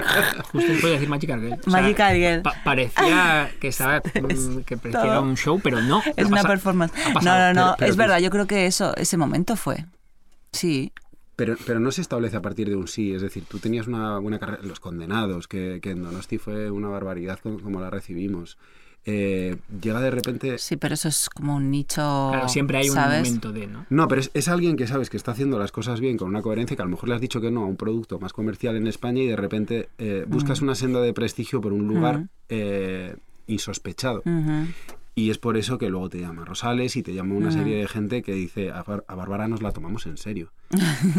justo 0.51 0.57
después 0.71 0.83
de 0.83 0.89
decir 0.91 1.09
Magical 1.09 1.39
Girl. 1.41 1.53
O 1.53 1.71
sea, 1.71 1.81
Magical 1.81 2.15
Girl. 2.17 2.41
pa- 2.41 2.55
parecía 2.65 3.51
que 3.61 3.67
estaba 3.69 3.99
mm, 3.99 4.57
que 4.65 4.75
parecía 4.77 5.19
un 5.21 5.37
show, 5.37 5.61
pero 5.63 5.81
no. 5.81 6.03
Es 6.17 6.25
una 6.27 6.37
pasa- 6.37 6.47
performance. 6.49 6.93
No, 7.23 7.39
no, 7.39 7.53
no, 7.53 7.61
Pero- 7.63 7.75
pero 7.79 7.91
es 7.91 7.95
verdad, 7.97 8.19
yo 8.19 8.29
creo 8.29 8.45
que 8.45 8.65
eso, 8.65 8.93
ese 8.97 9.15
momento 9.15 9.55
fue. 9.55 9.85
Sí. 10.53 10.91
Pero, 11.35 11.55
pero 11.65 11.79
no 11.79 11.91
se 11.91 12.01
establece 12.01 12.37
a 12.37 12.41
partir 12.41 12.69
de 12.69 12.75
un 12.75 12.87
sí, 12.87 13.11
es 13.13 13.21
decir, 13.21 13.43
tú 13.47 13.57
tenías 13.59 13.87
una 13.87 14.19
buena 14.19 14.37
carrera, 14.39 14.61
Los 14.63 14.79
Condenados, 14.79 15.47
que, 15.47 15.79
que 15.81 15.89
en 15.89 16.03
Donosti 16.03 16.37
fue 16.37 16.69
una 16.69 16.87
barbaridad 16.89 17.39
como, 17.41 17.59
como 17.59 17.81
la 17.81 17.89
recibimos. 17.89 18.57
Eh, 19.05 19.57
llega 19.81 19.99
de 19.99 20.11
repente... 20.11 20.57
Sí, 20.59 20.77
pero 20.77 20.93
eso 20.93 21.09
es 21.09 21.27
como 21.29 21.55
un 21.57 21.69
nicho. 21.71 22.29
Claro, 22.31 22.47
siempre 22.47 22.77
hay 22.77 22.89
un 22.89 22.95
momento 22.95 23.51
de, 23.51 23.67
¿no? 23.67 23.85
No, 23.89 24.07
pero 24.07 24.21
es, 24.21 24.31
es 24.33 24.47
alguien 24.47 24.77
que 24.77 24.87
sabes 24.87 25.09
que 25.09 25.17
está 25.17 25.31
haciendo 25.31 25.57
las 25.59 25.71
cosas 25.73 25.99
bien, 25.99 26.17
con 26.17 26.29
una 26.29 26.41
coherencia, 26.41 26.77
que 26.77 26.83
a 26.83 26.85
lo 26.85 26.91
mejor 26.91 27.09
le 27.09 27.15
has 27.15 27.21
dicho 27.21 27.41
que 27.41 27.51
no 27.51 27.63
a 27.63 27.65
un 27.65 27.75
producto 27.75 28.19
más 28.19 28.31
comercial 28.31 28.75
en 28.77 28.87
España 28.87 29.23
y 29.23 29.27
de 29.27 29.35
repente 29.35 29.89
eh, 29.97 30.25
buscas 30.27 30.61
una 30.61 30.75
senda 30.75 31.01
de 31.01 31.13
prestigio 31.13 31.59
por 31.59 31.73
un 31.73 31.87
lugar 31.87 32.19
Mm. 32.19 32.29
eh, 32.49 33.15
insospechado. 33.47 34.21
Y 35.15 35.29
es 35.29 35.37
por 35.37 35.57
eso 35.57 35.77
que 35.77 35.89
luego 35.89 36.09
te 36.09 36.19
llama 36.19 36.43
Rosales 36.43 36.95
y 36.95 37.03
te 37.03 37.13
llama 37.13 37.35
una 37.35 37.51
serie 37.51 37.77
de 37.77 37.87
gente 37.87 38.23
que 38.23 38.31
dice, 38.33 38.71
a, 38.71 38.81
Bar- 38.81 39.05
a 39.07 39.13
Bárbara 39.13 39.47
nos 39.47 39.61
la 39.61 39.71
tomamos 39.71 40.05
en 40.07 40.17
serio. 40.17 40.51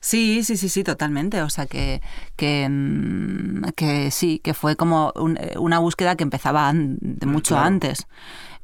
Sí, 0.00 0.42
sí, 0.44 0.56
sí, 0.56 0.68
sí, 0.68 0.84
totalmente. 0.84 1.42
O 1.42 1.50
sea 1.50 1.66
que, 1.66 2.00
que, 2.36 2.68
mm, 2.68 3.62
que 3.74 4.10
sí, 4.10 4.38
que 4.38 4.54
fue 4.54 4.76
como 4.76 5.12
un- 5.16 5.36
eh, 5.38 5.54
una 5.58 5.78
búsqueda 5.78 6.14
que 6.16 6.24
empezaba 6.24 6.68
an- 6.68 6.98
de 7.00 7.26
mucho 7.26 7.54
claro. 7.54 7.66
antes. 7.68 8.06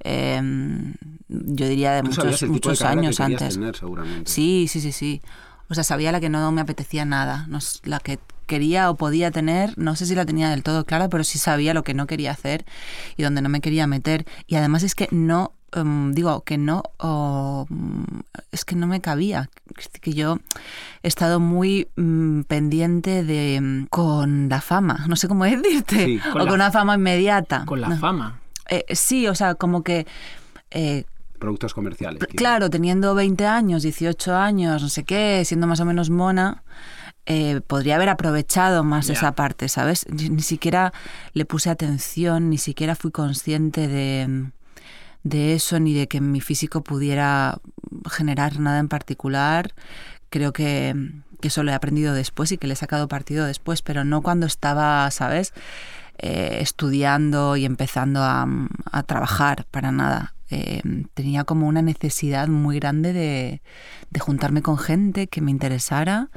Eh, 0.05 0.41
yo 1.29 1.69
diría 1.69 1.93
de 1.93 2.03
Tú 2.03 2.09
muchos, 2.09 2.25
el 2.27 2.33
tipo 2.33 2.45
de 2.47 2.49
muchos 2.51 2.83
años 2.83 3.17
que 3.17 3.23
antes. 3.23 3.55
tener, 3.55 3.77
seguramente. 3.77 4.31
Sí, 4.31 4.67
sí, 4.69 4.81
sí, 4.81 4.93
sí. 4.93 5.23
O 5.71 5.75
sea, 5.75 5.83
sabía 5.83 6.13
la 6.13 6.21
que 6.21 6.29
no 6.29 6.53
me 6.53 6.61
apetecía 6.61 7.05
nada. 7.05 7.47
No 7.49 7.59
la 7.85 8.01
que 8.01 8.19
quería 8.45 8.91
o 8.91 8.97
podía 8.97 9.31
tener, 9.31 9.77
no 9.77 9.97
sé 9.97 10.07
si 10.07 10.15
la 10.15 10.25
tenía 10.27 10.51
del 10.51 10.63
todo 10.63 10.85
clara, 10.85 11.09
pero 11.09 11.25
sí 11.25 11.39
sabía 11.39 11.75
lo 11.75 11.83
que 11.85 11.95
no 11.95 12.07
quería 12.07 12.31
hacer 12.33 12.65
y 13.17 13.23
donde 13.23 13.43
no 13.43 13.49
me 13.49 13.61
quería 13.61 13.87
meter. 13.87 14.27
Y 14.47 14.57
además 14.57 14.83
es 14.83 14.95
que 14.95 15.09
no, 15.11 15.53
em, 15.73 16.13
digo, 16.13 16.43
que 16.45 16.59
no, 16.59 16.83
mm, 17.69 18.03
es 18.53 18.65
que 18.65 18.77
no 18.77 18.87
me 18.87 19.01
cabía. 19.01 19.51
Es 19.77 19.89
Que 20.01 20.13
yo 20.13 20.39
he 21.03 21.09
estado 21.09 21.41
muy 21.41 21.89
mm, 21.97 22.43
pendiente 22.43 23.25
de 23.25 23.61
mm, 23.61 23.87
con 23.87 24.49
la 24.49 24.61
fama, 24.61 25.05
no 25.09 25.17
sé 25.17 25.29
cómo 25.29 25.45
decirte, 25.45 26.05
Sí, 26.05 26.21
o 26.29 26.33
con 26.33 26.39
la- 26.41 26.45
con 26.47 26.55
una 26.55 26.71
fama 26.71 26.95
inmediata. 26.95 27.65
Con 27.67 27.81
la 27.81 27.89
No. 27.89 27.99
fama. 27.99 28.41
Eh, 28.71 28.85
sí, 28.95 29.27
o 29.29 29.35
sea, 29.35 29.55
como 29.57 29.83
que 29.83 30.07
eh, 30.71 31.05
Productos 31.39 31.75
comerciales. 31.75 32.23
Claro, 32.37 32.71
teniendo 32.71 33.15
20 33.15 33.45
años, 33.47 33.83
18 33.83 34.35
años, 34.35 34.81
no 34.81 34.89
sé 34.89 35.05
qué, 35.05 35.43
siendo 35.45 35.67
más 35.67 35.79
o 35.81 35.85
menos 35.85 36.09
mona, 36.09 36.63
eh, 37.27 37.61
podría 37.67 37.97
haber 37.97 38.09
aprovechado 38.09 38.85
más 38.85 39.09
esa 39.09 39.33
parte, 39.33 39.69
¿sabes? 39.69 40.07
Ni, 40.11 40.29
ni 40.29 40.43
siquiera 40.43 40.93
le 41.33 41.45
puse 41.45 41.71
atención, 41.71 42.51
ni 42.51 42.59
siquiera 42.59 42.95
fui 42.95 43.11
consciente 43.11 43.89
de, 43.89 44.51
de 45.23 45.55
eso, 45.55 45.81
ni 45.81 45.95
de 45.95 46.07
que 46.07 46.21
mi 46.21 46.41
físico 46.41 46.83
pudiera 46.83 47.59
generar 48.11 48.61
nada 48.61 48.79
en 48.79 48.89
particular. 48.89 49.73
Creo 50.29 50.53
que, 50.53 50.95
que 51.41 51.49
eso 51.49 51.63
lo 51.63 51.71
he 51.71 51.75
aprendido 51.75 52.13
después 52.13 52.53
y 52.53 52.59
que 52.59 52.67
le 52.67 52.75
he 52.75 52.77
sacado 52.77 53.09
partido 53.09 53.47
después, 53.47 53.81
pero 53.83 54.05
no 54.05 54.21
cuando 54.21 54.47
estaba, 54.47 55.11
¿sabes? 55.11 55.55
Eh, 56.19 56.59
estudiando 56.61 57.57
y 57.57 57.65
empezando 57.65 58.23
a, 58.23 58.47
a 58.93 59.03
trabajar, 59.03 59.67
para 59.71 59.91
nada. 59.91 60.34
Eh, 60.57 60.83
tenía 61.15 61.43
como 61.43 61.67
una 61.67 61.83
necesidad 61.83 62.47
muy 62.47 62.79
grande 62.79 63.13
de, 63.13 63.61
de 64.11 64.21
juntarme 64.21 64.63
con 64.63 64.79
gente 64.79 65.27
que 65.27 65.41
me 65.41 65.51
interesara. 65.51 66.29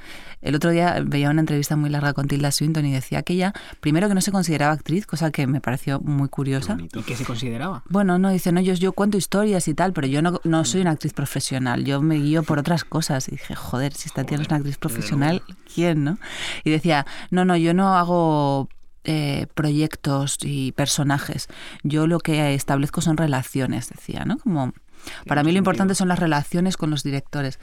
El 0.41 0.55
otro 0.55 0.71
día 0.71 1.03
veía 1.05 1.29
una 1.29 1.41
entrevista 1.41 1.75
muy 1.75 1.91
larga 1.91 2.13
con 2.13 2.27
Tilda 2.27 2.51
Swinton 2.51 2.83
y 2.87 2.91
decía 2.91 3.21
que 3.21 3.33
ella, 3.33 3.53
primero 3.79 4.07
que 4.07 4.15
no 4.15 4.21
se 4.21 4.31
consideraba 4.31 4.73
actriz, 4.73 5.05
cosa 5.05 5.29
que 5.29 5.45
me 5.45 5.61
pareció 5.61 5.99
muy 5.99 6.29
curiosa. 6.29 6.73
bonito. 6.73 6.99
¿Y 6.99 7.03
qué 7.03 7.15
se 7.15 7.25
consideraba? 7.25 7.83
Bueno, 7.89 8.17
no, 8.17 8.31
dice, 8.31 8.51
no, 8.51 8.59
yo, 8.59 8.73
yo 8.73 8.93
cuento 8.93 9.17
historias 9.17 9.67
y 9.67 9.75
tal, 9.75 9.93
pero 9.93 10.07
yo 10.07 10.23
no, 10.23 10.41
no 10.43 10.65
soy 10.65 10.81
una 10.81 10.91
actriz 10.91 11.13
profesional, 11.13 11.85
yo 11.85 12.01
me 12.01 12.15
guío 12.15 12.41
por 12.41 12.57
otras 12.57 12.83
cosas. 12.83 13.27
Y 13.27 13.31
dije, 13.31 13.53
joder, 13.53 13.93
si 13.93 14.07
esta 14.07 14.23
tía 14.23 14.37
no 14.37 14.41
es 14.41 14.49
una 14.49 14.57
actriz 14.57 14.77
profesional, 14.77 15.43
¿quién, 15.73 16.03
no? 16.03 16.17
Y 16.63 16.71
decía, 16.71 17.05
no, 17.29 17.45
no, 17.45 17.55
yo 17.55 17.75
no 17.75 17.95
hago 17.95 18.67
eh, 19.07 19.47
proyectos 19.55 20.37
y 20.43 20.73
personajes, 20.73 21.47
yo 21.81 22.05
lo 22.05 22.19
que 22.19 22.53
establezco 22.53 23.01
son 23.01 23.17
relaciones, 23.17 23.89
decía, 23.89 24.25
¿no? 24.25 24.37
Como, 24.37 24.73
para 25.25 25.43
mí 25.43 25.51
lo 25.51 25.57
importante 25.57 25.95
son 25.95 26.09
las 26.09 26.19
relaciones 26.19 26.77
con 26.77 26.89
los 26.89 27.01
directores. 27.03 27.59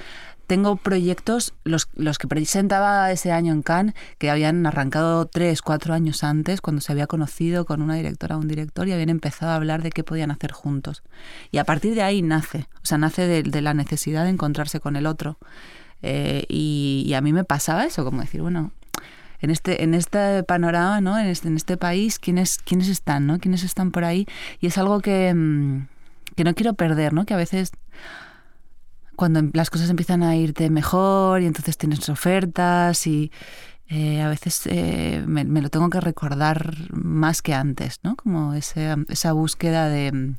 Tengo 0.47 0.77
proyectos, 0.77 1.55
los, 1.65 1.89
los 1.95 2.19
que 2.19 2.29
presentaba 2.29 3.11
ese 3.13 3.33
año 3.33 3.53
en 3.53 3.63
Cannes, 3.63 3.95
que 4.19 4.31
habían 4.31 4.67
arrancado 4.67 5.27
tres, 5.27 5.63
cuatro 5.63 5.95
años 5.95 6.25
antes, 6.25 6.61
cuando 6.61 6.83
se 6.83 6.93
había 6.93 7.07
conocido 7.07 7.65
con 7.65 7.81
una 7.81 7.95
directora 7.95 8.37
o 8.37 8.41
un 8.41 8.49
director 8.49 8.89
y 8.89 8.93
habían 8.93 9.09
empezado 9.09 9.53
a 9.53 9.57
hablar 9.57 9.83
de 9.83 9.91
qué 9.91 10.05
podían 10.05 10.31
hacer 10.31 10.53
juntos. 10.53 11.03
Y 11.51 11.59
a 11.59 11.65
partir 11.65 11.95
de 11.95 12.03
ahí 12.03 12.21
nace, 12.23 12.69
o 12.77 12.87
sea, 12.87 12.99
nace 12.99 13.27
de, 13.27 13.43
de 13.43 13.63
la 13.63 13.75
necesidad 13.75 14.25
de 14.25 14.31
encontrarse 14.31 14.81
con 14.81 14.97
el 14.97 15.07
otro. 15.07 15.39
Eh, 16.03 16.45
y, 16.49 17.05
y 17.07 17.15
a 17.15 17.23
mí 17.23 17.33
me 17.33 17.45
pasaba 17.45 17.87
eso, 17.87 18.05
como 18.05 18.21
decir, 18.21 18.43
bueno, 18.43 18.73
en 19.45 19.51
este, 19.51 19.83
en 19.85 19.95
este 19.95 20.43
panorama, 20.43 21.01
¿no? 21.01 21.19
En 21.19 21.27
este, 21.27 21.49
en 21.49 21.57
este 21.57 21.77
país, 21.77 22.19
¿quiénes, 22.19 22.59
¿quiénes 22.59 22.89
están, 22.89 23.27
¿no? 23.27 23.39
¿Quiénes 23.39 23.63
están 23.63 23.91
por 23.93 24.05
ahí? 24.05 24.27
Y 24.61 24.67
es 24.67 24.77
algo 24.79 25.01
que, 25.01 25.33
mm, 25.35 25.87
que 26.35 26.45
no 26.45 26.55
quiero 26.55 26.75
perder, 26.75 27.13
¿no? 27.13 27.25
Que 27.27 27.35
a 27.35 27.37
veces 27.39 27.71
cuando 29.17 29.39
em- 29.39 29.51
las 29.55 29.71
cosas 29.71 29.91
empiezan 29.91 30.23
a 30.23 30.35
irte 30.37 30.71
mejor 30.71 31.43
y 31.43 31.47
entonces 31.47 31.77
tienes 31.79 32.09
ofertas 32.09 33.07
y 33.07 33.31
eh, 33.89 34.23
a 34.23 34.29
veces 34.29 34.63
eh, 34.67 35.23
me, 35.27 35.45
me 35.45 35.61
lo 35.61 35.69
tengo 35.69 35.91
que 35.91 36.01
recordar 36.01 36.75
más 36.91 37.43
que 37.43 37.55
antes, 37.55 38.01
¿no? 38.03 38.17
Como 38.17 38.55
ese- 38.55 38.97
esa 39.09 39.33
búsqueda 39.33 39.89
de, 39.89 40.11
mm, 40.11 40.37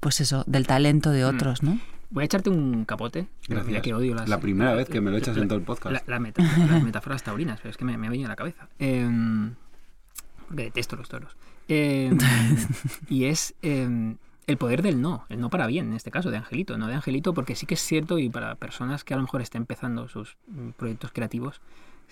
pues 0.00 0.20
eso, 0.20 0.44
del 0.46 0.66
talento 0.66 1.10
de 1.10 1.24
otros, 1.24 1.62
¿no? 1.62 1.80
Voy 2.10 2.22
a 2.22 2.24
echarte 2.24 2.50
un 2.50 2.84
capote. 2.84 3.26
Gracias. 3.48 3.72
Ya 3.72 3.80
que 3.82 3.92
odio 3.94 4.14
las, 4.14 4.28
La 4.28 4.40
primera 4.40 4.74
vez 4.74 4.88
que 4.88 5.00
me 5.00 5.10
lo 5.10 5.16
echas 5.16 5.36
en 5.36 5.48
todo 5.48 5.58
el 5.58 5.64
podcast. 5.64 5.92
La, 5.92 6.02
la 6.06 6.20
meta- 6.20 6.42
las 6.42 6.82
metáforas 6.84 7.22
taurinas, 7.22 7.58
pero 7.60 7.70
es 7.70 7.76
que 7.76 7.84
me, 7.84 7.96
me 7.98 8.06
ha 8.06 8.10
venido 8.10 8.26
a 8.28 8.30
la 8.30 8.36
cabeza. 8.36 8.68
Em, 8.78 9.54
porque 10.46 10.64
detesto 10.64 10.96
los 10.96 11.08
toros. 11.08 11.36
Em, 11.68 12.16
y 13.08 13.24
es 13.24 13.54
em, 13.62 14.16
el 14.46 14.56
poder 14.56 14.82
del 14.82 15.00
no, 15.02 15.24
el 15.28 15.40
no 15.40 15.50
para 15.50 15.66
bien, 15.66 15.88
en 15.88 15.94
este 15.94 16.10
caso, 16.12 16.30
de 16.30 16.36
Angelito. 16.36 16.78
No 16.78 16.86
de 16.86 16.94
Angelito, 16.94 17.34
porque 17.34 17.56
sí 17.56 17.66
que 17.66 17.74
es 17.74 17.80
cierto, 17.82 18.18
y 18.20 18.28
para 18.28 18.54
personas 18.54 19.02
que 19.02 19.14
a 19.14 19.16
lo 19.16 19.24
mejor 19.24 19.42
estén 19.42 19.62
empezando 19.62 20.08
sus 20.08 20.36
mm, 20.46 20.70
proyectos 20.76 21.10
creativos, 21.12 21.60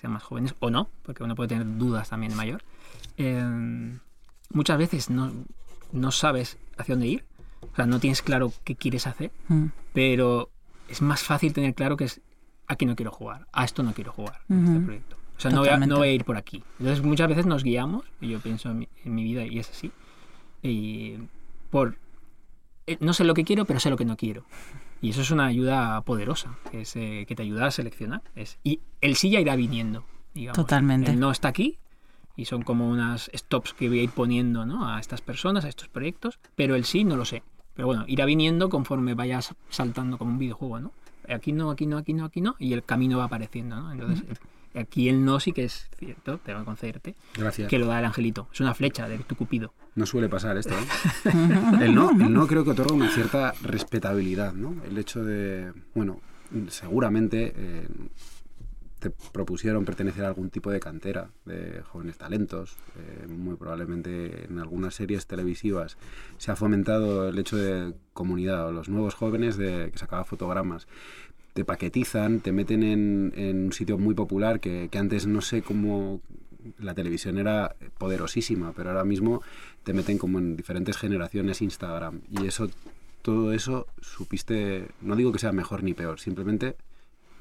sean 0.01 0.13
más 0.13 0.25
jóvenes 0.25 0.55
o 0.59 0.71
no, 0.71 0.89
porque 1.05 1.23
uno 1.23 1.37
puede 1.37 1.49
tener 1.51 1.79
dudas 1.79 2.09
también 2.11 2.31
de 2.31 2.37
mayor, 2.37 2.63
muchas 4.53 4.79
veces 4.79 5.09
no, 5.11 5.33
no 5.93 6.11
sabes 6.11 6.59
hacia 6.77 6.95
dónde 6.95 7.07
ir, 7.07 7.25
o 7.73 7.77
sea, 7.77 7.87
no 7.87 8.01
tienes 8.01 8.21
claro 8.23 8.53
qué 8.65 8.75
quieres 8.77 9.07
hacer, 9.07 9.31
Mm. 9.49 9.67
Pero 9.95 10.51
es 10.89 11.01
más 11.01 11.23
fácil 11.23 11.55
tener 11.55 11.75
claro 11.75 11.97
que 11.97 12.05
es 12.05 12.21
aquí 12.67 12.85
no 12.85 12.95
quiero 12.97 13.11
jugar, 13.11 13.47
a 13.53 13.65
esto 13.65 13.83
no 13.83 13.95
quiero 13.95 14.13
jugar 14.13 14.41
en 14.51 14.67
este 14.67 14.81
proyecto. 14.81 15.17
O 15.37 15.41
sea, 15.41 15.51
no 15.51 15.61
voy, 15.61 15.69
a, 15.69 15.77
no 15.79 15.97
voy 15.97 16.09
a 16.09 16.13
ir 16.13 16.25
por 16.25 16.37
aquí. 16.37 16.63
Entonces 16.79 17.03
muchas 17.05 17.29
veces 17.29 17.47
nos 17.47 17.65
guiamos, 17.65 18.05
y 18.21 18.29
yo 18.29 18.41
pienso 18.41 18.71
en 18.71 18.81
mi, 18.81 18.89
en 19.05 19.15
mi 19.15 19.25
vida 19.25 19.45
y 19.47 19.59
es 19.59 19.71
así, 19.71 19.91
y 20.63 21.15
por... 21.71 21.97
eh, 22.87 22.99
No 23.01 23.15
sé 23.15 23.25
lo 23.25 23.35
que 23.35 23.45
quiero, 23.45 23.65
pero 23.65 23.81
sé 23.81 23.89
lo 23.91 23.97
que 23.97 24.05
no 24.05 24.17
quiero. 24.17 24.45
Y 25.01 25.11
eso 25.11 25.21
es 25.23 25.31
una 25.31 25.47
ayuda 25.47 26.01
poderosa, 26.03 26.57
que, 26.71 26.83
es, 26.83 26.95
eh, 26.97 27.25
que 27.29 27.35
te 27.35 27.43
ayuda 27.43 27.67
a 27.67 27.71
seleccionar. 27.71 28.23
Es, 28.37 28.59
y 28.65 28.81
el 29.01 29.17
sí 29.17 29.29
ya 29.31 29.41
irá 29.41 29.57
viniendo, 29.57 30.05
digamos. 30.35 30.57
Totalmente. 30.57 31.11
El 31.11 31.21
no 31.21 31.31
está 31.31 31.49
aquí, 31.49 31.79
y 32.37 32.47
son 32.47 32.63
como 32.63 32.89
unas 32.89 33.31
stops 33.35 33.75
que 33.75 33.89
voy 33.89 34.01
a 34.01 34.03
ir 34.05 34.11
poniendo 34.11 34.65
¿no? 34.65 34.89
a 34.89 34.99
estas 35.01 35.21
personas, 35.21 35.65
a 35.65 35.69
estos 35.69 35.89
proyectos, 35.89 36.39
pero 36.55 36.75
el 36.75 36.85
sí 36.85 37.05
no 37.05 37.17
lo 37.17 37.25
sé. 37.25 37.43
Pero 37.75 37.87
bueno, 37.87 38.05
irá 38.07 38.25
viniendo 38.25 38.69
conforme 38.69 39.15
vayas 39.15 39.55
saltando 39.69 40.19
como 40.19 40.33
un 40.33 40.39
videojuego, 40.39 40.81
¿no? 40.81 40.93
Aquí 41.29 41.53
no, 41.53 41.71
aquí 41.71 41.87
no, 41.87 41.97
aquí 41.99 42.13
no, 42.13 42.25
aquí 42.25 42.41
no, 42.41 42.55
y 42.59 42.73
el 42.73 42.85
camino 42.85 43.19
va 43.19 43.25
apareciendo, 43.25 43.77
¿no? 43.77 43.93
Entonces, 43.93 44.25
aquí 44.75 45.09
el 45.09 45.25
no 45.25 45.41
sí 45.41 45.53
que 45.53 45.65
es 45.65 45.89
cierto, 45.99 46.39
tengo 46.39 46.61
que 46.61 46.65
concederte, 46.67 47.15
Gracias. 47.37 47.69
que 47.69 47.79
lo 47.79 47.87
da 47.87 47.99
el 47.99 48.05
angelito. 48.05 48.49
Es 48.53 48.61
una 48.61 48.75
flecha 48.75 49.09
de 49.09 49.19
tu 49.19 49.35
cupido. 49.35 49.73
No 49.95 50.07
suele 50.07 50.29
pasar 50.29 50.57
esto, 50.57 50.75
¿eh? 50.75 51.31
El 51.81 51.95
no, 51.95 52.11
el 52.11 52.33
no 52.33 52.47
creo 52.47 52.65
que 52.65 52.71
otorga 52.71 52.95
una 52.95 53.11
cierta 53.11 53.55
respetabilidad, 53.63 54.53
¿no? 54.53 54.75
El 54.85 54.99
hecho 54.99 55.25
de, 55.25 55.73
bueno, 55.95 56.21
seguramente 56.69 57.55
eh, 57.57 57.89
te 59.05 59.11
propusieron 59.11 59.85
pertenecer 59.85 60.25
a 60.25 60.29
algún 60.29 60.49
tipo 60.49 60.71
de 60.71 60.81
cantera 60.81 61.29
de 61.45 61.83
jóvenes 61.83 62.17
talentos. 62.17 62.79
eh, 62.97 63.27
muy 63.27 63.57
probablemente 63.57 64.47
en 64.47 64.59
algunas 64.59 64.95
series 64.95 65.27
televisivas 65.27 65.99
se 66.39 66.51
ha 66.51 66.57
fomentado 66.57 67.29
el 67.29 67.39
hecho 67.39 67.59
de 67.59 67.93
comunidad 68.15 68.67
o 68.69 68.73
los 68.73 68.89
nuevos 68.89 69.15
jóvenes 69.15 69.59
de 69.59 69.91
que 69.93 69.99
sacaba 69.99 70.25
fotogramas. 70.25 70.89
Te 71.53 71.67
paquetizan, 71.67 72.41
te 72.41 72.51
meten 72.51 72.83
en, 72.83 73.33
en 73.37 73.67
un 73.67 73.73
sitio 73.75 73.99
muy 73.99 74.15
popular 74.15 74.59
que, 74.59 74.89
que 74.91 74.99
antes 74.99 75.27
no 75.27 75.43
sé 75.43 75.61
cómo 75.61 76.23
la 76.79 76.95
televisión 76.95 77.37
era 77.37 77.77
poderosísima, 77.99 78.73
pero 78.73 78.89
ahora 78.89 79.05
mismo 79.05 79.43
te 79.83 79.93
meten 79.93 80.17
como 80.17 80.39
en 80.39 80.57
diferentes 80.57 80.97
generaciones 80.97 81.61
Instagram. 81.61 82.23
Y 82.31 82.47
eso, 82.47 82.71
todo 83.21 83.53
eso 83.53 83.87
supiste, 84.01 84.89
no 85.03 85.15
digo 85.15 85.31
que 85.31 85.39
sea 85.39 85.53
mejor 85.53 85.83
ni 85.83 85.93
peor, 85.93 86.21
simplemente 86.21 86.77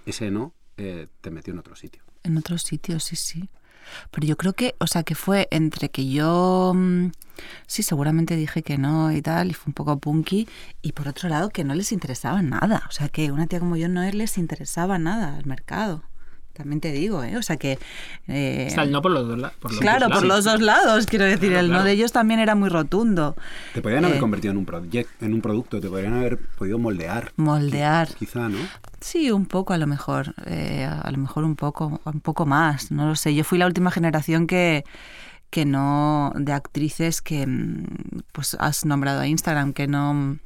ese 0.06 0.30
no 0.30 0.54
eh, 0.78 1.08
te 1.22 1.32
metió 1.32 1.54
en 1.54 1.60
otro 1.60 1.76
sitio. 1.76 2.04
En 2.24 2.38
otros 2.38 2.64
sitios, 2.64 3.04
sí, 3.04 3.16
sí. 3.16 3.50
Pero 4.12 4.28
yo 4.28 4.38
creo 4.38 4.54
que, 4.54 4.76
o 4.80 4.88
sea, 4.88 5.04
que 5.04 5.16
fue 5.16 5.48
entre 5.52 5.90
que 5.90 6.10
yo, 6.10 6.74
mm, 6.74 7.12
sí, 7.68 7.84
seguramente 7.84 8.36
dije 8.36 8.64
que 8.64 8.78
no 8.78 9.12
y 9.12 9.22
tal, 9.22 9.52
y 9.52 9.54
fue 9.54 9.70
un 9.70 9.74
poco 9.74 9.98
punky, 9.98 10.48
y 10.82 10.94
por 10.94 11.08
otro 11.08 11.30
lado 11.30 11.50
que 11.50 11.64
no 11.64 11.76
les 11.76 11.92
interesaba 11.92 12.42
nada. 12.42 12.84
O 12.88 12.92
sea, 12.92 13.10
que 13.10 13.32
una 13.32 13.48
tía 13.48 13.60
como 13.60 13.76
yo 13.76 13.90
no 13.90 14.02
les 14.04 14.38
interesaba 14.38 14.98
nada 15.00 15.38
al 15.38 15.46
mercado. 15.46 16.04
También 16.54 16.80
te 16.82 16.92
digo, 16.92 17.24
¿eh? 17.24 17.36
O 17.38 17.42
sea 17.42 17.58
que... 17.58 17.80
eh, 18.28 18.66
Está 18.68 18.84
el 18.84 18.92
no 18.92 19.02
por 19.02 19.12
los 19.12 19.28
dos, 19.28 19.40
la- 19.40 19.50
por 19.50 19.72
los 19.72 19.80
claro, 19.80 20.08
dos 20.08 20.20
por 20.20 20.26
lados. 20.28 20.46
los 20.46 20.54
dos 20.54 20.62
lados, 20.62 21.06
quiero 21.08 21.26
decir, 21.26 21.50
Claro, 21.50 21.66
el 21.66 21.72
no 21.72 21.84
de 21.84 21.92
ellos 21.94 22.12
también 22.12 22.40
era 22.40 22.54
muy 22.56 22.70
rotundo. 22.70 23.36
Te 23.74 23.82
podrían 23.82 24.06
haber 24.06 24.18
Eh, 24.18 24.20
convertido 24.20 24.52
en 24.52 24.58
un, 24.58 24.66
proyec- 24.66 25.08
en 25.20 25.34
un 25.34 25.42
producto, 25.42 25.82
te 25.82 25.90
podrían 25.90 26.14
haber 26.14 26.38
podido 26.38 26.78
moldear. 26.78 27.32
Moldear. 27.38 28.10
Qui- 28.10 28.16
Quizá, 28.20 28.50
¿no? 28.50 28.58
Sí, 29.02 29.32
un 29.32 29.48
poco 29.48 29.74
a 29.74 29.78
lo 29.78 29.88
mejor, 29.88 30.36
eh, 30.46 30.86
a 30.86 31.10
lo 31.12 31.18
mejor 31.18 31.44
un 31.44 31.56
poco, 31.56 32.00
un 32.06 32.22
poco 32.22 32.46
más, 32.46 32.92
no 32.92 33.08
lo 33.08 33.16
sé. 33.16 33.34
Yo 33.34 33.44
fui 33.44 33.58
la 33.58 33.66
última 33.66 33.90
generación 33.92 34.46
que, 34.48 34.84
que 35.50 35.66
no, 35.66 36.32
de 36.36 36.54
actrices 36.54 37.22
que, 37.22 37.46
mm, 37.48 37.86
pues 38.32 38.56
has 38.60 38.86
nombrado 38.86 39.22
a 39.22 39.28
Instagram, 39.28 39.74
que 39.74 39.88
no... 39.88 40.38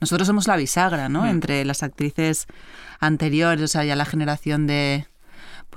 Nosotros 0.00 0.26
somos 0.26 0.46
la 0.46 0.56
bisagra, 0.56 1.08
¿no? 1.08 1.22
Mm. 1.22 1.28
Entre 1.28 1.64
las 1.64 1.82
actrices 1.82 2.46
anteriores, 3.00 3.62
o 3.64 3.68
sea, 3.68 3.84
ya 3.84 3.96
la 3.96 4.04
generación 4.04 4.66
de, 4.66 5.06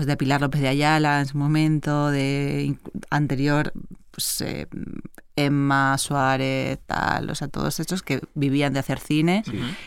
pues 0.02 0.08
de 0.08 0.18
Pilar 0.18 0.42
López 0.42 0.62
de 0.62 0.68
Ayala 0.68 1.20
en 1.20 1.28
su 1.28 1.38
momento, 1.38 2.10
de 2.10 2.76
anterior, 3.12 3.72
pues 4.10 4.42
eh, 4.42 4.68
Emma 5.36 5.96
Suárez, 6.00 6.80
tal, 6.88 7.30
o 7.30 7.36
sea, 7.36 7.50
todos 7.50 7.80
estos 7.80 8.02
que 8.02 8.20
vivían 8.34 8.74
de 8.74 8.80
hacer 8.80 8.98
cine. 8.98 9.44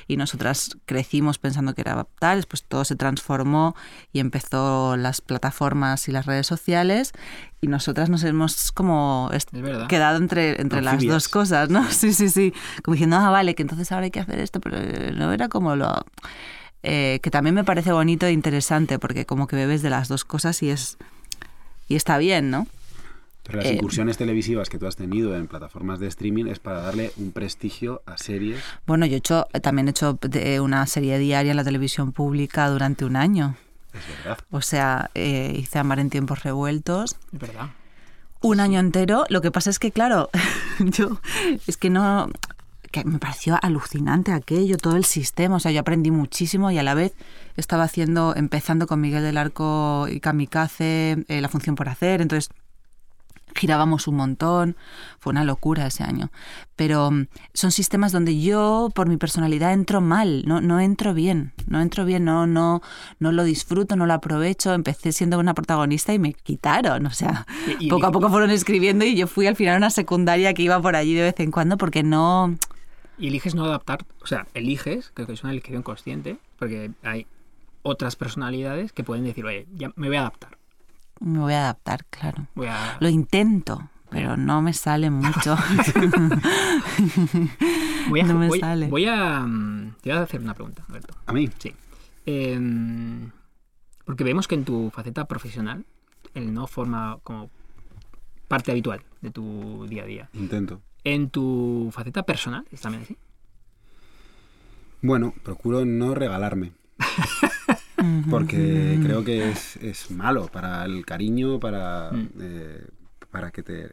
Y 0.07 0.17
nosotras 0.17 0.79
crecimos 0.87 1.39
pensando 1.39 1.75
que 1.75 1.81
era 1.81 2.07
tal, 2.21 2.37
después 2.37 2.63
todo 2.63 2.85
se 2.85 2.95
transformó 2.95 3.75
y 4.13 4.21
empezó 4.21 4.97
las 4.97 5.21
plataformas 5.21 6.07
y 6.07 6.13
las 6.13 6.27
redes 6.27 6.47
sociales. 6.47 7.11
Y 7.61 7.67
nosotras 7.67 8.09
nos 8.09 8.23
hemos 8.23 8.71
como 8.71 9.33
quedado 9.89 10.19
entre, 10.19 10.61
entre 10.61 10.81
las 10.81 11.05
dos 11.05 11.29
cosas, 11.29 11.71
¿no? 11.71 11.85
Sí, 11.91 12.13
sí, 12.13 12.29
sí. 12.29 12.55
Como 12.85 12.95
diciendo, 12.95 13.17
ah, 13.17 13.31
vale, 13.31 13.57
que 13.57 13.63
entonces 13.63 13.91
ahora 13.91 14.05
hay 14.05 14.13
que 14.13 14.21
hacer 14.21 14.39
esto, 14.39 14.61
pero 14.61 14.77
eh, 14.79 15.13
no 15.13 15.33
era 15.33 15.49
como 15.49 15.75
lo... 15.75 16.07
eh, 16.85 17.19
que 17.23 17.31
también 17.31 17.55
me 17.55 17.65
parece 17.65 17.91
bonito 17.93 18.27
e 18.27 18.33
interesante 18.33 18.99
porque 18.99 19.27
como 19.27 19.47
que 19.47 19.57
bebes 19.57 19.83
de 19.83 19.91
las 19.91 20.09
dos 20.09 20.25
cosas 20.25 20.63
y 20.63 20.71
es... 20.71 20.97
Y 21.89 21.97
está 21.97 22.17
bien, 22.19 22.51
¿no? 22.51 22.67
Pero 23.43 23.59
las 23.59 23.67
Eh, 23.67 23.75
incursiones 23.75 24.17
televisivas 24.17 24.71
que 24.71 24.79
tú 24.79 24.87
has 24.87 24.97
tenido 24.97 25.37
en 25.37 25.49
plataformas 25.49 25.99
de 26.01 26.07
streaming 26.07 26.47
es 26.47 26.59
para 26.61 26.81
darle 26.81 27.13
un 27.19 27.31
prestigio 27.33 28.01
a 28.07 28.17
series. 28.17 28.63
Bueno, 28.87 29.05
yo 29.05 29.17
he 29.17 29.19
hecho, 29.19 29.47
también 29.63 29.89
he 29.89 29.91
hecho 29.91 30.19
de- 30.23 30.61
una 30.61 30.87
serie 30.87 31.19
diaria 31.19 31.51
en 31.51 31.57
la 31.59 31.65
televisión 31.65 32.13
pública 32.13 32.69
durante 32.71 33.05
un 33.05 33.17
año. 33.17 33.57
Es 33.93 34.01
verdad. 34.17 34.39
O 34.51 34.63
sea, 34.63 35.11
eh, 35.15 35.53
hice 35.59 35.79
Amar 35.79 35.99
en 36.01 36.09
tiempos 36.09 36.43
revueltos. 36.43 37.17
Es 37.33 37.39
verdad. 37.39 37.69
Un 38.41 38.61
año 38.61 38.81
entero. 38.81 39.25
Lo 39.29 39.41
que 39.43 39.51
pasa 39.51 39.69
es 39.71 39.79
que, 39.79 39.93
claro, 39.93 40.31
yo 40.79 41.21
es 41.67 41.77
que 41.77 41.91
no. 41.91 42.31
Que 42.95 43.05
me 43.05 43.19
pareció 43.19 43.59
alucinante 43.61 44.31
aquello, 44.33 44.77
todo 44.77 44.95
el 44.97 45.05
sistema. 45.05 45.57
O 45.57 45.61
sea, 45.61 45.73
yo 45.73 45.81
aprendí 45.81 46.11
muchísimo 46.13 46.71
y 46.71 46.79
a 46.79 46.83
la 46.85 46.95
vez 46.95 47.13
estaba 47.57 47.83
haciendo, 47.83 48.35
empezando 48.37 48.87
con 48.87 49.01
Miguel 49.01 49.23
del 49.25 49.37
Arco 49.37 50.07
y 50.09 50.21
Kamikaze, 50.21 51.25
eh, 51.29 51.41
la 51.41 51.49
función 51.49 51.75
por 51.75 51.89
hacer. 51.89 52.21
Entonces 52.21 52.51
girábamos 53.57 54.09
un 54.09 54.17
montón, 54.17 54.77
fue 55.21 55.31
una 55.31 55.45
locura 55.45 55.87
ese 55.87 56.03
año. 56.03 56.31
Pero 56.75 57.11
mm, 57.13 57.27
son 57.53 57.71
sistemas 57.71 58.11
donde 58.11 58.41
yo, 58.41 58.91
por 58.95 59.09
mi 59.09 59.17
personalidad, 59.17 59.73
entro 59.73 60.01
mal, 60.01 60.43
no, 60.47 60.61
no 60.61 60.81
entro 60.81 61.15
bien, 61.15 61.53
no 61.69 61.81
entro 61.81 62.05
bien, 62.05 62.25
no, 62.25 62.47
no, 62.49 62.83
no 63.21 63.31
lo 63.33 63.45
disfruto, 63.45 63.95
no 63.97 64.07
lo 64.07 64.15
aprovecho. 64.15 64.73
Empecé 64.75 65.13
siendo 65.13 65.39
una 65.39 65.55
protagonista 65.55 66.13
y 66.13 66.19
me 66.19 66.33
quitaron, 66.33 67.07
o 67.07 67.11
sea, 67.11 67.47
Y- 67.79 67.87
y 67.87 67.89
poco 67.91 68.07
a 68.07 68.13
poco 68.13 68.29
fueron 68.29 68.51
escribiendo 68.51 69.05
y 69.05 69.15
yo 69.17 69.27
fui 69.29 69.47
al 69.47 69.55
final 69.57 69.75
a 69.75 69.79
una 69.79 69.91
secundaria 69.91 70.53
que 70.55 70.63
iba 70.63 70.81
por 70.83 70.97
allí 70.97 71.15
de 71.15 71.23
vez 71.23 71.35
en 71.41 71.51
cuando 71.51 71.77
porque 71.77 72.03
no... 72.03 72.57
Y 73.19 73.29
eliges 73.29 73.55
no 73.55 73.65
adaptar, 73.65 74.05
o 74.23 74.27
sea, 74.27 74.47
eliges, 74.55 75.11
creo 75.15 75.27
que 75.27 75.35
es 75.35 75.43
una 75.45 75.53
elección 75.53 75.83
consciente, 75.83 76.39
porque 76.59 76.91
hay 77.03 77.27
otras 77.83 78.17
personalidades 78.17 78.93
que 78.93 79.05
pueden 79.05 79.25
decir, 79.25 79.45
oye, 79.45 79.67
ya 79.75 79.93
me 79.97 80.09
voy 80.09 80.17
a 80.17 80.21
adaptar. 80.23 80.59
Me 81.21 81.39
voy 81.39 81.53
a 81.53 81.61
adaptar, 81.61 82.05
claro. 82.07 82.47
Voy 82.55 82.67
a... 82.67 82.97
Lo 82.99 83.09
intento, 83.09 83.89
pero 84.11 84.37
no 84.37 84.63
me 84.63 84.73
sale 84.73 85.11
mucho. 85.11 85.57
Voy 88.09 88.21
a, 88.21 88.25
no 88.29 88.39
me 88.39 88.49
voy, 88.49 88.61
sale. 88.61 88.89
voy 88.89 89.07
a... 89.07 89.41
mm, 89.41 89.95
Te 90.03 90.11
voy 90.11 90.19
a 90.19 90.23
hacer 90.23 90.41
una 90.41 90.55
pregunta, 90.55 90.85
Alberto. 90.89 91.15
A 91.27 91.33
mí. 91.33 91.49
Sí. 91.59 91.75
Em, 92.27 93.31
porque 94.05 94.25
vemos 94.25 94.49
que 94.49 94.55
en 94.55 94.65
tu 94.65 94.91
faceta 94.91 95.27
profesional 95.27 95.85
el 96.35 96.53
no 96.53 96.67
forma 96.67 97.19
como 97.23 97.51
parte 98.49 98.71
habitual 98.73 99.03
de 99.21 99.31
tu 99.31 99.87
día 99.89 100.03
a 100.03 100.07
día. 100.07 100.29
Intento. 100.35 100.81
En 101.05 101.29
tu 101.31 101.91
faceta 101.93 102.25
personal, 102.25 102.65
¿es 102.73 102.81
también 102.81 103.03
así? 103.05 103.17
Bueno, 105.03 105.35
procuro 105.43 105.85
no 105.85 106.15
regalarme. 106.15 106.73
Porque 108.31 108.99
creo 109.03 109.25
que 109.25 109.51
es, 109.51 109.77
es 109.77 110.11
malo 110.11 110.49
para 110.49 110.85
el 110.85 111.05
cariño, 111.07 111.61
para, 111.61 112.11
Mm. 112.13 112.29
eh, 112.41 112.87
para 113.31 113.51
que 113.51 113.63
te 113.63 113.93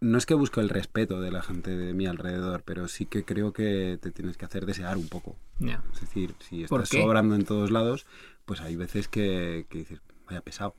no 0.00 0.18
es 0.18 0.26
que 0.26 0.34
busco 0.34 0.60
el 0.60 0.68
respeto 0.68 1.18
de 1.20 1.30
la 1.30 1.40
gente 1.40 1.74
de 1.74 1.94
mi 1.94 2.04
alrededor, 2.06 2.62
pero 2.62 2.88
sí 2.88 3.06
que 3.06 3.24
creo 3.24 3.54
que 3.54 3.98
te 4.02 4.10
tienes 4.10 4.36
que 4.36 4.44
hacer 4.44 4.66
desear 4.66 4.98
un 4.98 5.08
poco. 5.08 5.36
Ya. 5.60 5.82
Es 5.94 6.02
decir, 6.02 6.34
si 6.40 6.66
¿Por 6.66 6.82
estás 6.82 7.00
sobrando 7.00 7.34
en 7.34 7.46
todos 7.46 7.70
lados, 7.70 8.04
pues 8.44 8.60
hay 8.60 8.76
veces 8.76 9.08
que, 9.08 9.64
que 9.70 9.78
dices, 9.78 10.00
vaya 10.26 10.42
pesado. 10.42 10.74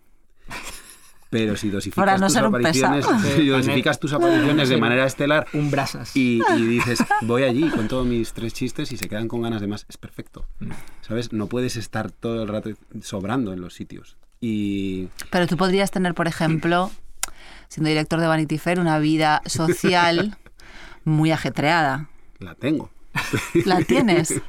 Pero 1.30 1.56
si 1.56 1.70
dosificas, 1.70 2.20
no 2.20 2.28
tus, 2.28 2.38
apariciones, 2.38 3.06
si 3.36 3.48
dosificas 3.48 4.00
tus 4.00 4.14
apariciones 4.14 4.68
de 4.70 4.78
manera 4.78 5.06
estelar 5.06 5.46
Un 5.54 5.70
brasas. 5.70 6.16
y, 6.16 6.42
y 6.58 6.62
dices, 6.68 7.04
voy 7.22 7.44
allí 7.44 7.70
con 7.70 7.88
todos 7.88 8.06
mis 8.08 8.34
tres 8.34 8.54
chistes 8.54 8.92
y 8.92 8.98
se 8.98 9.08
quedan 9.08 9.28
con 9.28 9.42
ganas 9.44 9.62
de 9.62 9.68
más, 9.68 9.86
es 9.88 9.98
perfecto. 9.98 10.48
¿Sabes? 11.02 11.32
No 11.32 11.48
puedes 11.48 11.76
estar 11.76 12.12
todo 12.12 12.42
el 12.42 12.48
rato 12.48 12.72
sobrando 13.02 13.54
en 13.54 13.62
los 13.62 13.76
sitios. 13.76 14.18
Y 14.42 15.10
Pero 15.30 15.46
tú 15.48 15.58
podrías 15.58 15.92
tener, 15.92 16.14
por 16.16 16.28
ejemplo, 16.28 16.92
siendo 17.68 17.90
director 17.90 18.20
de 18.20 18.28
Vanity 18.28 18.58
Fair, 18.58 18.80
una 18.80 18.98
vida 18.98 19.42
social 19.46 20.38
muy 21.04 21.32
ajetreada. 21.32 22.10
la 22.40 22.56
tengo. 22.56 22.90
¿La 23.66 23.82
tienes? 23.82 24.42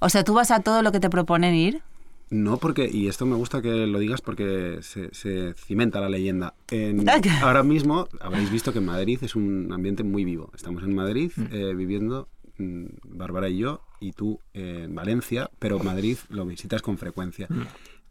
O 0.00 0.08
sea, 0.08 0.24
tú 0.24 0.34
vas 0.34 0.50
a 0.50 0.60
todo 0.60 0.82
lo 0.82 0.92
que 0.92 1.00
te 1.00 1.10
proponen 1.10 1.54
ir. 1.54 1.82
No, 2.30 2.58
porque, 2.58 2.88
y 2.92 3.08
esto 3.08 3.24
me 3.26 3.36
gusta 3.36 3.62
que 3.62 3.86
lo 3.86 3.98
digas 3.98 4.20
porque 4.20 4.78
se, 4.82 5.12
se 5.14 5.54
cimenta 5.54 6.00
la 6.00 6.08
leyenda. 6.08 6.54
En- 6.70 7.04
Ah, 7.40 7.46
ahora 7.46 7.62
mismo 7.62 8.08
habréis 8.20 8.50
visto 8.50 8.72
que 8.72 8.80
Madrid 8.80 9.18
es 9.22 9.34
un 9.34 9.70
ambiente 9.72 10.02
muy 10.04 10.24
vivo. 10.24 10.50
Estamos 10.54 10.82
en 10.82 10.94
Madrid 10.94 11.30
eh, 11.50 11.72
viviendo, 11.74 12.28
mm, 12.58 12.84
Bárbara 13.04 13.48
y 13.48 13.58
yo, 13.58 13.80
y 14.00 14.12
tú 14.12 14.40
eh, 14.52 14.82
en 14.84 14.94
Valencia, 14.94 15.50
pero 15.58 15.78
Madrid 15.78 16.18
lo 16.28 16.44
visitas 16.44 16.82
con 16.82 16.98
frecuencia. 16.98 17.48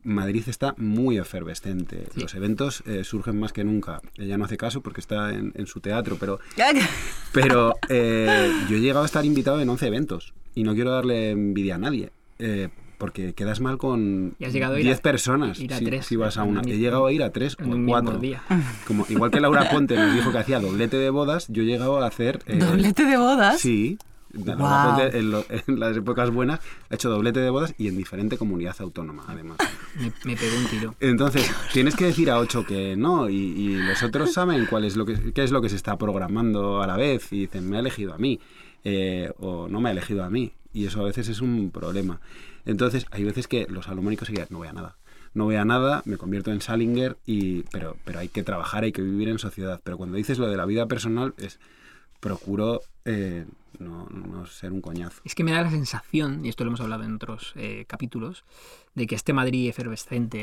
Madrid 0.03 0.43
está 0.47 0.74
muy 0.78 1.18
efervescente. 1.18 2.07
Los 2.15 2.34
eventos 2.34 2.82
eh, 2.86 3.03
surgen 3.03 3.39
más 3.39 3.51
que 3.51 3.63
nunca. 3.63 4.01
Ella 4.18 4.38
no 4.38 4.45
hace 4.45 4.55
caso 4.57 4.82
porque 4.82 5.01
está 5.01 5.34
en, 5.34 5.51
en 5.55 5.68
su 5.68 5.80
teatro, 5.82 6.18
pero 6.20 6.39
pero 7.34 7.76
eh, 7.89 8.51
yo 8.70 8.78
he 8.78 8.80
llegado 8.80 9.03
a 9.03 9.05
estar 9.05 9.26
invitado 9.26 9.59
en 9.61 9.70
11 9.70 9.86
eventos 9.88 10.34
y 10.55 10.63
no 10.63 10.74
quiero 10.76 10.91
darle 10.91 11.32
envidia 11.32 11.76
a 11.76 11.78
nadie. 11.80 12.09
eh, 12.39 12.70
porque 12.97 13.33
quedas 13.33 13.59
mal 13.61 13.77
con 13.77 14.35
Y 14.39 14.45
has 14.45 14.53
llegado 14.53 14.75
a 14.75 14.79
ir 14.79 14.85
10 14.85 14.99
a- 14.99 15.01
personas 15.01 15.59
ir 15.59 15.73
a 15.73 15.77
si, 15.79 15.85
tres 15.85 16.05
si 16.05 16.15
vas 16.15 16.37
a 16.37 16.43
una. 16.43 16.61
He 16.61 16.77
llegado 16.77 17.05
a 17.05 17.11
ir 17.11 17.23
a 17.23 17.31
tres 17.31 17.55
en 17.59 17.71
o 17.71 17.75
un 17.75 17.85
cuatro. 17.85 18.11
mismo 18.19 18.21
día. 18.21 18.43
Como, 18.87 19.05
igual 19.09 19.31
que 19.31 19.39
Laura 19.39 19.69
Ponte 19.69 19.95
nos 19.95 20.13
dijo 20.13 20.31
que 20.31 20.37
hacía 20.39 20.59
doblete 20.59 20.97
de 20.97 21.09
bodas, 21.09 21.47
yo 21.49 21.63
he 21.63 21.65
llegado 21.65 22.01
a 22.01 22.07
hacer... 22.07 22.39
eh, 22.47 22.57
¿Doblete 22.57 23.05
de 23.05 23.17
bodas? 23.17 23.59
Sí. 23.59 23.97
Laura 24.33 24.55
Guau. 24.55 24.95
Ponte 24.97 25.17
en, 25.17 25.31
lo- 25.31 25.45
en 25.49 25.79
las 25.79 25.95
épocas 25.95 26.29
buenas 26.31 26.59
ha 26.89 26.95
hecho 26.95 27.09
doblete 27.09 27.39
de 27.39 27.49
bodas 27.49 27.73
y 27.77 27.87
en 27.87 27.95
diferente 27.97 28.37
comunidad 28.37 28.75
autónoma, 28.79 29.23
además. 29.27 29.57
Me, 29.97 30.11
me 30.25 30.35
pegó 30.35 30.57
un 30.57 30.65
tiro. 30.67 30.95
Entonces, 30.99 31.49
tienes 31.73 31.95
que 31.95 32.05
decir 32.05 32.29
a 32.29 32.37
ocho 32.37 32.65
que 32.65 32.95
no, 32.97 33.29
y, 33.29 33.35
y 33.35 33.75
los 33.77 34.03
otros 34.03 34.33
saben 34.33 34.65
cuál 34.69 34.83
es 34.83 34.95
lo 34.97 35.05
que, 35.05 35.31
qué 35.33 35.43
es 35.43 35.51
lo 35.51 35.61
que 35.61 35.69
se 35.69 35.75
está 35.77 35.97
programando 35.97 36.81
a 36.83 36.87
la 36.87 36.97
vez, 36.97 37.31
y 37.31 37.39
dicen, 37.41 37.69
me 37.69 37.77
ha 37.77 37.79
elegido 37.79 38.13
a 38.13 38.17
mí, 38.17 38.39
eh, 38.83 39.31
o 39.39 39.67
no 39.69 39.79
me 39.79 39.89
ha 39.89 39.91
elegido 39.93 40.23
a 40.23 40.29
mí, 40.29 40.51
y 40.73 40.85
eso 40.85 40.99
a 41.01 41.05
veces 41.05 41.29
es 41.29 41.39
un 41.41 41.71
problema. 41.71 42.19
Entonces, 42.68 43.05
hay 43.11 43.24
veces 43.24 43.47
que 43.47 43.65
los 43.70 43.86
salomónicos 43.86 44.28
se 44.28 44.34
quedan, 44.34 44.49
no 44.49 44.57
voy 44.57 44.68
nada. 44.68 44.97
No 45.34 45.45
voy 45.45 45.55
nada, 45.55 46.01
me 46.05 46.18
convierto 46.18 46.51
en 46.51 46.59
Salinger, 46.59 47.18
y, 47.26 47.63
pero, 47.63 47.95
pero 48.03 48.20
hay 48.20 48.28
que 48.28 48.43
trabajar, 48.43 48.84
hay 48.84 48.91
que 48.91 49.01
vivir 49.01 49.30
en 49.30 49.39
sociedad. 49.39 49.80
Pero 49.84 49.97
cuando 49.97 50.18
dices 50.18 50.38
lo 50.38 50.49
de 50.49 50.57
la 50.57 50.65
vida 50.65 50.86
personal, 50.86 51.34
es 51.38 51.59
procuro 52.20 52.82
eh, 53.05 53.45
no, 53.80 54.07
no 54.09 54.45
ser 54.47 54.74
un 54.74 54.82
coñazo. 54.82 55.22
Es 55.24 55.34
que 55.34 55.45
me 55.45 55.53
da 55.53 55.61
la 55.61 55.70
sensación, 55.70 56.45
y 56.45 56.49
esto 56.49 56.65
lo 56.65 56.72
hemos 56.72 56.82
hablado 56.82 57.03
en 57.03 57.15
otros 57.15 57.53
eh, 57.55 57.86
capítulos, 57.88 58.43
de 58.95 59.07
que 59.07 59.15
este 59.15 59.32
Madrid 59.32 59.70
efervescente 59.70 60.38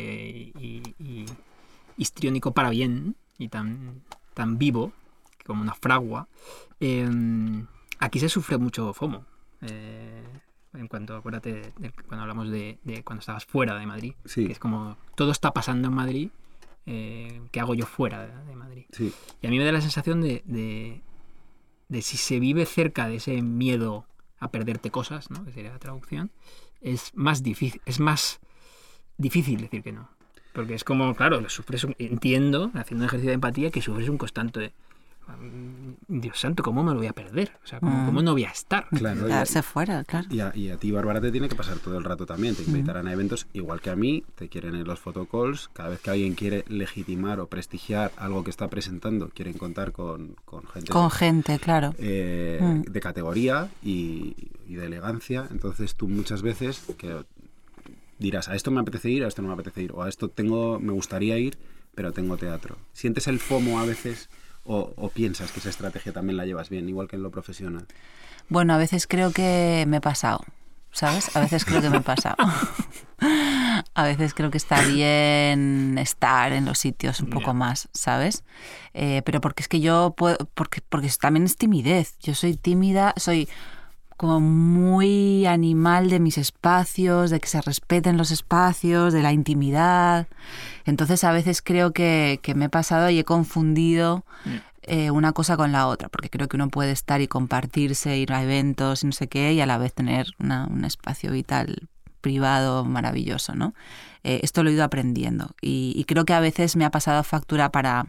y, 0.59 1.27
histriónico 1.99 2.55
para 2.55 2.70
bien 2.70 3.16
y 3.39 3.49
tan, 3.49 4.03
tan 4.33 4.57
vivo 4.57 4.93
como 5.45 5.61
una 5.61 5.75
fragua, 5.75 6.27
eh, 6.81 7.07
aquí 7.99 8.18
se 8.18 8.31
sufre 8.31 8.57
mucho 8.57 8.95
FOMO. 8.95 9.27
eh, 9.61 10.22
en 10.75 10.89
cuanto, 10.89 11.16
acuérdate, 11.16 11.72
de 11.79 11.91
cuando 12.07 12.22
hablamos 12.22 12.51
de, 12.51 12.79
de 12.85 13.03
cuando 13.05 13.20
estabas 13.20 13.45
fuera 13.47 13.79
de 13.79 13.87
Madrid, 13.87 14.14
Sí. 14.25 14.47
que 14.47 14.53
es 14.53 14.59
como 14.59 14.97
todo 15.14 15.31
está 15.33 15.53
pasando 15.53 15.89
en 15.89 15.95
Madrid, 15.95 16.29
eh, 16.87 17.41
¿qué 17.53 17.61
hago 17.61 17.75
yo 17.75 17.87
fuera 17.87 18.27
de, 18.45 18.55
Madrid? 18.57 18.85
Sí, 18.93 19.12
Y 19.41 19.47
a 19.47 19.51
mí 19.51 19.59
me 19.59 19.64
da 19.64 19.72
la 19.72 19.81
sensación 19.81 20.20
de, 20.20 20.43
de, 20.47 21.01
de 21.89 22.03
si 22.03 22.16
se 22.16 22.39
vive 22.41 22.66
cerca 22.66 23.09
de 23.09 23.16
ese 23.16 23.41
miedo 23.43 24.07
a 24.39 24.49
perderte 24.49 24.91
cosas, 24.91 25.31
¿no? 25.31 25.45
que 25.45 25.53
sería 25.53 25.72
la 25.72 25.79
traducción, 25.79 26.31
es 26.81 27.12
más 27.14 27.43
difícil, 27.43 27.81
es 27.87 28.01
más 28.01 28.41
difícil 29.16 29.61
decir 29.61 29.83
que 29.83 29.93
no. 29.93 30.09
Porque 30.53 30.75
es 30.75 30.85
como, 30.85 31.14
claro, 31.14 31.41
lo 31.41 31.49
sufres 31.49 31.85
un- 31.85 31.97
entiendo, 31.99 32.70
haciendo 32.75 33.05
un 33.05 33.09
ejercicio 33.09 33.31
de 33.31 33.35
empatía, 33.35 33.70
que 33.70 33.81
sufres 33.83 34.09
un 34.09 34.18
constante. 34.18 34.72
Mm, 35.29 36.20
Dios 36.20 36.39
santo, 36.39 36.62
¿cómo 36.62 36.83
me 36.85 36.93
lo 36.93 36.99
voy 36.99 37.07
a 37.07 37.12
perder? 37.12 37.53
O 37.64 37.66
sea, 37.66 37.81
¿cómo, 37.81 38.03
Mm. 38.03 38.07
cómo 38.07 38.22
no 38.22 38.33
voy 38.33 38.45
a 38.45 38.51
estar? 38.51 38.87
claro. 38.91 39.20
y- 39.22 39.31
Quedarse 39.31 39.62
fuera, 39.62 40.05
claro. 40.05 40.27
Y 40.31 40.41
a, 40.41 40.53
y 40.55 40.70
a 40.70 40.77
ti, 40.77 40.91
Bárbara, 40.91 41.20
te 41.20 41.31
tiene 41.33 41.49
que 41.49 41.55
pasar 41.55 41.79
todo 41.79 41.97
el 41.99 42.05
rato 42.05 42.27
también. 42.27 42.55
Te 42.55 42.62
invitarán 42.62 43.07
a 43.09 43.12
eventos 43.12 43.47
igual 43.53 43.81
que 43.81 43.91
a 43.91 43.97
mí, 43.97 44.25
te 44.35 44.49
quieren 44.49 44.75
en 44.75 44.85
los 44.85 45.01
photocalls. 45.01 45.68
Cada 45.72 45.89
vez 45.91 46.01
que 46.01 46.11
alguien 46.11 46.35
quiere 46.35 46.64
legitimar 46.68 47.41
o 47.41 47.47
prestigiar 47.47 48.12
algo 48.16 48.45
que 48.45 48.51
está 48.51 48.68
presentando, 48.68 49.29
quieren 49.31 49.55
contar 49.55 49.93
con, 49.93 50.37
con 50.45 50.66
gente 50.66 50.91
Con 50.93 51.11
gente, 51.11 51.59
claro. 51.59 51.95
eh, 51.99 52.59
Mm. 52.61 52.83
de 52.93 53.01
categoría 53.01 53.68
y, 53.83 54.35
y 54.66 54.75
de 54.75 54.87
elegancia. 54.87 55.49
Entonces 55.51 55.95
tú 55.97 56.09
muchas 56.09 56.43
veces 56.43 56.85
que 56.99 57.25
dirás, 58.18 58.49
a 58.49 58.55
esto 58.55 58.70
me 58.70 58.81
apetece 58.81 59.11
ir, 59.11 59.25
a 59.25 59.29
esto 59.29 59.43
no 59.43 59.49
me 59.49 59.55
apetece 59.55 59.83
ir, 59.83 59.93
o 59.93 60.03
a 60.03 60.09
esto 60.09 60.29
tengo, 60.29 60.79
me 60.81 60.93
gustaría 60.93 61.39
ir, 61.39 61.59
pero 61.95 62.12
tengo 62.12 62.37
teatro. 62.37 62.77
¿Sientes 62.93 63.27
el 63.29 63.39
FOMO 63.41 63.81
a 63.81 63.85
veces 63.87 64.29
o, 64.65 64.93
o 64.97 65.09
piensas 65.11 65.53
que 65.53 65.61
esa 65.61 65.71
estrategia 65.71 66.12
también 66.12 66.37
la 66.37 66.47
llevas 66.47 66.69
bien, 66.69 66.89
igual 66.89 67.09
que 67.09 67.17
en 67.17 67.23
lo 67.23 67.31
profesional? 67.31 67.87
Bueno, 68.49 68.75
a 68.75 68.79
veces 68.79 69.07
creo 69.07 69.33
que 69.33 69.85
me 69.89 69.99
he 69.99 70.01
pasado, 70.01 70.41
¿sabes? 70.91 71.35
A 71.37 71.41
veces 71.41 71.65
creo 71.65 71.81
que 71.81 71.91
me 71.91 71.99
he 71.99 72.03
pasado. 72.03 72.37
A 73.95 74.05
veces 74.05 74.35
creo 74.35 74.51
que 74.51 74.59
está 74.59 74.83
bien 74.83 75.97
estar 75.99 76.53
en 76.53 76.65
los 76.65 76.79
sitios 76.79 77.21
un 77.21 77.31
poco 77.31 77.55
más, 77.55 77.89
¿sabes? 77.93 78.45
Eh, 78.93 79.23
pero 79.25 79.41
porque 79.41 79.62
es 79.62 79.69
que 79.69 79.81
yo 79.81 80.15
puedo, 80.17 80.37
porque, 80.55 80.81
porque 80.89 81.11
también 81.21 81.45
es 81.45 81.57
timidez. 81.57 82.19
Yo 82.21 82.35
soy 82.35 82.57
tímida, 82.57 83.15
soy 83.17 83.49
como 84.17 84.41
muy 84.41 85.47
animal 85.47 86.09
de 86.11 86.21
mis 86.21 86.39
espacios, 86.39 87.31
de 87.31 87.41
que 87.41 87.49
se 87.49 87.61
respeten 87.61 88.17
los 88.17 88.31
espacios, 88.31 89.12
de 89.12 89.23
la 89.23 89.33
intimidad. 89.33 90.29
Entonces 90.85 91.25
a 91.25 91.33
veces 91.33 91.62
creo 91.62 91.93
que, 91.93 92.39
que 92.43 92.55
me 92.55 92.67
he 92.67 92.69
pasado 92.69 93.11
y 93.11 93.19
he 93.19 93.25
confundido 93.25 94.25
eh, 94.83 95.11
una 95.11 95.33
cosa 95.33 95.57
con 95.57 95.73
la 95.73 95.87
otra, 95.89 96.09
porque 96.09 96.31
creo 96.31 96.47
que 96.49 96.57
uno 96.57 96.69
puede 96.69 96.93
estar 96.93 97.21
y 97.21 97.29
compartirse, 97.29 98.17
ir 98.19 98.33
a 98.33 98.43
eventos 98.43 99.03
y 99.03 99.07
no 99.07 99.12
sé 99.12 99.29
qué, 99.29 99.53
y 99.55 99.61
a 99.61 99.67
la 99.67 99.79
vez 99.79 99.95
tener 99.95 100.27
una- 100.39 100.67
un 100.67 100.85
espacio 100.85 101.31
vital 101.33 101.89
privado 102.21 102.85
maravilloso, 102.85 103.55
¿no? 103.55 103.75
Eh, 104.23 104.41
esto 104.43 104.62
lo 104.62 104.71
he 104.71 104.73
ido 104.73 104.85
aprendiendo 104.85 105.55
y, 105.61 105.93
y 105.97 106.05
creo 106.05 106.25
que 106.25 106.33
a 106.33 106.41
veces 106.41 106.77
me 106.77 106.85
ha 106.87 106.91
pasado 106.91 107.23
factura 107.25 107.71
para 107.71 108.07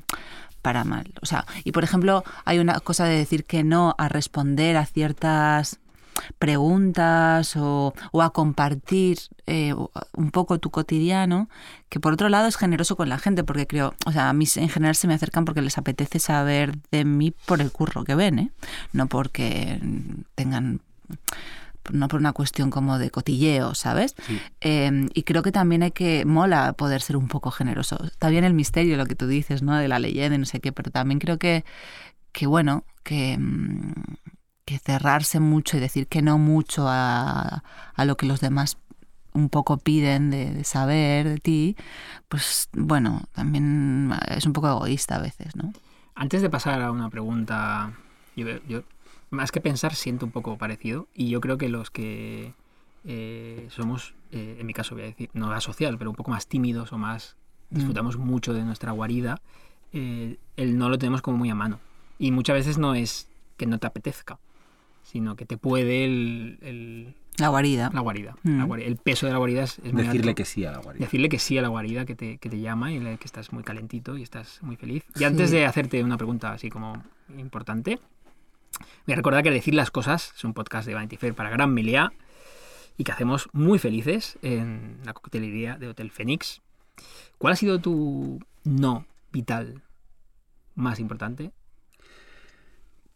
para 0.61 0.83
mal. 0.83 1.13
O 1.21 1.27
sea, 1.27 1.45
y 1.63 1.73
por 1.73 1.83
ejemplo, 1.83 2.23
hay 2.43 2.57
una 2.57 2.79
cosa 2.79 3.05
de 3.05 3.15
decir 3.17 3.43
que 3.45 3.63
no 3.63 3.93
a 3.99 4.09
responder 4.09 4.77
a 4.77 4.85
ciertas 4.87 5.79
preguntas 6.39 7.55
o, 7.55 7.93
o 8.11 8.21
a 8.21 8.31
compartir 8.31 9.19
eh, 9.47 9.73
un 10.13 10.31
poco 10.31 10.59
tu 10.59 10.71
cotidiano, 10.71 11.49
que 11.89 11.99
por 11.99 12.13
otro 12.13 12.29
lado 12.29 12.47
es 12.47 12.57
generoso 12.57 12.95
con 12.95 13.09
la 13.09 13.17
gente, 13.17 13.43
porque 13.43 13.67
creo, 13.67 13.93
o 14.05 14.11
sea, 14.11 14.29
a 14.29 14.33
mí 14.33 14.45
en 14.55 14.69
general 14.69 14.95
se 14.95 15.07
me 15.07 15.13
acercan 15.13 15.45
porque 15.45 15.61
les 15.61 15.77
apetece 15.77 16.19
saber 16.19 16.77
de 16.91 17.05
mí 17.05 17.33
por 17.45 17.61
el 17.61 17.71
curro 17.71 18.03
que 18.03 18.15
ven, 18.15 18.39
¿eh? 18.39 18.51
no 18.93 19.07
porque 19.07 19.79
tengan 20.35 20.81
no 21.91 22.07
por 22.07 22.19
una 22.19 22.33
cuestión 22.33 22.71
como 22.71 22.97
de 22.97 23.11
cotilleo, 23.11 23.75
¿sabes? 23.75 24.15
Eh, 24.61 25.07
y 25.13 25.23
creo 25.23 25.43
que 25.43 25.51
también 25.51 25.83
hay 25.83 25.91
que, 25.91 26.25
mola 26.25 26.73
poder 26.73 27.01
ser 27.01 27.15
un 27.15 27.27
poco 27.27 27.51
generoso. 27.51 28.03
Está 28.03 28.29
bien 28.29 28.43
el 28.43 28.55
misterio, 28.55 28.97
lo 28.97 29.05
que 29.05 29.15
tú 29.15 29.27
dices, 29.27 29.61
¿no? 29.61 29.75
De 29.75 29.87
la 29.87 29.99
leyenda 29.99 30.35
y 30.35 30.39
no 30.39 30.45
sé 30.45 30.59
qué, 30.59 30.71
pero 30.71 30.89
también 30.89 31.19
creo 31.19 31.37
que, 31.37 31.63
que 32.31 32.47
bueno, 32.47 32.85
que, 33.03 33.37
mm, 33.37 33.93
que 34.65 34.79
cerrarse 34.79 35.39
mucho 35.39 35.77
y 35.77 35.79
decir 35.79 36.07
que 36.07 36.21
no 36.21 36.37
mucho 36.37 36.87
a, 36.87 37.63
a 37.93 38.05
lo 38.05 38.17
que 38.17 38.25
los 38.25 38.41
demás 38.41 38.77
un 39.33 39.49
poco 39.49 39.77
piden 39.77 40.31
de, 40.31 40.51
de 40.51 40.63
saber 40.63 41.27
de 41.27 41.37
ti, 41.37 41.75
pues 42.29 42.69
bueno, 42.73 43.23
también 43.33 44.11
es 44.29 44.45
un 44.45 44.53
poco 44.53 44.69
egoísta 44.69 45.17
a 45.17 45.19
veces, 45.19 45.55
¿no? 45.55 45.73
Antes 46.15 46.41
de 46.41 46.49
pasar 46.49 46.81
a 46.81 46.91
una 46.91 47.09
pregunta, 47.09 47.93
yo, 48.35 48.47
yo 48.67 48.83
más 49.29 49.51
que 49.51 49.59
pensar 49.59 49.93
siento 49.93 50.25
un 50.25 50.31
poco 50.31 50.57
parecido 50.57 51.07
y 51.13 51.29
yo 51.29 51.41
creo 51.41 51.57
que 51.57 51.67
los 51.67 51.91
que 51.91 52.53
eh, 53.03 53.67
somos, 53.69 54.13
eh, 54.31 54.57
en 54.59 54.65
mi 54.65 54.73
caso 54.73 54.95
voy 54.95 55.03
a 55.03 55.07
decir, 55.07 55.29
no 55.33 55.51
asocial, 55.51 55.97
pero 55.97 56.09
un 56.09 56.15
poco 56.15 56.31
más 56.31 56.47
tímidos 56.47 56.93
o 56.93 56.97
más 56.97 57.35
disfrutamos 57.69 58.17
mucho 58.17 58.53
de 58.53 58.63
nuestra 58.63 58.91
guarida, 58.93 59.41
eh, 59.91 60.37
el 60.55 60.77
no 60.77 60.89
lo 60.89 60.97
tenemos 60.97 61.21
como 61.21 61.37
muy 61.37 61.49
a 61.49 61.55
mano. 61.55 61.79
Y 62.17 62.31
muchas 62.31 62.55
veces 62.55 62.77
no 62.77 62.95
es 62.95 63.27
que 63.57 63.65
no 63.65 63.77
te 63.79 63.87
apetezca, 63.87 64.39
sino 65.05 65.35
que 65.37 65.45
te 65.45 65.57
puede 65.57 66.03
el, 66.03 66.57
el- 66.61 67.15
La 67.37 67.47
guarida. 67.49 67.89
la 67.93 68.01
guarida. 68.01 68.35
Mm. 68.43 68.57
La 68.57 68.63
guarida. 68.65 68.87
El 68.87 68.97
peso 68.97 69.25
de 69.27 69.31
la 69.31 69.37
guarida 69.37 69.63
es, 69.63 69.79
es 69.79 69.93
muy 69.93 70.03
Decirle 70.03 70.29
alto. 70.31 70.35
que 70.35 70.45
sí 70.45 70.65
a 70.65 70.71
la 70.71 70.79
guardia. 70.79 71.05
Decirle 71.05 71.29
que 71.29 71.39
sí 71.39 71.57
a 71.57 71.61
la 71.61 71.67
guarida 71.69 72.05
que 72.05 72.15
te, 72.15 72.37
que 72.37 72.49
te 72.49 72.59
llama 72.59 72.91
y 72.91 72.99
que 72.99 73.25
estás 73.25 73.53
muy 73.53 73.63
calentito 73.63 74.17
y 74.17 74.23
estás 74.23 74.61
muy 74.63 74.75
feliz. 74.75 75.03
Y 75.15 75.23
antes 75.23 75.51
de 75.51 75.65
hacerte 75.65 76.03
una 76.03 76.17
pregunta 76.17 76.51
así 76.51 76.69
como 76.69 77.01
importante. 77.37 77.99
Voy 79.07 79.13
a 79.13 79.15
recordar 79.15 79.41
que 79.43 79.51
Decir 79.51 79.73
las 79.73 79.89
Cosas 79.91 80.33
es 80.35 80.43
un 80.43 80.53
podcast 80.53 80.85
de 80.87 80.93
Vanity 80.95 81.15
Fair 81.17 81.33
para 81.33 81.49
Gran 81.49 81.73
Meliá 81.73 82.11
y 82.97 83.03
que 83.05 83.11
hacemos 83.11 83.47
muy 83.53 83.79
felices 83.79 84.37
en 84.41 84.97
la 85.05 85.13
coctelería 85.13 85.77
de 85.77 85.87
Hotel 85.87 86.11
Fénix. 86.11 86.61
¿Cuál 87.37 87.53
ha 87.53 87.55
sido 87.55 87.79
tu 87.79 88.39
no 88.63 89.05
vital 89.31 89.81
más 90.75 90.99
importante? 90.99 91.51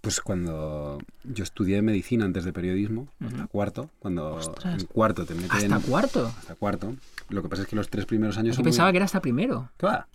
Pues 0.01 0.21
cuando 0.21 0.97
yo 1.25 1.43
estudié 1.43 1.81
medicina 1.81 2.23
antes 2.25 2.45
de 2.45 2.53
periodismo, 2.53 3.07
hasta 3.25 3.47
cuarto, 3.47 3.89
cuando 3.99 4.35
Ostras. 4.35 4.79
en 4.81 4.87
cuarto 4.87 5.25
te 5.25 5.33
meten... 5.35 5.73
Hasta 5.73 5.87
cuarto. 5.87 6.25
Hasta 6.39 6.55
cuarto. 6.55 6.95
Lo 7.27 7.41
que 7.43 7.49
pasa 7.49 7.63
es 7.63 7.67
que 7.67 7.75
los 7.75 7.89
tres 7.89 8.05
primeros 8.05 8.37
años 8.37 8.55
Yo 8.57 8.63
pensaba 8.63 8.87
muy... 8.87 8.93
que 8.93 8.97
era 8.97 9.05
hasta 9.05 9.19
primero. 9.21 9.69
Claro. 9.77 10.05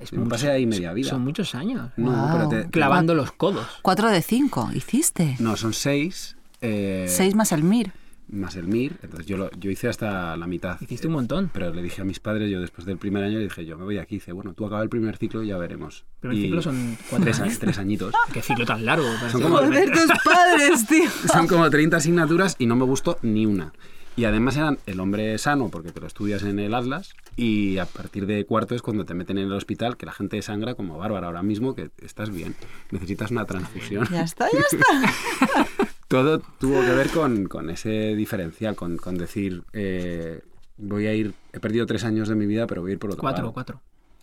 Es 0.00 0.12
me 0.12 0.20
mucho- 0.20 0.30
pasé 0.30 0.50
ahí 0.50 0.64
media 0.64 0.92
vida. 0.92 1.10
Son 1.10 1.22
muchos 1.24 1.54
años. 1.56 1.90
No, 1.96 2.10
Wow. 2.12 2.28
pero 2.32 2.48
te- 2.64 2.70
Clavando 2.70 3.14
los 3.14 3.32
codos. 3.32 3.66
4 3.82 4.10
de 4.10 4.22
5, 4.22 4.70
hiciste. 4.74 5.36
No, 5.40 5.56
son 5.56 5.72
seis. 5.74 6.36
eh, 6.62 7.06
6 7.08 7.34
más 7.34 7.50
el 7.52 7.62
MIR. 7.64 7.92
Más 8.28 8.56
el 8.56 8.66
MIR. 8.66 8.92
Entonces 9.02 9.26
yo, 9.26 9.36
lo- 9.36 9.50
yo 9.52 9.70
hice 9.70 9.88
hasta 9.88 10.36
la 10.36 10.46
mitad. 10.46 10.80
Hiciste 10.80 11.06
un 11.06 11.12
montón. 11.12 11.50
Pero 11.54 11.72
le 11.72 11.82
dije 11.82 12.02
a 12.02 12.04
mis 12.04 12.18
padres, 12.20 12.50
yo 12.50 12.60
después 12.60 12.84
del 12.86 12.98
primer 12.98 13.22
año, 13.24 13.38
le 13.38 13.44
dije, 13.44 13.64
yo 13.64 13.78
me 13.78 13.84
voy 13.84 13.98
aquí. 13.98 14.16
Dice, 14.16 14.32
bueno, 14.32 14.52
tú 14.52 14.66
acaba 14.66 14.82
el 14.82 14.88
primer 14.88 15.16
ciclo 15.16 15.42
y 15.42 15.48
ya 15.48 15.58
veremos. 15.58 16.04
El 16.16 16.20
primer 16.20 16.36
Y 16.38 16.42
ciclo 16.42 16.62
son 16.62 16.98
cuatro 17.08 17.24
tres, 17.24 17.40
años. 17.40 17.58
tres 17.58 17.78
añitos. 17.78 18.14
Qué 18.32 18.42
ciclo 18.42 18.64
tan 18.66 18.84
largo. 18.84 19.06
Son 19.30 19.40
como- 19.42 19.58
Joder, 19.58 19.90
tus 19.92 20.10
padres, 20.24 20.86
tío. 20.88 21.08
Son 21.32 21.46
como 21.46 21.70
30 21.70 21.96
asignaturas 21.98 22.56
y 22.58 22.66
no 22.66 22.74
me 22.76 22.84
gustó 22.84 23.18
ni 23.22 23.46
una. 23.46 23.72
Y 24.16 24.24
además 24.24 24.56
eran 24.56 24.78
el 24.86 24.98
hombre 24.98 25.36
sano, 25.36 25.68
porque 25.68 25.92
te 25.92 26.00
lo 26.00 26.06
estudias 26.06 26.42
en 26.42 26.58
el 26.58 26.72
Atlas, 26.74 27.12
y 27.36 27.76
a 27.76 27.84
partir 27.84 28.24
de 28.24 28.46
cuarto 28.46 28.74
es 28.74 28.80
cuando 28.80 29.04
te 29.04 29.12
meten 29.12 29.36
en 29.36 29.44
el 29.48 29.52
hospital, 29.52 29.98
que 29.98 30.06
la 30.06 30.12
gente 30.12 30.40
sangra 30.40 30.74
como 30.74 30.96
bárbara 30.96 31.26
ahora 31.26 31.42
mismo, 31.42 31.74
que 31.74 31.90
estás 31.98 32.30
bien, 32.30 32.56
necesitas 32.90 33.30
una 33.30 33.44
transfusión. 33.44 34.08
Ya 34.10 34.22
está, 34.22 34.46
ya 34.50 34.60
está. 34.72 35.85
Todo 36.08 36.38
tuvo 36.60 36.80
que 36.82 36.92
ver 36.92 37.10
con, 37.10 37.46
con 37.46 37.68
ese 37.70 38.14
diferencial, 38.14 38.76
con, 38.76 38.96
con 38.96 39.16
decir, 39.18 39.62
eh, 39.72 40.40
voy 40.76 41.06
a 41.06 41.14
ir, 41.14 41.34
he 41.52 41.58
perdido 41.60 41.84
tres 41.86 42.04
años 42.04 42.28
de 42.28 42.34
mi 42.36 42.46
vida, 42.46 42.66
pero 42.66 42.82
voy 42.82 42.90
a 42.90 42.94
ir 42.94 42.98
por 43.00 43.10
otro 43.10 43.20
Cuatro, 43.22 43.42
lado. 43.44 43.52
cuatro. 43.52 43.80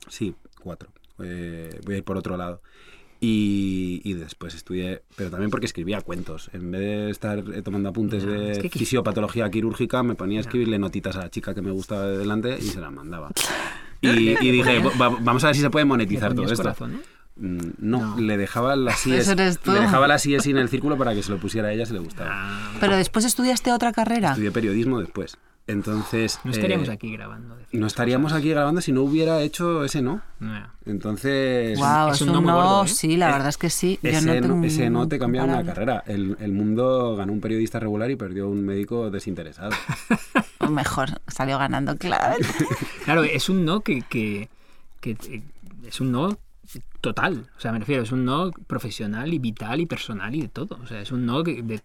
Sí, 0.07 0.34
cuatro. 0.61 0.89
Eh, 1.21 1.79
voy 1.86 1.95
a 1.95 1.97
ir 1.97 2.03
por 2.03 2.17
otro 2.17 2.38
lado. 2.38 2.61
Y, 3.19 4.01
y 4.03 4.13
después 4.15 4.53
estudié, 4.53 5.01
pero 5.15 5.29
también 5.29 5.49
porque 5.49 5.65
escribía 5.65 6.01
cuentos. 6.01 6.49
En 6.53 6.71
vez 6.71 6.81
de 6.81 7.09
estar 7.09 7.39
eh, 7.39 7.61
tomando 7.61 7.88
apuntes 7.89 8.25
de 8.25 8.51
es 8.51 8.59
que 8.59 8.69
quis- 8.69 8.79
fisiopatología 8.79 9.49
quirúrgica, 9.49 10.03
me 10.03 10.15
ponía 10.15 10.39
a 10.39 10.41
escribirle 10.41 10.77
notitas 10.77 11.15
a 11.15 11.19
la 11.19 11.29
chica 11.29 11.53
que 11.53 11.61
me 11.61 11.71
gustaba 11.71 12.05
de 12.07 12.17
delante 12.17 12.57
y 12.57 12.63
se 12.63 12.79
las 12.81 12.91
mandaba. 12.91 13.29
Y, 14.05 14.31
y 14.45 14.51
dije, 14.51 14.79
"Va- 14.99 15.07
vamos 15.21 15.45
a 15.45 15.47
ver 15.47 15.55
si 15.55 15.61
se 15.61 15.69
puede 15.69 15.86
monetizar 15.86 16.34
todo 16.36 16.43
esto. 16.43 16.57
corazón, 16.57 16.91
¿no? 16.91 16.99
Mm, 17.36 17.57
No, 17.79 18.15
No. 18.15 18.17
le 18.21 18.38
dejaba 18.38 18.75
la 18.75 18.91
Eso 18.93 19.01
CIES, 19.03 19.27
eres 19.29 19.59
tú. 19.59 19.71
le 19.71 19.79
dejaba 19.81 20.07
la 20.07 20.19
CIES 20.19 20.45
en 20.47 20.57
el 20.57 20.69
círculo 20.69 20.97
para 20.97 21.13
que 21.13 21.23
se 21.23 21.31
lo 21.31 21.38
pusiera 21.39 21.69
a 21.69 21.71
ella 21.71 21.86
si 21.86 21.93
le 21.93 21.99
gustaba. 21.99 22.29
Ah, 22.31 22.71
Pero 22.79 22.95
después 22.95 23.25
estudiaste 23.25 23.71
otra 23.71 23.91
carrera. 23.91 24.29
Estudié 24.31 24.51
periodismo 24.51 24.99
después. 24.99 25.38
Entonces... 25.65 26.41
no 26.43 26.51
estaríamos 26.51 26.89
eh, 26.89 26.91
aquí 26.91 27.13
grabando. 27.13 27.55
No 27.71 27.79
las 27.84 27.93
estaríamos 27.93 28.25
cosas. 28.34 28.39
aquí 28.39 28.49
grabando 28.49 28.81
si 28.81 28.91
no 28.91 29.01
hubiera 29.03 29.39
hecho 29.41 29.86
ese 29.86 30.01
no. 30.01 30.21
No. 30.41 30.67
Entonces... 30.86 31.79
Wow, 31.79 32.09
es 32.09 32.15
es 32.15 32.21
un 32.23 32.27
no 32.27 32.34
no, 32.34 32.41
muy 32.41 32.51
gordo, 32.51 32.84
¿eh? 32.84 32.88
sí, 32.89 33.15
la 33.15 33.27
verdad 33.31 33.47
es 33.47 33.57
que 33.57 33.69
sí. 33.69 33.97
Yo 34.03 34.09
Ese 34.09 34.25
no 34.25 34.34
tengo 34.34 34.65
ese 34.65 34.89
no 34.89 35.07
te 35.07 35.17
cambia 35.17 35.45
una 35.45 35.63
carrera. 35.63 36.03
El, 36.05 36.36
el 36.41 36.51
mundo 36.51 37.15
ganó 37.15 37.31
un 37.31 37.39
periodista 37.39 37.79
regular 37.79 38.11
y 38.11 38.17
perdió 38.17 38.49
un 38.49 38.65
médico 38.65 39.09
desinteresado. 39.09 39.71
O 40.59 40.67
Mejor, 40.67 41.21
salió 41.27 41.57
ganando, 41.57 41.97
claro. 41.97 42.36
Claro, 43.05 43.23
es 43.23 43.47
un 43.49 43.65
no 43.65 43.81
que, 43.81 44.01
que, 44.01 44.49
que, 45.01 45.11
eh, 45.29 45.43
es 45.86 45.99
un 46.01 46.11
no 46.11 46.38
total. 47.04 47.49
O 47.58 47.60
sea, 47.60 47.74
me 47.74 47.80
refiero, 47.80 48.01
es 48.01 48.14
un 48.14 48.24
no 48.24 48.49
profesional 48.66 49.34
y 49.34 49.38
vital 49.39 49.82
y 49.82 49.86
personal 49.86 50.34
y 50.34 50.41
de 50.41 50.47
todo. 50.47 50.80
O 50.82 50.88
sea, 50.88 51.01
es 51.01 51.12
un 51.12 51.26
no 51.26 51.43
de, 51.43 51.62
de 51.62 51.80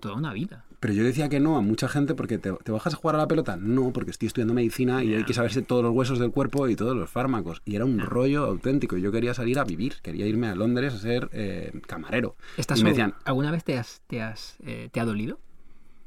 toda 0.00 0.14
una 0.16 0.32
vida. 0.32 0.64
Pero 0.80 0.92
yo 0.92 1.04
decía 1.04 1.28
que 1.28 1.38
no 1.38 1.56
a 1.56 1.60
mucha 1.62 1.86
gente 1.88 2.14
porque 2.14 2.38
te, 2.38 2.52
¿te 2.52 2.72
bajas 2.72 2.92
a 2.92 2.96
jugar 2.96 3.14
a 3.14 3.18
la 3.18 3.28
pelota. 3.28 3.56
No, 3.56 3.92
porque 3.92 4.10
estoy 4.10 4.26
estudiando 4.26 4.52
medicina 4.52 5.04
y 5.04 5.14
hay 5.14 5.24
que 5.24 5.32
saberse 5.32 5.62
todos 5.62 5.84
los 5.84 5.94
huesos 5.94 6.18
del 6.18 6.32
cuerpo 6.32 6.68
y 6.68 6.74
todos 6.74 6.96
los 6.96 7.08
fármacos. 7.08 7.62
Y 7.64 7.76
era 7.76 7.84
un 7.84 8.00
rollo 8.00 8.44
auténtico. 8.46 8.96
Yo 8.98 9.12
quería 9.12 9.32
salir 9.32 9.58
a 9.60 9.64
vivir, 9.64 9.94
quería 10.02 10.26
irme 10.26 10.48
a 10.48 10.54
Londres 10.56 10.92
a 10.92 10.98
ser 10.98 11.30
eh, 11.32 11.72
camarero. 11.86 12.34
¿Estás 12.56 12.80
y 12.80 12.82
me 12.84 12.90
solo- 12.90 13.04
decían, 13.06 13.14
¿Alguna 13.24 13.52
vez 13.52 13.62
te, 13.64 13.78
has, 13.78 14.02
te, 14.08 14.20
has, 14.22 14.56
eh, 14.66 14.88
te 14.92 14.98
ha 15.00 15.04
dolido? 15.04 15.38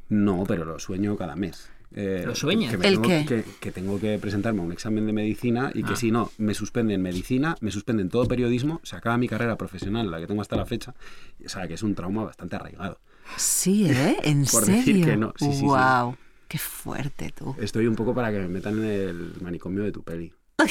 no, 0.10 0.44
pero 0.48 0.64
lo 0.66 0.78
sueño 0.80 1.16
cada 1.18 1.36
mes. 1.36 1.72
Eh, 2.00 2.24
¿Lo 2.28 2.36
sueñas? 2.36 2.70
Que, 2.70 2.78
me 2.78 2.88
¿El 2.88 2.94
tengo 3.02 3.08
qué? 3.08 3.26
Que, 3.26 3.44
que 3.60 3.72
tengo 3.72 4.00
que 4.00 4.20
presentarme 4.20 4.62
a 4.62 4.64
un 4.66 4.72
examen 4.72 5.08
de 5.08 5.14
medicina 5.14 5.72
y 5.74 5.82
que 5.82 5.94
Ah. 5.94 5.96
si 5.96 6.12
no, 6.12 6.32
me 6.38 6.54
suspenden 6.54 7.02
medicina, 7.02 7.58
me 7.60 7.72
suspenden 7.72 8.10
todo 8.10 8.28
periodismo, 8.28 8.80
se 8.84 8.96
acaba 8.96 9.18
mi 9.18 9.28
carrera 9.28 9.56
profesional, 9.58 10.12
la 10.12 10.20
que 10.20 10.28
tengo 10.28 10.42
hasta 10.42 10.56
la 10.56 10.68
fecha. 10.68 10.94
O 11.44 11.50
sea, 11.50 11.68
que 11.68 11.74
es 11.74 11.82
un 11.82 11.96
trauma 11.96 12.24
bastante 12.24 12.56
arraigado. 12.56 13.00
Sí, 13.36 13.90
¿eh? 13.90 14.18
¿En 14.24 14.46
Por 14.46 14.66
serio? 14.66 14.76
decir 14.80 15.06
que 15.06 15.18
no. 15.18 15.34
Sí, 15.38 15.46
sí, 15.46 15.54
sí. 15.60 15.66
wow. 15.66 16.16
Qué 16.48 16.60
fuerte 16.60 17.34
tú. 17.36 17.56
Estoy 17.60 17.88
un 17.88 17.96
poco 17.96 18.14
para 18.14 18.32
que 18.32 18.40
me 18.40 18.48
metan 18.48 18.78
en 18.78 18.86
el 18.86 19.34
manicomio 19.42 19.84
de 19.84 19.92
tu 19.92 20.04
peli. 20.04 20.32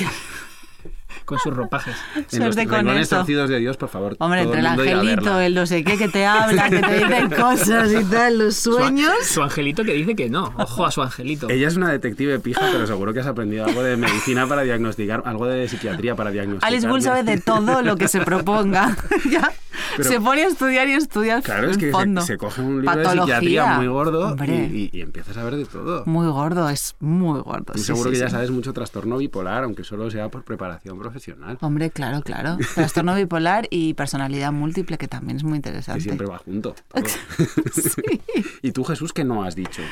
Con 1.24 1.38
sus 1.38 1.54
ropajes. 1.54 1.96
En 2.32 2.44
los 2.44 2.54
rincones 2.56 3.08
torcidos 3.08 3.48
de 3.48 3.58
Dios, 3.58 3.76
por 3.76 3.88
favor. 3.88 4.16
Hombre, 4.18 4.42
entre 4.42 4.60
el 4.60 4.66
angelito, 4.66 5.40
el 5.40 5.54
no 5.54 5.66
sé 5.66 5.82
qué 5.84 5.96
que 5.96 6.08
te 6.08 6.26
habla, 6.26 6.68
que 6.70 6.78
te 6.80 6.94
dicen 7.04 7.30
cosas 7.40 7.92
y 7.92 8.04
tal, 8.04 8.38
los 8.38 8.56
Su, 8.56 8.72
sueños. 8.74 9.12
su 9.22 9.42
angelito 9.42 9.84
que 9.84 9.92
dice 9.94 10.14
que 10.14 10.28
no. 10.30 10.52
Ojo 10.58 10.84
a 10.86 10.90
su 10.90 11.02
angelito. 11.02 11.48
Ella 11.48 11.68
es 11.68 11.76
una 11.76 11.90
detective 11.90 12.38
pija, 12.40 12.60
pero 12.72 12.86
seguro 12.86 13.12
que 13.12 13.20
has 13.20 13.26
aprendido 13.26 13.64
algo 13.64 13.82
de 13.82 13.96
medicina 13.96 14.46
para 14.46 14.62
diagnosticar, 14.62 15.22
algo 15.24 15.46
de 15.46 15.68
psiquiatría 15.68 16.14
para 16.16 16.30
diagnosticar. 16.30 16.68
Alice 16.68 16.86
Bull 16.88 17.02
sabe 17.02 17.22
de 17.22 17.40
todo 17.40 17.82
lo 17.82 17.96
que 17.96 18.08
se 18.08 18.20
proponga. 18.20 18.96
ya. 19.30 19.50
Pero- 19.96 20.08
se 20.08 20.20
pone 20.20 20.42
a 20.42 20.46
estudiar 20.48 20.88
y 20.88 20.92
estudia 20.94 21.40
Claro, 21.42 21.70
es 21.70 21.76
que 21.78 21.86
se, 21.86 21.92
fondo. 21.92 22.20
se 22.22 22.36
coge 22.38 22.60
un 22.62 22.80
libro 22.80 22.86
Patología. 23.02 23.34
de 23.36 23.40
psiquiatría 23.46 23.76
muy 23.78 23.86
gordo 23.88 24.34
y, 24.44 24.50
y- 24.50 24.90
y 24.92 25.00
empiezas 25.02 25.36
a 25.36 25.44
ver 25.44 25.56
de 25.56 25.64
todo. 25.66 26.02
Muy 26.06 26.26
gordo, 26.28 26.68
es 26.70 26.96
muy 27.00 27.40
gordo. 27.40 27.72
Sí, 27.74 27.82
seguro 27.84 28.10
sí, 28.10 28.14
que 28.16 28.20
ya 28.20 28.30
sabes 28.30 28.50
mucho 28.50 28.72
trastorno 28.72 29.18
bipolar, 29.18 29.64
aunque 29.64 29.84
solo 29.84 30.10
sea 30.10 30.28
por 30.30 30.44
preparación 30.44 30.98
profesional. 31.10 31.58
Hombre, 31.60 31.90
claro, 31.90 32.22
claro. 32.22 32.56
Trastorno 32.74 33.14
bipolar 33.14 33.66
y 33.70 33.94
personalidad 33.94 34.52
múltiple, 34.52 34.98
que 34.98 35.08
también 35.08 35.36
es 35.38 35.44
muy 35.44 35.52
Que 35.52 35.56
interesante. 35.68 36.02
siempre 36.02 36.26
va 36.26 36.38
junto. 36.38 36.74
Sí. 37.72 38.02
y 38.62 38.72
tú, 38.72 38.84
Jesús, 38.84 39.12
que 39.12 39.24
no 39.24 39.42
has 39.44 39.54
dicho. 39.54 39.82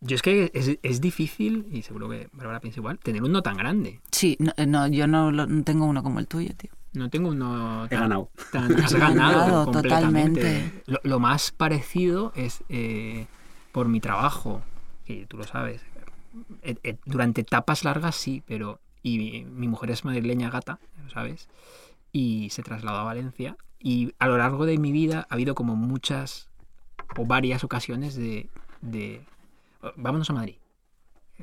Yo 0.00 0.14
es 0.16 0.22
que 0.22 0.50
es, 0.54 0.78
es 0.82 1.00
difícil, 1.00 1.66
y 1.72 1.82
seguro 1.82 2.08
que 2.08 2.28
Bárbara 2.32 2.60
piensa 2.60 2.80
igual, 2.80 2.98
tener 2.98 3.22
un 3.22 3.32
no 3.32 3.42
tan 3.42 3.56
grande. 3.56 4.00
Sí, 4.12 4.36
no, 4.38 4.52
eh, 4.56 4.66
no, 4.66 4.86
yo 4.88 5.06
no, 5.06 5.30
lo- 5.32 5.46
no 5.46 5.62
tengo 5.64 5.86
uno 5.86 6.02
como 6.02 6.18
el 6.18 6.26
tuyo, 6.26 6.50
tío. 6.56 6.70
No 6.92 7.08
tengo 7.08 7.30
un 7.30 7.38
no 7.38 7.86
He 7.86 7.88
tan, 7.88 8.00
ganado. 8.00 8.30
tan- 8.52 8.78
has 8.80 8.92
ganado 8.94 9.38
ganado, 9.38 9.64
completamente. 9.66 10.40
totalmente. 10.40 10.82
Lo, 10.86 10.98
lo 11.04 11.18
más 11.20 11.50
parecido 11.52 12.32
es 12.36 12.62
eh, 12.68 13.26
por 13.72 13.88
mi 13.88 14.00
trabajo, 14.00 14.60
que 15.06 15.24
tú 15.26 15.36
lo 15.38 15.44
sabes. 15.44 15.80
Eh, 16.62 16.76
eh, 16.82 16.96
durante 17.06 17.40
etapas 17.40 17.82
largas 17.84 18.16
sí, 18.16 18.42
pero... 18.46 18.80
Y 19.02 19.18
mi, 19.18 19.44
mi 19.44 19.68
mujer 19.68 19.90
es 19.90 20.04
madrileña 20.04 20.50
gata, 20.50 20.78
sabes, 21.12 21.48
y 22.12 22.50
se 22.50 22.62
trasladó 22.62 22.98
a 22.98 23.04
Valencia. 23.04 23.56
Y 23.78 24.12
a 24.18 24.26
lo 24.26 24.36
largo 24.36 24.66
de 24.66 24.76
mi 24.78 24.92
vida 24.92 25.26
ha 25.30 25.34
habido 25.34 25.54
como 25.54 25.74
muchas 25.76 26.48
o 27.16 27.24
varias 27.26 27.64
ocasiones 27.64 28.14
de... 28.14 28.48
de 28.82 29.22
"Oh, 29.82 29.92
vámonos 29.96 30.28
a 30.30 30.34
Madrid. 30.34 30.56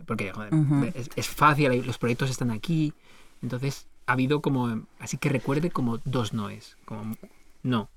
Porque 0.06 0.32
joder, 0.32 0.54
Ujú. 0.54 0.92
es, 0.94 1.10
es 1.16 1.28
fácil, 1.28 1.84
los 1.86 1.98
proyectos 1.98 2.30
están 2.30 2.52
aquí. 2.52 2.94
Entonces 3.42 3.88
ha 4.06 4.12
habido 4.14 4.42
como, 4.42 4.84
así 5.00 5.18
que 5.18 5.30
recuerde 5.30 5.72
como 5.72 5.98
dos 6.06 6.34
noes, 6.34 6.78
como 6.86 7.16
no. 7.64 7.90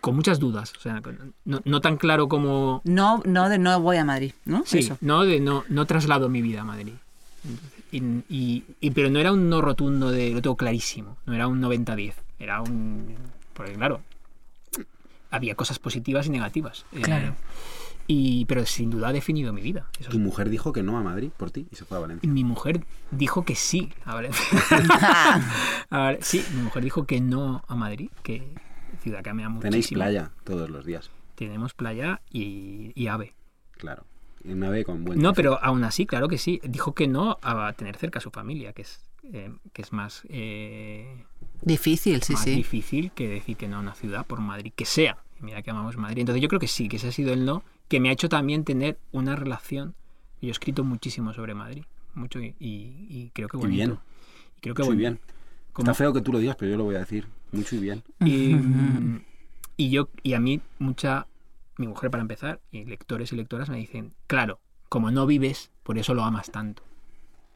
Con 0.00 0.14
muchas 0.16 0.38
dudas, 0.38 0.72
o 0.76 0.80
sea, 0.80 1.00
no, 1.44 1.60
no 1.64 1.80
tan 1.80 1.96
claro 1.96 2.28
como... 2.28 2.80
No, 2.84 3.22
no 3.24 3.48
de 3.48 3.58
no 3.58 3.80
voy 3.80 3.96
a 3.98 4.04
Madrid, 4.04 4.32
¿no? 4.44 4.64
Sí, 4.64 4.78
Eso. 4.78 4.98
no, 5.00 5.24
de 5.24 5.38
no, 5.40 5.64
no 5.68 5.84
traslado 5.86 6.28
mi 6.28 6.42
vida 6.42 6.62
a 6.62 6.64
Madrid. 6.64 6.94
Y, 7.92 7.98
y- 8.28 8.64
y- 8.80 8.90
pero 8.90 9.10
no 9.10 9.18
era 9.20 9.30
un 9.32 9.48
no 9.48 9.60
rotundo 9.60 10.10
de 10.10 10.30
lo 10.30 10.42
tengo 10.42 10.56
clarísimo, 10.56 11.16
no 11.26 11.34
era 11.34 11.46
un 11.46 11.60
90-10, 11.62 12.14
era 12.38 12.60
un... 12.62 13.14
Porque 13.54 13.74
claro, 13.74 14.00
había 15.30 15.54
cosas 15.54 15.78
positivas 15.78 16.26
y 16.26 16.30
negativas. 16.30 16.84
eh, 16.92 17.00
Claro. 17.02 17.34
y, 18.06 18.44
pero 18.46 18.66
sin 18.66 18.90
duda 18.90 19.08
ha 19.08 19.12
definido 19.12 19.52
mi 19.52 19.60
vida. 19.62 19.86
Eso 20.00 20.10
Tu 20.10 20.18
mujer 20.18 20.48
dijo 20.50 20.72
que 20.72 20.82
no 20.82 20.98
a 20.98 21.02
Madrid 21.02 21.30
por 21.36 21.50
ti 21.50 21.66
y 21.70 21.76
se 21.76 21.84
fue 21.84 21.98
a 21.98 22.00
Valencia. 22.00 22.28
mi 22.30 22.44
mujer 22.44 22.84
dijo 23.10 23.44
que 23.44 23.54
sí 23.54 23.92
a 24.04 24.14
Valencia. 24.14 24.42
A 25.90 26.06
ver, 26.08 26.18
sí, 26.24 26.42
mi 26.54 26.62
mujer 26.62 26.82
dijo 26.84 27.06
que 27.06 27.20
no 27.20 27.62
a 27.68 27.74
Madrid, 27.76 28.08
que 28.22 28.42
ciudad 29.02 29.22
que 29.22 29.32
me 29.34 29.44
ama 29.44 29.56
muchísimo. 29.56 29.70
Tenéis 29.70 29.88
playa 29.90 30.30
todos 30.44 30.70
los 30.70 30.84
días, 30.86 31.10
Tenemos 31.34 31.74
playa 31.74 32.22
y, 32.30 32.92
y 32.94 33.06
ave. 33.08 33.34
claro. 33.72 34.04
Y 34.44 34.52
una 34.52 34.68
ave 34.68 34.84
con 34.84 35.04
buen 35.04 35.20
No, 35.20 35.32
pero 35.34 35.62
aún 35.62 35.84
así, 35.84 36.04
claro 36.06 36.28
que 36.28 36.38
sí. 36.38 36.60
Dijo 36.64 36.94
que 36.94 37.06
no 37.06 37.38
a 37.42 37.72
tener 37.74 37.96
cerca 37.96 38.18
a 38.18 38.22
su 38.22 38.30
familia, 38.30 38.72
que 38.72 38.82
es, 38.82 39.00
eh, 39.32 39.52
que 39.72 39.82
es 39.82 39.92
más, 39.92 40.22
eh, 40.28 41.24
Difícil, 41.62 42.22
sí, 42.22 42.32
más 42.32 42.42
sí. 42.42 42.54
difícil 42.56 43.12
que 43.12 43.28
decir 43.28 43.56
que 43.56 43.68
no 43.68 43.76
a 43.76 43.80
una 43.80 43.94
ciudad, 43.94 44.26
por 44.26 44.40
Madrid, 44.40 44.72
que 44.74 44.84
sea. 44.84 45.18
Y 45.40 45.44
Mira 45.44 45.62
que 45.62 45.70
amamos 45.70 45.96
Madrid. 45.96 46.20
Entonces 46.20 46.42
yo 46.42 46.48
creo 46.48 46.58
que 46.60 46.66
sí, 46.68 46.88
que 46.88 46.96
ese 46.96 47.08
ha 47.08 47.12
sido 47.12 47.32
el 47.32 47.44
no, 47.44 47.62
que 47.88 48.00
me 48.00 48.08
ha 48.08 48.12
hecho 48.12 48.28
también 48.28 48.64
tener 48.64 48.98
una 49.12 49.36
relación. 49.36 49.94
Yo 50.40 50.48
he 50.48 50.50
escrito 50.50 50.82
muchísimo 50.82 51.32
sobre 51.34 51.54
Madrid, 51.54 51.84
mucho 52.14 52.40
y, 52.40 52.56
y- 52.58 53.06
y 53.08 53.30
creo 53.32 53.46
que 53.48 53.56
Y 53.58 53.60
bonito. 53.60 53.76
bien. 53.76 53.98
Y 54.56 54.60
creo 54.60 54.74
que 54.74 54.82
bonito. 54.82 54.98
bien. 54.98 55.20
Como- 55.72 55.90
Está 55.90 55.94
feo 56.04 56.12
que 56.12 56.20
tú 56.20 56.32
lo 56.32 56.38
digas, 56.40 56.56
pero 56.58 56.72
yo 56.72 56.76
lo 56.76 56.84
voy 56.84 56.96
a 56.96 57.00
decir. 57.00 57.28
mucho 57.52 57.76
y 57.76 57.78
bien. 57.78 58.02
Y, 58.24 58.56
y 59.76 59.90
yo, 59.90 60.08
y 60.24 60.32
a 60.34 60.40
mí, 60.40 60.60
mucha, 60.80 61.26
mi 61.78 61.86
mujer 61.88 62.10
para 62.10 62.22
empezar, 62.22 62.60
y 62.70 62.84
lectores 62.84 63.32
y 63.32 63.36
lectoras 63.36 63.68
me 63.70 63.78
dicen, 63.78 64.14
claro, 64.26 64.60
como 64.88 65.10
no 65.10 65.26
vives, 65.26 65.70
por 65.82 65.98
eso 65.98 66.14
lo 66.14 66.22
amas 66.24 66.50
tanto. 66.50 66.82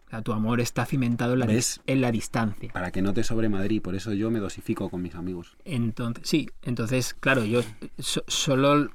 O 0.06 0.10
sea, 0.10 0.22
tu 0.22 0.32
amor 0.32 0.60
está 0.60 0.86
cimentado 0.86 1.32
en 1.32 1.40
la, 1.40 1.46
¿Ves? 1.46 1.80
en 1.86 2.00
la 2.00 2.12
distancia. 2.12 2.72
Para 2.72 2.92
que 2.92 3.02
no 3.02 3.12
te 3.12 3.24
sobre 3.24 3.48
Madrid, 3.48 3.82
por 3.82 3.94
eso 3.96 4.12
yo 4.12 4.30
me 4.30 4.38
dosifico 4.38 4.88
con 4.88 5.02
mis 5.02 5.16
amigos. 5.16 5.56
Entonces, 5.64 6.28
sí, 6.28 6.48
entonces, 6.62 7.12
claro, 7.14 7.44
yo 7.44 7.60
so- 7.98 8.22
solo 8.28 8.90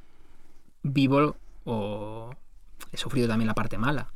vivo 0.84 1.36
o 1.66 2.34
he 2.92 2.98
sufrido 2.98 3.28
también 3.28 3.48
la 3.48 3.54
parte 3.54 3.78
mala, 3.78 4.12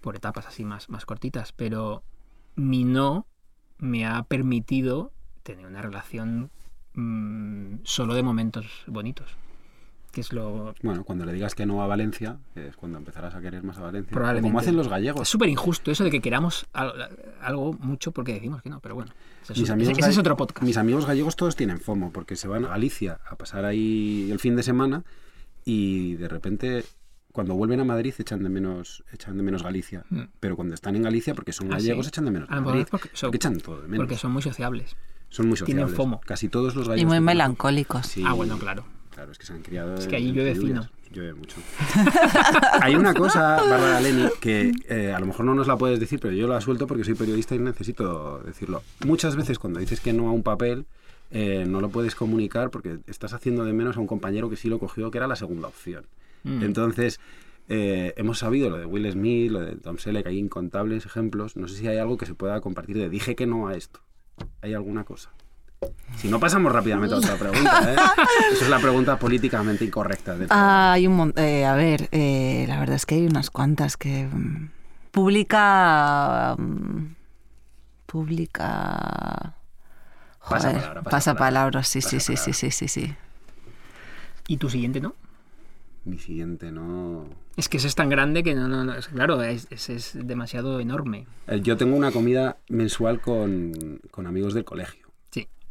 por 0.00 0.16
etapas 0.16 0.46
así 0.46 0.64
más, 0.64 0.88
más 0.88 1.04
cortitas, 1.04 1.52
pero 1.52 2.02
mi 2.56 2.84
no 2.84 3.26
me 3.78 4.06
ha 4.06 4.22
permitido 4.24 5.12
tener 5.42 5.66
una 5.66 5.82
relación 5.82 6.50
mm, 6.94 7.76
solo 7.84 8.14
de 8.14 8.22
momentos 8.22 8.66
bonitos, 8.86 9.36
que 10.12 10.20
es 10.22 10.32
lo... 10.32 10.74
Bueno, 10.82 11.04
cuando 11.04 11.24
le 11.24 11.32
digas 11.32 11.54
que 11.54 11.66
no 11.66 11.82
a 11.82 11.86
Valencia, 11.86 12.38
es 12.54 12.76
cuando 12.76 12.98
empezarás 12.98 13.34
a 13.34 13.40
querer 13.40 13.62
más 13.62 13.78
a 13.78 13.82
Valencia. 13.82 14.12
Probablemente. 14.12 14.48
Como 14.50 14.58
hacen 14.58 14.76
los 14.76 14.86
Es 14.86 14.90
gallegos. 14.90 15.28
súper 15.28 15.48
injusto 15.48 15.90
eso 15.90 16.02
de 16.04 16.10
que 16.10 16.20
queramos 16.20 16.66
al- 16.72 17.10
algo 17.40 17.72
mucho 17.74 18.10
porque 18.12 18.34
decimos 18.34 18.60
que 18.62 18.70
no, 18.70 18.80
pero 18.80 18.94
bueno, 18.96 19.12
ese 19.42 19.52
es, 19.52 19.58
Mis 19.60 19.68
un- 19.68 19.74
amigos 19.74 19.92
ese- 19.92 20.00
ese 20.00 20.10
es 20.10 20.18
otro 20.18 20.36
podcast. 20.36 20.66
Mis 20.66 20.76
amigos 20.76 21.06
gallegos 21.06 21.36
todos 21.36 21.54
tienen 21.56 21.78
FOMO 21.80 22.12
porque 22.12 22.34
se 22.36 22.48
van 22.48 22.64
a 22.64 22.68
Galicia 22.68 23.20
a 23.28 23.36
pasar 23.36 23.64
ahí 23.64 24.28
el 24.32 24.38
fin 24.40 24.56
de 24.56 24.62
semana 24.62 25.04
y 25.64 26.14
de 26.16 26.28
repente 26.28 26.84
cuando 27.32 27.54
vuelven 27.54 27.78
a 27.78 27.84
Madrid 27.84 28.12
echan 28.18 28.42
de 28.42 28.48
menos 28.48 29.04
echan 29.12 29.36
de 29.36 29.42
menos 29.44 29.62
Galicia, 29.62 30.04
Mm. 30.10 30.22
pero 30.40 30.56
cuando 30.56 30.74
están 30.74 30.96
en 30.96 31.02
Galicia 31.04 31.34
porque 31.34 31.52
son 31.52 31.68
Ah, 31.68 31.76
gallegos 31.76 32.06
sí. 32.06 32.08
echan 32.08 32.24
de 32.24 32.30
menos 32.32 32.50
A 32.50 32.60
Madrid. 32.60 32.80
es 32.82 32.90
porque 32.90 33.10
son- 33.12 33.28
Porque 33.28 33.36
echan 33.36 33.58
todo 33.58 33.80
de 33.82 33.88
menos. 33.88 34.04
Porque 34.06 34.16
son 34.18 34.32
muy 34.32 34.42
sociables. 34.42 34.96
son 35.28 35.46
muy 35.46 35.54
tienen 35.58 35.84
sociables. 35.84 35.96
FOMO. 35.96 36.20
Casi 36.26 36.48
todos 36.48 36.74
los 36.74 36.86
Y 36.86 36.88
gallegos. 36.88 37.06
muy 37.08 37.14
que 37.14 37.20
conozco- 37.20 37.26
melancólicos. 37.26 38.06
Sí, 38.08 38.24
Ah, 38.26 38.32
bueno, 38.32 38.58
claro. 38.58 38.84
Claro, 39.20 39.32
es 39.32 39.38
que 39.38 39.44
se 39.44 39.52
han 39.52 39.60
criado. 39.60 39.96
Es 39.96 40.06
que 40.06 40.16
allí 40.16 40.32
llueve 40.32 40.54
fino. 40.54 40.88
Llueve 41.12 41.34
mucho. 41.34 41.58
Hay 42.80 42.94
una 42.94 43.12
cosa, 43.12 43.56
Bárbara 43.56 44.00
Leni, 44.00 44.30
que 44.40 44.72
eh, 44.88 45.12
a 45.12 45.20
lo 45.20 45.26
mejor 45.26 45.44
no 45.44 45.54
nos 45.54 45.66
la 45.66 45.76
puedes 45.76 46.00
decir, 46.00 46.18
pero 46.20 46.32
yo 46.32 46.48
la 46.48 46.58
suelto 46.62 46.86
porque 46.86 47.04
soy 47.04 47.12
periodista 47.16 47.54
y 47.54 47.58
necesito 47.58 48.38
decirlo. 48.38 48.82
Muchas 49.04 49.36
veces 49.36 49.58
cuando 49.58 49.78
dices 49.78 50.00
que 50.00 50.14
no 50.14 50.28
a 50.28 50.32
un 50.32 50.42
papel, 50.42 50.86
eh, 51.30 51.66
no 51.68 51.82
lo 51.82 51.90
puedes 51.90 52.14
comunicar 52.14 52.70
porque 52.70 53.00
estás 53.08 53.34
haciendo 53.34 53.66
de 53.66 53.74
menos 53.74 53.98
a 53.98 54.00
un 54.00 54.06
compañero 54.06 54.48
que 54.48 54.56
sí 54.56 54.70
lo 54.70 54.78
cogió, 54.78 55.10
que 55.10 55.18
era 55.18 55.26
la 55.26 55.36
segunda 55.36 55.68
opción. 55.68 56.06
Mm. 56.44 56.62
Entonces, 56.62 57.20
eh, 57.68 58.14
hemos 58.16 58.38
sabido 58.38 58.70
lo 58.70 58.78
de 58.78 58.86
Will 58.86 59.12
Smith, 59.12 59.50
lo 59.50 59.60
de 59.60 59.76
Tom 59.76 59.98
Selleck, 59.98 60.28
hay 60.28 60.38
incontables 60.38 61.04
ejemplos. 61.04 61.58
No 61.58 61.68
sé 61.68 61.76
si 61.76 61.86
hay 61.86 61.98
algo 61.98 62.16
que 62.16 62.24
se 62.24 62.34
pueda 62.34 62.58
compartir 62.62 62.96
de 62.96 63.10
dije 63.10 63.36
que 63.36 63.46
no 63.46 63.68
a 63.68 63.74
esto. 63.74 64.00
¿Hay 64.62 64.72
alguna 64.72 65.04
cosa? 65.04 65.30
Si 66.16 66.28
no, 66.28 66.38
pasamos 66.38 66.70
rápidamente 66.72 67.14
a 67.14 67.18
otra 67.18 67.36
pregunta. 67.36 67.92
¿eh? 67.94 67.96
Esa 68.52 68.64
es 68.64 68.70
la 68.70 68.78
pregunta 68.80 69.18
políticamente 69.18 69.84
incorrecta. 69.84 70.36
del. 70.36 70.48
Ah, 70.50 70.92
hay 70.92 71.06
un 71.06 71.32
eh, 71.36 71.64
a 71.64 71.74
ver, 71.74 72.08
eh, 72.12 72.66
la 72.68 72.78
verdad 72.78 72.96
es 72.96 73.06
que 73.06 73.14
hay 73.14 73.26
unas 73.26 73.48
cuantas 73.50 73.96
que 73.96 74.26
mm, 74.30 74.68
pública 75.10 76.54
mm, 76.58 77.14
pública 78.06 79.54
joder, 80.40 80.74
pasa 80.74 81.02
pasapalabra. 81.02 81.38
palabras, 81.38 81.88
sí, 81.88 82.02
sí, 82.02 82.20
sí, 82.20 82.20
sí, 82.20 82.32
Pasapalabra. 82.34 82.52
sí, 82.54 82.70
sí, 82.70 82.88
sí. 82.88 83.14
¿Y 84.48 84.56
tu 84.58 84.68
siguiente 84.68 85.00
no? 85.00 85.14
Mi 86.04 86.18
siguiente, 86.18 86.70
no. 86.72 87.24
Es 87.56 87.68
que 87.68 87.76
ese 87.76 87.86
es 87.86 87.94
tan 87.94 88.08
grande 88.08 88.42
que 88.42 88.54
no, 88.54 88.68
no, 88.68 88.84
no, 88.84 88.94
es, 88.94 89.08
claro, 89.08 89.42
es, 89.42 89.66
es- 89.70 89.90
es 89.90 90.12
demasiado 90.26 90.80
enorme. 90.80 91.26
Eh, 91.46 91.60
Yo 91.62 91.76
tengo 91.76 91.96
una 91.96 92.10
comida 92.10 92.56
mensual 92.68 93.20
con, 93.20 94.00
con 94.10 94.26
amigos 94.26 94.54
del 94.54 94.64
colegio. 94.64 95.08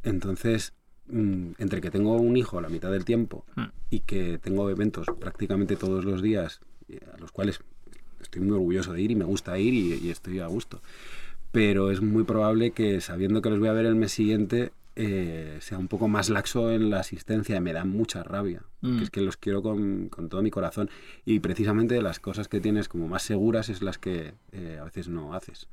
Entonces, 0.04 0.74
mm, 1.08 1.52
entre 1.58 1.82
que 1.82 1.92
tengo 1.92 2.16
un 2.16 2.38
hijo 2.38 2.62
la 2.62 2.70
mitad 2.70 2.92
del 2.92 3.06
tiempo 3.06 3.46
Mm. 3.56 3.64
y 3.90 4.00
que 4.02 4.38
tengo 4.38 4.70
eventos 4.70 5.08
prácticamente 5.20 5.76
todos 5.76 6.06
los 6.06 6.22
días, 6.22 6.62
eh, 6.88 7.00
a 7.14 7.18
los 7.18 7.32
cuales 7.32 7.60
estoy 8.22 8.42
muy 8.42 8.54
orgulloso 8.54 8.94
de 8.94 9.02
ir 9.02 9.12
y 9.12 9.16
me 9.16 9.26
gusta 9.26 9.58
ir 9.60 9.74
y, 9.74 9.94
y 9.96 10.10
estoy 10.10 10.40
a 10.40 10.48
gusto. 10.48 10.82
Pero 11.52 11.90
es 11.92 12.02
muy 12.02 12.24
probable 12.24 12.72
que 12.72 13.02
sabiendo 13.02 13.42
que 13.42 13.50
los 13.50 13.60
voy 13.60 13.70
a 13.70 13.74
ver 13.74 13.86
el 13.86 13.96
mes 13.96 14.12
siguiente, 14.12 14.72
eh, 14.96 15.58
sea 15.62 15.78
un 15.78 15.88
poco 15.88 16.08
más 16.10 16.30
laxo 16.30 16.72
en 16.72 16.90
la 16.90 17.00
asistencia 17.00 17.56
y 17.56 17.62
me 17.62 17.72
da 17.74 17.86
mucha 17.86 18.22
rabia. 18.22 18.64
Mm. 18.82 18.98
Que 18.98 19.04
es 19.06 19.10
que 19.10 19.22
los 19.22 19.38
quiero 19.38 19.64
con, 19.64 20.10
con 20.10 20.30
todo 20.30 20.42
mi 20.44 20.52
corazón 20.52 20.90
y 21.26 21.40
precisamente 21.40 22.02
las 22.02 22.20
cosas 22.20 22.48
que 22.48 22.60
tienes 22.60 22.88
como 22.90 23.08
más 23.08 23.24
seguras 23.24 23.70
es 23.70 23.82
las 23.82 23.98
que 23.98 24.34
eh, 24.52 24.78
a 24.80 24.84
veces 24.84 25.08
no 25.08 25.34
haces. 25.34 25.68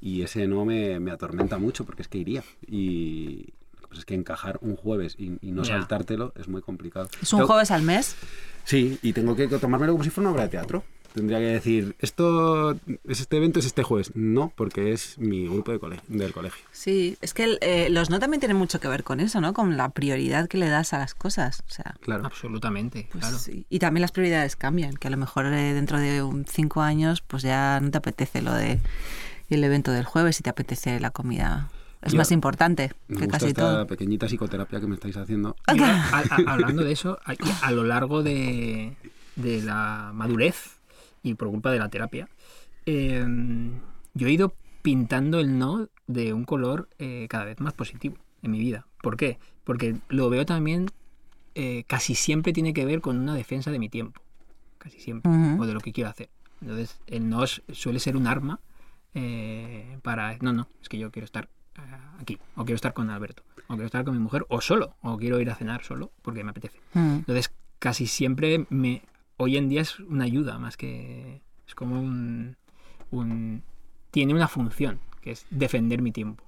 Y 0.00 0.22
ese 0.22 0.46
no 0.46 0.64
me, 0.64 0.98
me 1.00 1.10
atormenta 1.10 1.58
mucho 1.58 1.84
porque 1.84 2.02
es 2.02 2.08
que 2.08 2.18
iría. 2.18 2.42
Y 2.66 3.48
pasa 3.90 4.00
es 4.00 4.04
que 4.06 4.14
encajar 4.14 4.58
un 4.62 4.76
jueves 4.76 5.14
y, 5.18 5.36
y 5.42 5.52
no 5.52 5.64
saltártelo 5.64 6.32
es 6.36 6.48
muy 6.48 6.62
complicado. 6.62 7.08
¿Es 7.20 7.32
un 7.32 7.40
Tengo- 7.40 7.48
jueves 7.48 7.70
al 7.70 7.82
mes? 7.82 8.16
Sí, 8.64 8.98
y 9.02 9.12
tengo 9.12 9.36
que 9.36 9.46
tomármelo 9.48 9.92
como 9.92 10.04
si 10.04 10.10
fuera 10.10 10.28
una 10.28 10.34
obra 10.34 10.44
de 10.44 10.50
teatro. 10.50 10.84
Tendría 11.12 11.38
que 11.40 11.46
decir, 11.46 11.96
esto 11.98 12.70
es 13.08 13.20
este 13.20 13.38
evento, 13.38 13.58
es 13.58 13.66
este 13.66 13.82
jueves. 13.82 14.12
No, 14.14 14.52
porque 14.54 14.92
es 14.92 15.18
mi 15.18 15.48
grupo 15.48 15.72
de 15.72 15.80
cole- 15.80 16.00
del 16.06 16.32
colegio. 16.32 16.64
Sí, 16.70 17.18
es 17.20 17.34
que 17.34 17.58
eh, 17.62 17.88
los 17.90 18.10
no 18.10 18.20
también 18.20 18.38
tienen 18.38 18.56
mucho 18.56 18.78
que 18.78 18.86
ver 18.86 19.02
con 19.02 19.18
eso, 19.18 19.40
¿no? 19.40 19.52
Con 19.52 19.76
la 19.76 19.88
prioridad 19.88 20.46
que 20.46 20.56
le 20.56 20.68
das 20.68 20.92
a 20.92 20.98
las 20.98 21.14
cosas. 21.16 21.64
O 21.68 21.72
sea, 21.72 21.96
Claro. 22.00 22.24
Absolutamente, 22.26 23.08
pues 23.10 23.22
claro. 23.24 23.38
sí. 23.40 23.66
Y 23.68 23.80
también 23.80 24.02
las 24.02 24.12
prioridades 24.12 24.54
cambian, 24.54 24.94
que 24.94 25.08
a 25.08 25.10
lo 25.10 25.16
mejor 25.16 25.46
eh, 25.46 25.74
dentro 25.74 25.98
de 25.98 26.22
un 26.22 26.44
cinco 26.44 26.80
años 26.80 27.22
pues 27.22 27.42
ya 27.42 27.80
no 27.80 27.90
te 27.90 27.98
apetece 27.98 28.40
lo 28.40 28.52
de 28.54 28.78
el 29.48 29.64
evento 29.64 29.90
del 29.90 30.04
jueves 30.04 30.38
y 30.38 30.44
te 30.44 30.50
apetece 30.50 31.00
la 31.00 31.10
comida. 31.10 31.70
Es 32.02 32.12
Ya. 32.12 32.18
más 32.18 32.32
importante 32.32 32.92
Me 33.08 33.16
que 33.16 33.24
gusta 33.24 33.38
casi 33.38 33.46
esta 33.48 33.62
todo. 33.62 33.86
pequeñita 33.86 34.26
psicoterapia 34.26 34.80
que 34.80 34.86
me 34.86 34.94
estáis 34.94 35.16
haciendo. 35.16 35.54
Yo, 35.76 35.84
a- 35.84 36.22
a- 36.30 36.52
hablando 36.52 36.82
de 36.82 36.92
eso, 36.92 37.18
a, 37.24 37.34
a 37.66 37.70
lo 37.72 37.84
largo 37.84 38.22
de, 38.22 38.96
de 39.36 39.62
la 39.62 40.10
madurez 40.14 40.78
y 41.22 41.34
por 41.34 41.48
culpa 41.48 41.70
de 41.70 41.78
la 41.78 41.88
terapia, 41.90 42.28
eh, 42.86 43.24
yo 44.14 44.26
he 44.28 44.32
ido 44.32 44.54
pintando 44.82 45.40
el 45.40 45.58
no 45.58 45.88
de 46.06 46.32
un 46.32 46.44
color 46.44 46.88
eh, 46.98 47.26
cada 47.28 47.44
vez 47.44 47.60
más 47.60 47.74
positivo 47.74 48.16
en 48.42 48.50
mi 48.52 48.58
vida. 48.60 48.86
¿Por 49.02 49.16
qué? 49.18 49.38
Porque 49.64 49.96
lo 50.08 50.30
veo 50.30 50.46
también, 50.46 50.86
eh, 51.54 51.84
casi 51.86 52.14
siempre 52.14 52.52
tiene 52.54 52.72
que 52.72 52.86
ver 52.86 53.02
con 53.02 53.18
una 53.18 53.34
defensa 53.34 53.70
de 53.70 53.78
mi 53.78 53.90
tiempo. 53.90 54.22
Casi 54.78 54.98
siempre. 55.00 55.30
O 55.58 55.66
de 55.66 55.74
lo 55.74 55.80
que 55.80 55.92
quiero 55.92 56.08
hacer. 56.08 56.30
Entonces, 56.62 56.98
el 57.06 57.28
no 57.28 57.46
suele 57.46 58.00
ser 58.00 58.16
un 58.16 58.26
arma 58.26 58.60
eh, 59.14 59.98
para... 60.02 60.38
No, 60.40 60.52
no, 60.54 60.68
es 60.82 60.88
que 60.88 60.96
yo 60.98 61.10
quiero 61.10 61.24
estar 61.26 61.48
aquí. 62.18 62.38
O 62.56 62.64
quiero 62.64 62.76
estar 62.76 62.92
con 62.92 63.10
Alberto. 63.10 63.42
O 63.68 63.74
quiero 63.74 63.86
estar 63.86 64.04
con 64.04 64.14
mi 64.14 64.20
mujer. 64.20 64.46
O 64.48 64.60
solo. 64.60 64.96
O 65.02 65.16
quiero 65.16 65.40
ir 65.40 65.50
a 65.50 65.54
cenar 65.54 65.82
solo 65.84 66.12
porque 66.22 66.44
me 66.44 66.50
apetece. 66.50 66.78
Mm. 66.94 67.16
Entonces, 67.16 67.52
casi 67.78 68.06
siempre 68.06 68.66
me... 68.70 69.02
Hoy 69.36 69.56
en 69.56 69.68
día 69.68 69.80
es 69.80 69.98
una 70.00 70.24
ayuda 70.24 70.58
más 70.58 70.76
que... 70.76 71.42
Es 71.66 71.74
como 71.74 72.00
un... 72.00 72.56
un 73.10 73.62
tiene 74.10 74.34
una 74.34 74.48
función, 74.48 74.98
que 75.20 75.30
es 75.30 75.46
defender 75.50 76.02
mi 76.02 76.10
tiempo. 76.10 76.44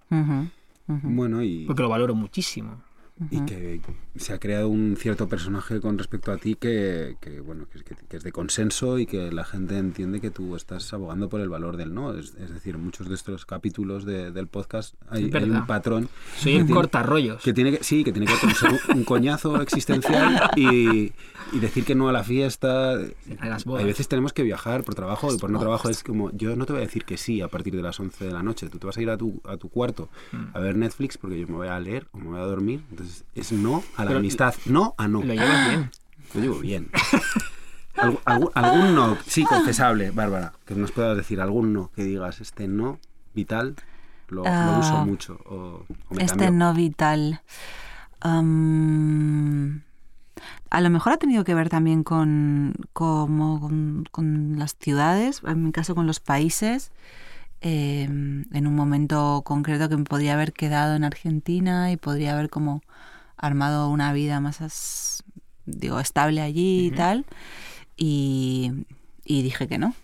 Bueno, 0.87 1.43
y, 1.43 1.65
Porque 1.67 1.83
lo 1.83 1.89
valoro 1.89 2.15
muchísimo. 2.15 2.83
Y 3.31 3.41
que 3.45 3.81
se 4.17 4.33
ha 4.33 4.39
creado 4.39 4.69
un 4.69 4.97
cierto 4.99 5.29
personaje 5.29 5.81
con 5.81 5.97
respecto 5.99 6.33
a 6.33 6.37
ti 6.37 6.55
que, 6.55 7.17
que, 7.21 7.41
bueno, 7.41 7.67
que, 7.71 7.79
es- 7.79 7.85
que- 7.85 8.17
es 8.17 8.23
de 8.23 8.33
consenso 8.33 8.99
y 8.99 9.07
que 9.07 9.33
la 9.33 9.45
gente 9.45 9.79
entiende 9.79 10.21
que 10.21 10.31
tú 10.31 10.55
estás 10.57 10.93
abogando 10.93 11.29
por 11.29 11.41
el 11.41 11.49
valor 11.49 11.77
del 11.77 11.95
no. 11.95 12.13
Es, 12.15 12.35
es 12.35 12.51
decir, 12.53 12.77
muchos 12.79 13.09
de 13.09 13.15
estos 13.15 13.47
capítulos 13.47 14.05
de- 14.05 14.31
del 14.33 14.47
podcast 14.49 14.95
hay, 15.09 15.25
un 15.25 15.67
patrón 15.67 16.09
Soy 16.37 16.53
tiene- 16.57 16.71
cortarrollos. 16.71 17.43
Que 17.43 17.53
tiene 17.53 17.79
que, 17.79 17.85
sí, 17.85 18.05
que 18.05 18.13
tiene 18.13 18.27
que 18.27 18.55
ser 18.55 18.71
un, 18.91 18.99
un 18.99 19.05
coñazo 19.05 19.61
existencial 19.63 20.51
y, 20.57 21.13
y 21.53 21.59
decir 21.61 21.85
que 21.85 21.95
no 21.95 22.09
a 22.09 22.13
la 22.13 22.23
fiesta. 22.25 22.93
A 23.39 23.49
las 23.49 23.65
bodas. 23.65 23.81
Hay 23.81 23.87
veces 23.87 24.09
tenemos 24.09 24.33
que 24.33 24.43
viajar 24.43 24.85
por 24.85 24.95
trabajo 24.95 25.33
y 25.35 25.39
por 25.39 25.51
no 25.51 25.59
trabajo. 25.59 25.89
Es 25.89 26.03
como, 26.03 26.31
yo 26.33 26.55
no 26.57 26.67
te 26.67 26.73
voy 26.73 26.83
a 26.83 26.85
decir 26.85 27.05
que 27.05 27.17
sí 27.17 27.41
a 27.41 27.49
partir 27.49 27.75
de 27.77 27.83
las 27.83 27.99
11 27.99 28.25
de 28.27 28.33
la 28.33 28.43
noche. 28.43 28.69
Tú 28.69 28.79
te 28.79 28.87
vas 28.87 28.97
a 28.97 29.03
ir 29.03 29.11
a 29.11 29.17
tu, 29.17 29.41
a 29.45 29.57
tu 29.57 29.69
cuarto 29.69 30.09
Mm. 30.33 30.57
a 30.57 30.61
ver 30.61 30.77
Netflix 30.77 31.19
porque 31.19 31.39
yo 31.41 31.47
me 31.49 31.55
voy 31.55 31.69
a 31.69 31.79
leer 31.79 32.07
o 32.13 32.19
me 32.19 32.27
voy 32.29 32.39
a 32.41 32.45
dormir. 32.45 32.81
Entonces 32.91 33.12
es 33.35 33.53
no 33.53 33.83
a 33.97 34.03
la 34.03 34.09
Pero 34.09 34.19
amistad. 34.21 34.55
No 34.67 34.95
a 34.99 35.09
no. 35.09 35.23
Lo 35.23 35.33
llevas 35.35 35.69
bien. 35.69 35.91
Lo 36.35 36.41
llevo 36.41 36.59
bien. 36.61 36.91
Algún 38.55 38.95
no, 38.95 39.19
sí, 39.27 39.45
confesable, 39.45 40.11
Bárbara, 40.11 40.55
que 40.65 40.75
nos 40.75 40.93
puedas 40.93 41.17
decir 41.17 41.41
algún 41.41 41.73
no, 41.73 41.91
que 41.95 42.05
digas 42.05 42.41
este 42.41 42.67
no 42.67 42.99
vital, 43.35 43.77
lo, 44.29 44.43
lo 44.43 44.49
Ah, 44.49 44.79
uso 44.81 45.05
mucho. 45.05 45.39
O, 45.47 45.85
o 46.09 46.15
me 46.15 46.25
Este 46.25 46.39
cambio. 46.47 46.59
no 46.59 46.75
vital. 46.75 47.43
A 50.71 50.81
lo 50.81 50.91
mejor 50.91 51.13
ha 51.13 51.17
tenido 51.19 51.45
que 51.45 51.55
ver 51.55 51.69
también 51.69 52.03
con, 52.03 52.75
como 52.93 53.61
con, 53.61 54.05
con 54.11 54.59
las 54.59 54.75
ciudades, 54.81 55.43
en 55.47 55.65
mi 55.65 55.73
caso 55.73 55.95
con 55.95 56.07
los 56.07 56.19
países. 56.21 56.91
Eh, 57.63 58.05
en 58.05 58.67
un 58.67 58.75
momento 58.75 59.43
concreto 59.45 59.89
que 59.89 59.97
me 59.97 60.05
podría 60.05 60.35
haber 60.35 60.53
quedado 60.53 60.95
en 60.97 61.05
Argentina 61.05 61.91
y 61.91 61.97
podría 61.97 62.35
haber 62.35 62.51
como 62.51 62.83
armado 63.37 63.89
una 63.89 64.13
vida 64.13 64.41
más 64.41 65.25
digo 65.65 66.01
estable 66.01 66.41
allí 66.41 66.87
y 66.87 66.91
tal 66.91 67.25
y, 67.97 68.73
y 69.25 69.43
dije 69.43 69.69
que 69.69 69.79
no. 69.79 69.95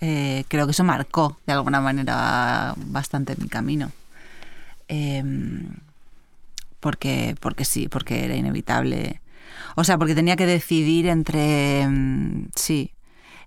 Eh, 0.00 0.44
creo 0.48 0.66
que 0.66 0.72
eso 0.72 0.84
marcó 0.84 1.38
de 1.46 1.54
alguna 1.54 1.80
manera 1.80 2.74
bastante 2.76 3.34
mi 3.38 3.48
camino. 3.48 3.90
Em, 4.88 5.68
porque, 6.80 7.36
porque 7.40 7.64
sí, 7.64 7.88
porque 7.88 8.24
era 8.24 8.36
inevitable. 8.36 9.22
O 9.76 9.84
sea, 9.84 9.96
porque 9.96 10.14
tenía 10.14 10.36
que 10.36 10.46
decidir 10.46 11.06
entre, 11.06 11.86
mm, 11.88 12.48
sí, 12.54 12.90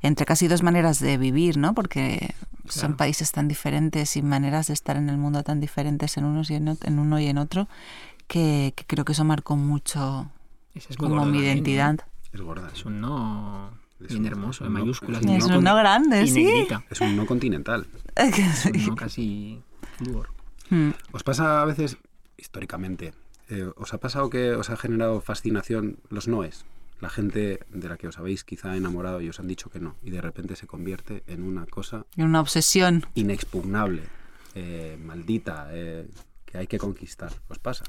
entre 0.02 0.26
casi 0.26 0.48
dos 0.48 0.64
maneras 0.64 1.00
de 1.00 1.18
vivir, 1.18 1.58
¿no? 1.58 1.74
Porque 1.74 2.34
son 2.68 2.96
países 2.98 3.32
tan 3.32 3.48
diferentes 3.48 4.16
y 4.18 4.22
maneras 4.22 4.68
de 4.68 4.74
estar 4.74 4.98
en 4.98 5.10
el 5.10 5.18
mundo 5.18 5.44
tan 5.44 5.60
diferentes 5.60 6.18
en, 6.18 6.26
unos 6.26 6.50
y 6.52 6.56
en, 6.56 6.78
en 6.84 7.00
uno 7.00 7.20
y 7.20 7.28
en 7.28 7.38
otro, 7.38 7.68
que, 8.28 8.74
que 8.76 8.84
creo 8.86 9.06
que 9.06 9.14
eso 9.14 9.24
marcó 9.24 9.56
mucho 9.56 10.30
Ese 10.76 10.88
es 10.92 10.98
como 10.98 11.16
gordo 11.16 11.26
mi 11.26 11.38
¿no? 11.38 11.44
identidad. 11.46 12.00
Es 12.34 12.42
gorda. 12.42 12.70
Es 12.74 12.84
un 12.86 13.00
no 13.00 13.72
Es 14.02 14.10
bien 14.10 14.22
un- 14.22 14.28
hermoso, 14.28 14.66
en 14.66 14.74
mayúsculas. 14.74 15.24
es 15.24 15.46
un 15.46 15.64
no 15.64 15.76
grande, 15.76 16.24
y 16.24 16.28
sí. 16.28 16.44
negrita. 16.44 16.84
Es 16.90 17.00
un 17.02 17.16
no 17.16 17.26
continental. 17.26 17.88
Es 18.16 18.66
un 18.66 18.86
no 18.88 18.96
casi 18.96 19.62
flúor. 19.98 20.30
Mm. 20.70 20.90
¿Os 21.14 21.24
pasa 21.24 21.62
a 21.62 21.66
veces, 21.66 21.98
históricamente, 22.38 23.14
eh, 23.50 23.70
os 23.78 23.94
ha 23.94 24.00
pasado 24.00 24.30
que 24.30 24.52
os 24.52 24.70
ha 24.70 24.76
generado 24.76 25.22
fascinación 25.22 25.98
los 26.10 26.28
noes? 26.28 26.66
La 27.00 27.10
gente 27.10 27.60
de 27.70 27.90
la 27.90 27.98
que 27.98 28.08
os 28.08 28.18
habéis 28.18 28.44
quizá 28.44 28.76
enamorado 28.76 29.22
y 29.22 29.30
os 29.30 29.40
han 29.40 29.48
dicho 29.48 29.70
que 29.70 29.80
no, 29.80 29.96
y 30.02 30.10
de 30.10 30.20
repente 30.22 30.56
se 30.56 30.66
convierte 30.66 31.24
en 31.28 31.44
una 31.44 31.66
cosa 31.68 32.06
Una 32.18 32.42
obsesión. 32.42 33.06
inexpugnable, 33.14 34.02
eh, 34.56 34.98
maldita, 35.04 35.68
eh, 35.72 36.08
que 36.46 36.58
hay 36.58 36.66
que 36.68 36.80
conquistar. 36.80 37.32
¿Os 37.50 37.60
pasa? 37.60 37.84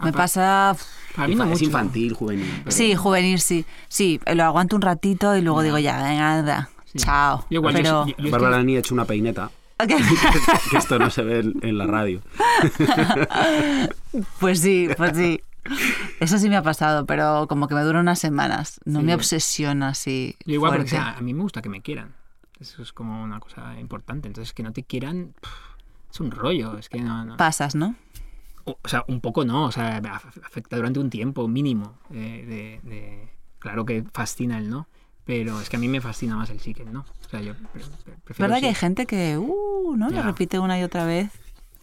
Me 0.00 0.10
pa- 0.10 0.18
pasa... 0.18 0.70
A 0.70 1.28
mí 1.28 1.36
no 1.36 1.44
es 1.44 1.50
mucho. 1.50 1.64
infantil, 1.64 2.12
juvenil. 2.14 2.50
pero- 2.64 2.70
Sí, 2.76 2.96
juvenil, 2.96 3.38
sí. 3.40 3.64
Sí, 3.88 4.18
lo 4.34 4.42
aguanto 4.42 4.74
un 4.74 4.82
ratito 4.82 5.36
y 5.36 5.40
luego 5.40 5.62
digo 5.62 5.78
ya, 5.78 6.02
venga, 6.02 6.38
anda, 6.40 6.68
Sí. 6.86 6.98
chao. 6.98 7.46
Yo 7.50 7.58
igual, 7.60 7.74
yo 7.76 7.82
Pero... 7.82 8.04
sí- 8.06 8.14
yo- 8.18 8.30
Bárbara 8.32 8.62
ni 8.64 8.74
ha 8.74 8.80
hecho 8.80 8.94
una 8.94 9.04
peineta, 9.04 9.50
que 10.70 10.76
esto 10.76 10.98
no 10.98 11.10
se 11.10 11.22
ve 11.22 11.38
en, 11.40 11.54
en 11.62 11.78
la 11.78 11.86
radio. 11.86 12.20
Pues 14.40 14.60
sí, 14.60 14.88
pues 14.96 15.16
sí. 15.16 15.40
Eso 16.20 16.38
sí 16.38 16.48
me 16.48 16.56
ha 16.56 16.62
pasado, 16.62 17.06
pero 17.06 17.46
como 17.48 17.68
que 17.68 17.74
me 17.74 17.82
dura 17.82 18.00
unas 18.00 18.18
semanas. 18.18 18.80
No 18.84 19.00
Sí. 19.00 19.06
me 19.06 19.14
obsesiona 19.14 19.88
así. 19.88 20.36
Yo 20.44 20.54
igual, 20.54 20.72
porque 20.72 20.86
o 20.86 20.88
sea, 20.90 21.16
a 21.16 21.20
mí 21.20 21.34
me 21.34 21.42
gusta 21.42 21.62
que 21.62 21.68
me 21.68 21.80
quieran. 21.82 22.14
Eso 22.60 22.82
es 22.82 22.92
como 22.92 23.22
una 23.22 23.40
cosa 23.40 23.78
importante. 23.80 24.28
Entonces, 24.28 24.52
que 24.54 24.62
no 24.62 24.72
te 24.72 24.84
quieran 24.84 25.34
es 26.10 26.20
un 26.20 26.30
rollo. 26.30 26.78
Es 26.78 26.88
que 26.88 27.00
no, 27.00 27.24
no- 27.24 27.36
Pasas, 27.36 27.74
¿no? 27.74 27.94
O 28.64 28.78
o 28.82 28.88
sea, 28.88 29.04
un 29.08 29.20
poco 29.20 29.44
no. 29.44 29.64
O 29.64 29.72
sea, 29.72 30.00
af- 30.00 30.42
afecta 30.44 30.76
durante 30.76 31.00
un 31.00 31.10
tiempo 31.10 31.48
mínimo. 31.48 31.98
eh, 32.10 32.80
de, 32.82 32.90
de- 32.90 33.28
Claro 33.58 33.84
que 33.86 34.04
fascina 34.12 34.58
el 34.58 34.68
no. 34.70 34.86
Pero 35.24 35.58
es 35.60 35.70
que 35.70 35.76
a 35.76 35.78
mí 35.78 35.88
me 35.88 36.02
fascina 36.02 36.36
más 36.36 36.50
el 36.50 36.60
sí 36.60 36.74
que 36.74 36.82
el 36.82 36.92
no. 36.92 37.00
O 37.26 37.28
sea, 37.30 37.40
yo 37.40 37.54
pre- 37.54 37.66
pre- 38.04 38.14
prefiero 38.24 38.48
¿Verdad 38.50 38.60
que 38.60 38.68
hay 38.68 38.74
gente 38.74 39.06
que, 39.06 39.38
uh, 39.38 39.96
¿no? 39.96 40.10
Lo 40.10 40.22
repite 40.22 40.58
una 40.58 40.78
y 40.78 40.82
otra 40.82 41.06
vez 41.06 41.30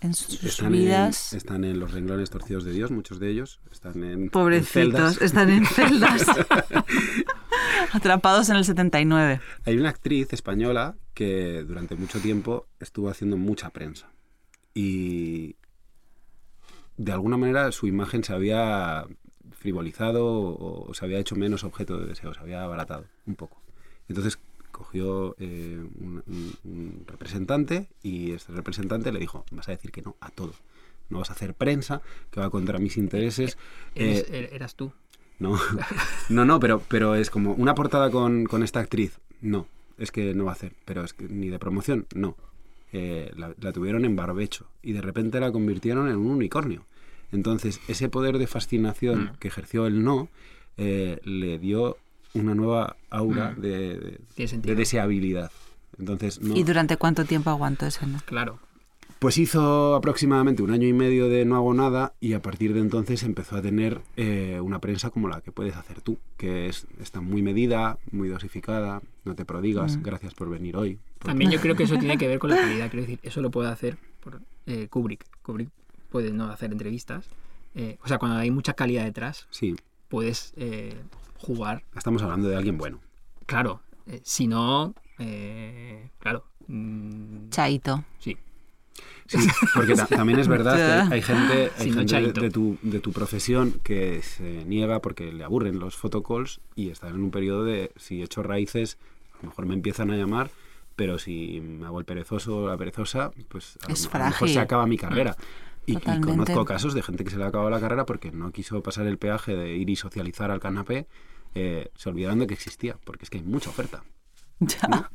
en 0.02 0.14
sus 0.14 0.44
Están 0.44 0.74
en, 0.74 0.80
vidas? 0.82 1.34
están 1.34 1.64
en 1.64 1.80
los 1.80 1.92
renglones 1.92 2.30
torcidos 2.30 2.64
de 2.64 2.72
Dios, 2.72 2.92
muchos 2.92 3.20
de 3.20 3.30
ellos. 3.30 3.60
Están 3.72 4.04
en, 4.04 4.24
en 4.24 4.30
Pobrecitos, 4.30 4.72
celdas. 4.72 5.22
están 5.22 5.50
en 5.50 5.66
celdas. 5.66 6.26
Atrapados 7.94 8.50
en 8.50 8.56
el 8.58 8.66
79. 8.66 9.42
Hay 9.66 9.78
una 9.78 9.90
actriz 9.90 10.34
española 10.34 10.96
que 11.14 11.64
durante 11.64 11.96
mucho 11.96 12.20
tiempo 12.20 12.68
estuvo 12.80 13.10
haciendo 13.10 13.38
mucha 13.38 13.70
prensa. 13.70 14.12
Y 14.74 15.56
de 16.98 17.12
alguna 17.12 17.38
manera 17.38 17.72
su 17.72 17.88
imagen 17.88 18.24
se 18.24 18.34
había 18.34 19.06
frivolizado 19.52 20.26
o, 20.28 20.90
o 20.90 20.94
se 20.94 21.06
había 21.06 21.20
hecho 21.20 21.36
menos 21.36 21.64
objeto 21.64 22.00
de 22.00 22.08
deseo, 22.08 22.34
se 22.34 22.40
había 22.40 22.64
abaratado 22.64 23.06
un 23.26 23.36
poco. 23.36 23.62
Entonces 24.08 24.40
cogió 24.82 25.36
eh, 25.40 25.80
un, 26.00 26.24
un- 26.28 26.56
un 26.64 27.04
representante 27.08 27.88
y 28.02 28.32
este 28.32 28.52
representante 28.54 29.12
le 29.12 29.20
dijo, 29.20 29.46
vas 29.52 29.68
a 29.68 29.72
decir 29.72 29.92
que 29.92 30.02
no 30.02 30.16
a 30.22 30.30
todo. 30.30 30.54
No 31.10 31.20
vas 31.20 31.30
a 31.30 31.34
hacer 31.34 31.54
prensa 31.54 32.02
que 32.32 32.40
va 32.40 32.50
contra 32.50 32.80
mis 32.80 32.98
intereses. 32.98 33.58
Eres- 33.96 34.26
Eh, 34.30 34.48
er- 34.50 34.56
eras 34.56 34.76
tú. 34.76 34.92
no, 35.40 35.60
no, 36.30 36.46
no, 36.46 36.60
pero, 36.60 36.82
pero 36.88 37.16
es 37.16 37.30
como 37.30 37.54
una 37.54 37.76
portada 37.76 38.10
con, 38.10 38.46
con 38.46 38.64
esta 38.64 38.80
actriz. 38.80 39.20
No, 39.42 39.68
es 39.98 40.12
que 40.12 40.34
no 40.34 40.46
va 40.46 40.52
a 40.52 40.54
hacer. 40.54 40.74
Pero 40.86 41.04
es 41.04 41.14
que 41.14 41.26
ni 41.28 41.50
de 41.50 41.60
promoción, 41.60 42.06
no. 42.16 42.36
Eh, 42.94 43.32
la, 43.38 43.54
la 43.60 43.72
tuvieron 43.72 44.04
en 44.04 44.16
barbecho 44.16 44.68
y 44.84 44.92
de 44.94 45.02
repente 45.02 45.40
la 45.40 45.52
convirtieron 45.52 46.10
en 46.10 46.16
un 46.18 46.32
unicornio. 46.32 46.86
Entonces, 47.32 47.80
ese 47.88 48.10
poder 48.10 48.38
de 48.38 48.48
fascinación 48.48 49.24
Mm. 49.24 49.38
que 49.40 49.48
ejerció 49.48 49.86
el 49.88 50.04
no 50.04 50.28
eh, 50.78 51.20
le 51.24 51.60
dio 51.60 51.98
una 52.34 52.56
nueva 52.56 52.96
aura 53.10 53.52
Mm. 53.58 53.62
de, 53.62 54.20
de- 54.38 54.58
de 54.58 54.76
deseabilidad. 54.76 55.52
Entonces, 56.00 56.42
no. 56.42 56.56
¿Y 56.56 56.64
durante 56.64 56.98
cuánto 56.98 57.26
tiempo 57.26 57.50
aguanto 57.50 57.86
eso? 57.86 58.06
No? 58.08 58.20
Claro. 58.26 58.60
Pues 59.20 59.38
hizo 59.38 59.94
aproximadamente 59.96 60.64
un 60.64 60.72
año 60.72 60.88
y 60.88 60.94
medio 60.94 61.30
de 61.30 61.46
no 61.46 61.56
hago 61.56 61.76
nada 61.76 62.14
y 62.20 62.34
a 62.34 62.42
partir 62.42 62.74
de 62.74 62.80
entonces 62.80 63.22
empezó 63.22 63.56
a 63.58 63.62
tener 63.62 64.02
eh, 64.16 64.60
una 64.64 64.80
prensa 64.80 65.12
como 65.12 65.28
la 65.28 65.42
que 65.42 65.52
puedes 65.52 65.76
hacer 65.76 66.02
tú, 66.02 66.18
que 66.38 66.68
es, 66.68 66.88
está 67.00 67.22
muy 67.22 67.44
medida, 67.44 68.00
muy 68.12 68.30
dosificada, 68.30 69.02
no 69.24 69.36
te 69.36 69.46
prodigas, 69.46 69.98
Mm. 69.98 70.02
gracias 70.02 70.34
por 70.34 70.50
venir 70.50 70.76
hoy. 70.76 70.98
porque- 71.20 71.28
También 71.28 71.52
yo 71.52 71.60
creo 71.62 71.76
que 71.76 71.84
eso 71.84 71.98
tiene 72.00 72.18
que 72.18 72.28
ver 72.28 72.40
con 72.40 72.50
la 72.50 72.56
calidad. 72.58 72.90
Quiero 72.90 73.04
decir, 73.06 73.20
eso 73.22 73.42
lo 73.42 73.52
puede 73.52 73.70
hacer 73.70 73.98
por, 74.24 74.42
eh, 74.66 74.88
Kubrick. 74.90 75.24
Kubrick 75.44 75.70
puede 76.10 76.32
no 76.32 76.46
hacer 76.50 76.72
entrevistas. 76.72 77.28
Eh, 77.76 77.98
o 78.04 78.08
sea, 78.08 78.18
cuando 78.18 78.38
hay 78.38 78.50
mucha 78.50 78.74
calidad 78.74 79.04
detrás, 79.04 79.46
Sí, 79.52 79.76
puedes 80.10 80.52
eh, 80.58 80.96
jugar. 81.42 81.84
estamos 81.96 82.22
hablando 82.22 82.48
de 82.50 82.56
alguien 82.56 82.78
bueno. 82.78 83.00
Claro, 83.46 83.82
eh, 84.08 84.22
si 84.24 84.48
no, 84.48 84.94
eh, 85.20 86.10
claro. 86.20 86.46
mm, 86.68 87.50
Chaito. 87.50 88.04
sí. 88.20 88.38
Sí, 89.28 89.38
porque 89.74 89.94
ta- 89.96 90.08
también 90.08 90.40
es 90.40 90.50
verdad 90.50 91.08
que 91.08 91.14
hay, 91.16 91.22
gente, 91.22 91.72
hay 91.78 91.84
Sí, 91.86 91.92
no, 91.92 92.06
gente 92.06 92.42
de, 92.42 92.50
tu, 92.52 92.78
de 92.82 93.00
tu 93.00 93.14
profesión 93.14 93.80
que 93.82 94.22
se 94.22 94.66
niega 94.66 95.00
porque 95.02 95.32
le 95.32 95.46
aburren 95.46 95.80
los 95.80 95.96
photocalls 95.96 96.60
y 96.76 96.90
están 96.90 97.16
en 97.16 97.24
un 97.24 97.32
periodo 97.32 97.64
de 97.64 97.92
si 97.96 98.22
echo 98.22 98.44
raíces, 98.44 98.98
a 99.40 99.44
lo 99.44 99.50
mejor 99.52 99.66
me 99.68 99.74
empiezan 99.74 100.12
a 100.12 100.18
llamar, 100.18 100.52
pero 100.98 101.18
si 101.18 101.62
me 101.62 101.86
hago 101.86 102.00
el 102.00 102.06
perezoso 102.06 102.58
o 102.64 102.68
la 102.68 102.76
perezosa, 102.76 103.32
pues 103.48 103.78
a, 103.84 103.88
lo- 103.88 103.94
Es 103.94 104.06
a 104.08 104.10
lo 104.10 104.26
mejor 104.26 104.32
frágil. 104.38 104.54
se 104.54 104.60
acaba 104.60 104.86
mi 104.86 104.98
carrera. 104.98 105.36
Y, 105.86 105.94
y 105.98 106.22
conozco 106.22 106.64
casos 106.66 106.94
de 106.94 107.02
gente 107.02 107.24
que 107.24 107.32
se 107.32 107.38
le 107.38 107.44
ha 107.44 107.48
acabado 107.48 107.70
la 107.70 107.80
carrera 107.80 108.06
porque 108.06 108.32
no 108.32 108.52
quiso 108.52 108.82
pasar 108.84 109.08
el 109.08 109.18
peaje 109.18 109.56
de 109.56 109.76
ir 109.76 109.90
y 109.90 109.96
socializar 109.96 110.52
al 110.52 110.60
canapé, 110.60 111.08
eh, 111.56 111.90
se 111.96 112.10
olvidaron 112.10 112.40
de 112.40 112.48
que 112.48 112.54
existía, 112.54 112.98
porque 113.04 113.24
es 113.26 113.30
que 113.30 113.40
hay 113.40 113.44
mucha 113.44 113.70
oferta. 113.70 114.04
Ya. 114.64 115.10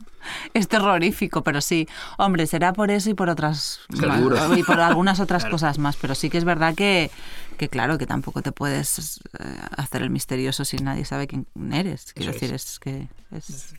Es 0.54 0.66
terrorífico, 0.66 1.44
pero 1.44 1.60
sí. 1.60 1.86
Hombre, 2.18 2.48
será 2.48 2.72
por 2.72 2.90
eso 2.90 3.10
y 3.10 3.14
por 3.14 3.28
otras 3.30 3.78
Seguro. 3.94 4.36
y 4.56 4.64
por 4.64 4.80
algunas 4.80 5.20
otras 5.20 5.42
Claro. 5.44 5.54
cosas 5.54 5.78
más, 5.78 5.94
pero 5.96 6.16
sí 6.16 6.28
que 6.30 6.36
es 6.38 6.44
verdad 6.44 6.74
que, 6.74 7.12
que 7.56 7.68
claro, 7.68 7.96
que 7.96 8.06
tampoco 8.06 8.42
te 8.42 8.50
puedes 8.50 9.20
eh, 9.38 9.44
hacer 9.76 10.02
el 10.02 10.10
misterioso 10.10 10.64
si 10.64 10.78
nadie 10.78 11.04
sabe 11.04 11.28
quién 11.28 11.46
eres. 11.72 12.12
Quiero 12.12 12.32
Eso 12.32 12.40
decir, 12.40 12.54
es. 12.56 12.64
es 12.72 12.78
que 12.80 13.08
es 13.30 13.74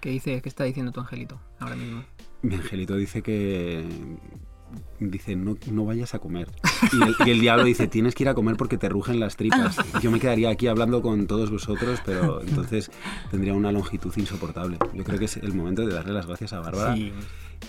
¿Qué, 0.00 0.08
dice, 0.08 0.40
¿Qué 0.40 0.48
está 0.48 0.64
diciendo 0.64 0.90
tu 0.90 1.00
angelito 1.00 1.38
ahora 1.60 1.76
mismo? 1.76 2.02
Mi 2.40 2.54
angelito 2.54 2.96
dice 2.96 3.20
que. 3.22 3.84
Dice, 5.00 5.36
no, 5.36 5.56
no 5.70 5.84
vayas 5.84 6.14
a 6.14 6.18
comer. 6.18 6.48
Y 6.92 7.02
el, 7.02 7.14
y 7.26 7.30
el 7.30 7.40
diablo 7.40 7.64
dice, 7.64 7.88
tienes 7.88 8.14
que 8.14 8.22
ir 8.22 8.28
a 8.28 8.34
comer 8.34 8.56
porque 8.56 8.78
te 8.78 8.88
rugen 8.88 9.20
las 9.20 9.36
tripas. 9.36 9.76
Yo 10.02 10.10
me 10.10 10.20
quedaría 10.20 10.50
aquí 10.50 10.66
hablando 10.66 11.02
con 11.02 11.26
todos 11.26 11.50
vosotros, 11.50 12.00
pero 12.04 12.40
entonces 12.42 12.90
tendría 13.30 13.54
una 13.54 13.72
longitud 13.72 14.12
insoportable. 14.16 14.78
Yo 14.94 15.04
creo 15.04 15.18
que 15.18 15.26
es 15.26 15.36
el 15.36 15.54
momento 15.54 15.86
de 15.86 15.94
darle 15.94 16.12
las 16.12 16.26
gracias 16.26 16.52
a 16.52 16.60
Bárbara, 16.60 16.94
Sí, 16.94 17.12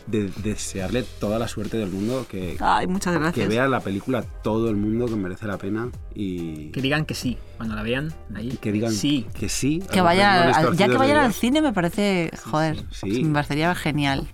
de 0.07 0.29
desearle 0.43 1.03
toda 1.19 1.39
la 1.39 1.47
suerte 1.47 1.77
del 1.77 1.89
mundo, 1.89 2.25
que, 2.29 2.57
Ay, 2.59 2.87
muchas 2.87 3.13
que 3.13 3.19
gracias. 3.19 3.47
vea 3.47 3.67
la 3.67 3.79
película 3.79 4.21
todo 4.21 4.69
el 4.69 4.75
mundo, 4.75 5.05
que 5.05 5.15
merece 5.15 5.47
la 5.47 5.57
pena 5.57 5.89
y, 6.13 6.69
que 6.69 6.81
digan 6.81 7.05
que 7.05 7.13
sí. 7.13 7.37
Cuando 7.57 7.75
la 7.75 7.83
vean 7.83 8.13
ahí. 8.35 8.57
que 8.61 8.71
digan 8.71 8.91
sí. 8.91 9.25
que 9.33 9.49
sí. 9.49 9.81
Que 9.91 9.99
al- 9.99 10.75
ya 10.77 10.87
que 10.87 10.97
vayan 10.97 11.17
al 11.17 11.33
cine 11.33 11.61
me 11.61 11.73
parece, 11.73 12.31
joder, 12.43 12.83
sí. 12.91 13.23
me 13.23 13.33
parecería 13.33 13.73
genial. 13.75 14.27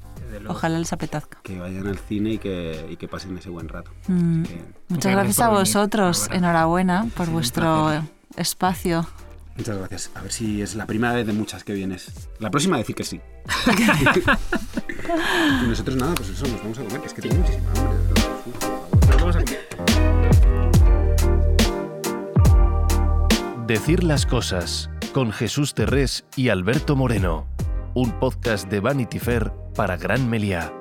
Ojalá 0.48 0.80
les 0.80 0.92
apetezca. 0.94 1.40
Que 1.44 1.60
vayan 1.60 1.88
al 1.88 1.98
cine 1.98 2.34
y 2.34 2.38
que, 2.38 2.86
y 2.90 2.96
que 2.98 3.08
pasen 3.08 3.38
ese 3.38 3.50
buen 3.50 3.68
rato. 3.70 3.92
Mm. 4.08 4.44
Que- 4.44 4.62
Muchas 4.90 5.12
gracias 5.12 5.40
a 5.40 5.50
vosotros. 5.50 6.28
Enhorabuena 6.32 7.08
por 7.16 7.30
vuestro 7.30 7.92
espacio. 8.36 9.08
Muchas 9.58 9.78
gracias. 9.78 10.12
A 10.16 10.22
ver 10.22 10.32
si 10.32 10.62
es 10.62 10.76
la 10.76 10.86
primera 10.86 11.14
vez 11.14 11.28
de 11.28 11.34
muchas 11.34 11.64
que 11.64 11.74
vienes. 11.74 12.30
La 12.40 12.50
próxima 12.50 12.78
decir 12.78 12.96
que 12.96 13.04
sí. 13.04 13.20
y 15.64 15.68
nosotros 15.68 15.96
nada, 15.98 16.14
pues 16.16 16.30
eso, 16.30 16.46
nos 16.48 16.62
vamos 16.62 16.80
a 16.80 16.84
comer, 16.84 17.02
que 17.02 17.08
es 17.08 17.14
que 17.14 17.22
tengo 17.22 17.36
muchísima 17.36 17.70
hambre. 17.72 17.98
Nos 19.10 19.18
vamos 19.18 19.36
a 19.36 19.40
comer. 19.44 20.72
Decir 23.68 24.04
las 24.04 24.26
cosas 24.26 24.90
con 25.14 25.32
Jesús 25.32 25.74
Terrés 25.74 26.26
y 26.36 26.50
Alberto 26.50 26.96
Moreno. 26.96 27.48
Un 27.94 28.10
podcast 28.20 28.70
de 28.70 28.80
Vanity 28.80 29.20
Fair 29.20 29.52
para 29.76 29.98
Gran 29.98 30.30
Meliá. 30.30 30.81